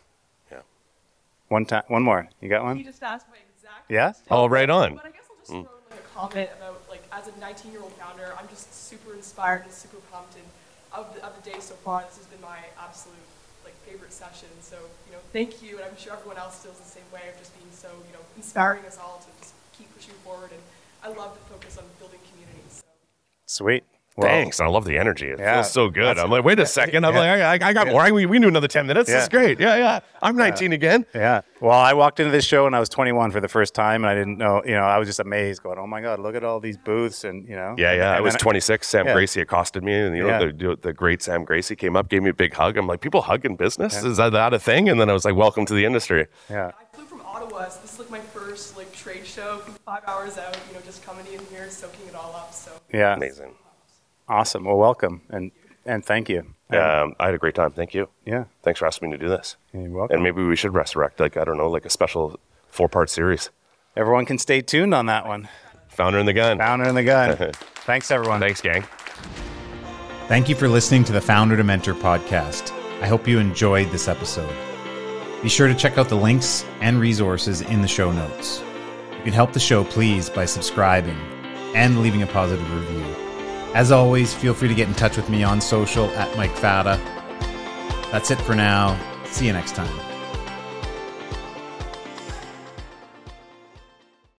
yeah. 0.50 0.60
One 1.48 1.66
time, 1.66 1.82
one 1.88 2.02
more. 2.02 2.28
You 2.40 2.48
got 2.48 2.60
He 2.60 2.64
one? 2.66 2.82
just 2.84 3.02
asked 3.02 3.26
my 3.28 3.36
exact 3.54 3.90
Yeah? 3.90 4.12
question. 4.12 4.26
Oh, 4.30 4.46
right 4.48 4.70
on. 4.70 4.94
But 4.96 5.04
I 5.06 5.10
guess 5.10 5.24
I'll 5.30 5.36
just 5.36 5.50
throw 5.50 5.58
in 5.58 5.64
like 5.90 6.00
a 6.00 6.18
comment 6.18 6.50
about 6.56 6.72
like 6.72 6.85
as 7.16 7.28
a 7.28 7.40
19 7.40 7.72
year 7.72 7.80
old 7.80 7.92
founder, 7.92 8.34
I'm 8.38 8.48
just 8.48 8.72
super 8.74 9.14
inspired 9.14 9.62
and 9.62 9.72
super 9.72 9.96
pumped 10.12 10.36
and 10.36 10.44
of 10.92 11.14
the, 11.14 11.24
of 11.24 11.32
the 11.42 11.50
day 11.50 11.58
so 11.60 11.74
far. 11.74 12.04
This 12.06 12.18
has 12.18 12.26
been 12.26 12.40
my 12.40 12.58
absolute 12.78 13.16
like 13.64 13.74
favorite 13.88 14.12
session. 14.12 14.48
So 14.60 14.76
you 15.06 15.12
know, 15.12 15.18
thank 15.32 15.62
you, 15.62 15.76
and 15.76 15.84
I'm 15.84 15.96
sure 15.96 16.12
everyone 16.12 16.36
else 16.36 16.62
feels 16.62 16.78
the 16.78 16.88
same 16.88 17.08
way 17.12 17.22
of 17.32 17.38
just 17.38 17.56
being 17.58 17.72
so 17.72 17.88
you 18.06 18.12
know 18.12 18.22
inspiring 18.36 18.84
us 18.84 18.98
all 19.00 19.24
to 19.24 19.40
just 19.40 19.54
keep 19.76 19.92
pushing 19.94 20.14
forward. 20.24 20.50
And 20.52 20.62
I 21.02 21.08
love 21.08 21.34
the 21.34 21.44
focus 21.52 21.78
on 21.78 21.84
building 21.98 22.20
communities. 22.30 22.82
So. 22.84 22.84
Sweet. 23.46 23.84
Well, 24.16 24.28
Thanks. 24.28 24.60
I 24.60 24.66
love 24.66 24.86
the 24.86 24.96
energy. 24.96 25.28
It 25.28 25.38
Yeah. 25.38 25.54
feels 25.56 25.70
so 25.72 25.90
good. 25.90 26.18
I'm 26.18 26.30
like, 26.30 26.42
wait 26.42 26.58
a 26.58 26.64
second. 26.80 27.04
I'm 27.04 27.14
yeah. 27.14 27.20
like, 27.50 27.62
I, 27.62 27.68
I 27.68 27.72
got 27.74 27.88
more. 27.88 28.00
I, 28.00 28.10
we, 28.10 28.24
we 28.24 28.38
knew 28.38 28.48
another 28.48 28.66
10 28.68 28.86
minutes. 28.86 29.10
This 29.10 29.24
is 29.24 29.28
great. 29.28 29.60
Yeah, 29.60 29.76
yeah. 29.76 30.00
I'm 30.22 30.36
19 30.36 30.72
again. 30.72 31.04
Yeah. 31.14 31.42
Well, 31.60 31.78
I 31.78 31.92
walked 31.92 32.18
into 32.20 32.32
this 32.32 32.44
show 32.44 32.64
when 32.64 32.72
I 32.72 32.80
was 32.80 32.88
21 32.88 33.30
for 33.30 33.40
the 33.40 33.48
first 33.48 33.74
time, 33.74 34.04
and 34.04 34.10
I 34.10 34.14
didn't 34.14 34.38
know. 34.38 34.62
You 34.64 34.72
know, 34.72 34.84
I 34.84 34.96
was 34.98 35.06
just 35.08 35.20
amazed, 35.20 35.62
going, 35.62 35.78
"Oh 35.78 35.86
my 35.86 36.00
God, 36.00 36.18
look 36.20 36.34
at 36.34 36.44
all 36.44 36.60
these 36.60 36.76
booths!" 36.78 37.24
And 37.24 37.46
you 37.48 37.56
know. 37.56 37.74
Yeah, 37.78 37.92
yeah. 37.92 38.12
I 38.12 38.20
was 38.20 38.34
26. 38.36 38.86
Sam 38.86 39.06
yeah. 39.06 39.14
Graci 39.14 39.40
accosted 39.42 39.82
me, 39.82 39.94
and 39.94 40.16
you 40.16 40.22
know, 40.22 40.28
Yeah. 40.28 40.52
the, 40.54 40.78
the 40.80 40.92
great 40.92 41.22
Sam 41.22 41.44
Graci 41.46 41.76
came 41.76 41.96
up, 41.96 42.08
gave 42.08 42.22
me 42.22 42.30
a 42.30 42.34
big 42.34 42.52
hug. 42.54 42.76
I'm 42.76 42.86
like, 42.86 43.00
people 43.00 43.22
hug 43.22 43.44
in 43.46 43.56
business? 43.56 44.02
Is 44.02 44.16
that, 44.18 44.32
that 44.32 44.52
a 44.54 44.58
thing? 44.58 44.88
And 44.88 44.98
then 45.00 45.08
I 45.10 45.12
was 45.14 45.24
like, 45.24 45.34
welcome 45.34 45.64
to 45.66 45.74
the 45.74 45.84
industry. 45.84 46.26
Yeah. 46.50 46.72
I 46.78 46.96
flew 46.96 47.04
from 47.06 47.20
Ottawa, 47.22 47.68
so 47.68 47.80
this 47.80 47.92
is 47.94 47.98
like 47.98 48.10
my 48.10 48.20
first 48.20 48.76
like 48.76 48.92
trade 48.92 49.26
show. 49.26 49.58
Five 49.84 50.02
hours 50.06 50.36
out, 50.38 50.58
you 50.68 50.74
know, 50.74 50.80
just 50.84 51.02
coming 51.04 51.26
in 51.32 51.40
here, 51.46 51.68
soaking 51.70 52.06
it 52.08 52.14
all 52.14 52.34
up. 52.36 52.52
So 52.52 52.70
Yeah. 52.92 53.14
Amazing. 53.14 53.54
Awesome. 54.28 54.64
Well, 54.64 54.76
welcome 54.78 55.22
and 55.30 55.52
and 55.84 56.04
thank 56.04 56.28
you. 56.28 56.44
And- 56.70 56.80
Um, 56.80 57.14
I 57.20 57.26
had 57.26 57.34
a 57.34 57.38
great 57.38 57.54
time. 57.54 57.70
Thank 57.70 57.94
you. 57.94 58.08
yeah. 58.24 58.44
Thanks 58.64 58.80
for 58.80 58.86
asking 58.86 59.10
me 59.10 59.16
to 59.16 59.22
do 59.22 59.28
this. 59.28 59.56
You're 59.72 59.88
welcome. 59.90 60.14
And 60.16 60.24
maybe 60.24 60.42
we 60.42 60.56
should 60.56 60.74
resurrect, 60.74 61.20
like, 61.20 61.36
I 61.36 61.44
don't 61.44 61.56
know, 61.56 61.68
like 61.70 61.84
a 61.86 61.90
special 61.90 62.40
four 62.68 62.88
part 62.88 63.08
series. 63.08 63.50
Everyone 63.96 64.26
can 64.26 64.36
stay 64.38 64.60
tuned 64.62 64.92
on 64.94 65.06
that 65.06 65.26
one. 65.28 65.48
Founder 65.88 66.18
in 66.18 66.26
the 66.26 66.32
gun. 66.32 66.58
Founder 66.58 66.88
in 66.88 66.94
the 66.96 67.04
gun. 67.04 67.36
Thanks, 67.86 68.10
everyone. 68.10 68.40
Thanks, 68.40 68.60
gang. 68.60 68.82
Thank 70.28 70.48
you 70.48 70.56
for 70.56 70.66
listening 70.68 71.04
to 71.04 71.12
the 71.12 71.20
Founder 71.20 71.56
to 71.56 71.62
Mentor 71.64 71.94
podcast. 71.94 72.72
I 73.00 73.06
hope 73.06 73.28
you 73.28 73.38
enjoyed 73.38 73.90
this 73.92 74.08
episode. 74.08 74.52
Be 75.42 75.48
sure 75.48 75.68
to 75.68 75.74
check 75.74 75.98
out 75.98 76.08
the 76.08 76.16
links 76.16 76.64
and 76.80 76.98
resources 76.98 77.60
in 77.60 77.80
the 77.80 77.86
show 77.88 78.10
notes. 78.10 78.60
You 79.16 79.22
can 79.22 79.32
help 79.32 79.52
the 79.52 79.60
show, 79.60 79.84
please, 79.84 80.28
by 80.28 80.46
subscribing 80.46 81.16
and 81.76 82.02
leaving 82.02 82.22
a 82.22 82.26
positive 82.26 82.68
review. 82.74 83.25
As 83.76 83.92
always, 83.92 84.32
feel 84.32 84.54
free 84.54 84.68
to 84.68 84.74
get 84.74 84.88
in 84.88 84.94
touch 84.94 85.18
with 85.18 85.28
me 85.28 85.44
on 85.44 85.60
social 85.60 86.06
at 86.12 86.34
Mike 86.34 86.56
Fata. 86.56 86.98
That's 88.10 88.30
it 88.30 88.36
for 88.36 88.54
now. 88.54 88.98
See 89.26 89.46
you 89.46 89.52
next 89.52 89.74
time. 89.74 90.05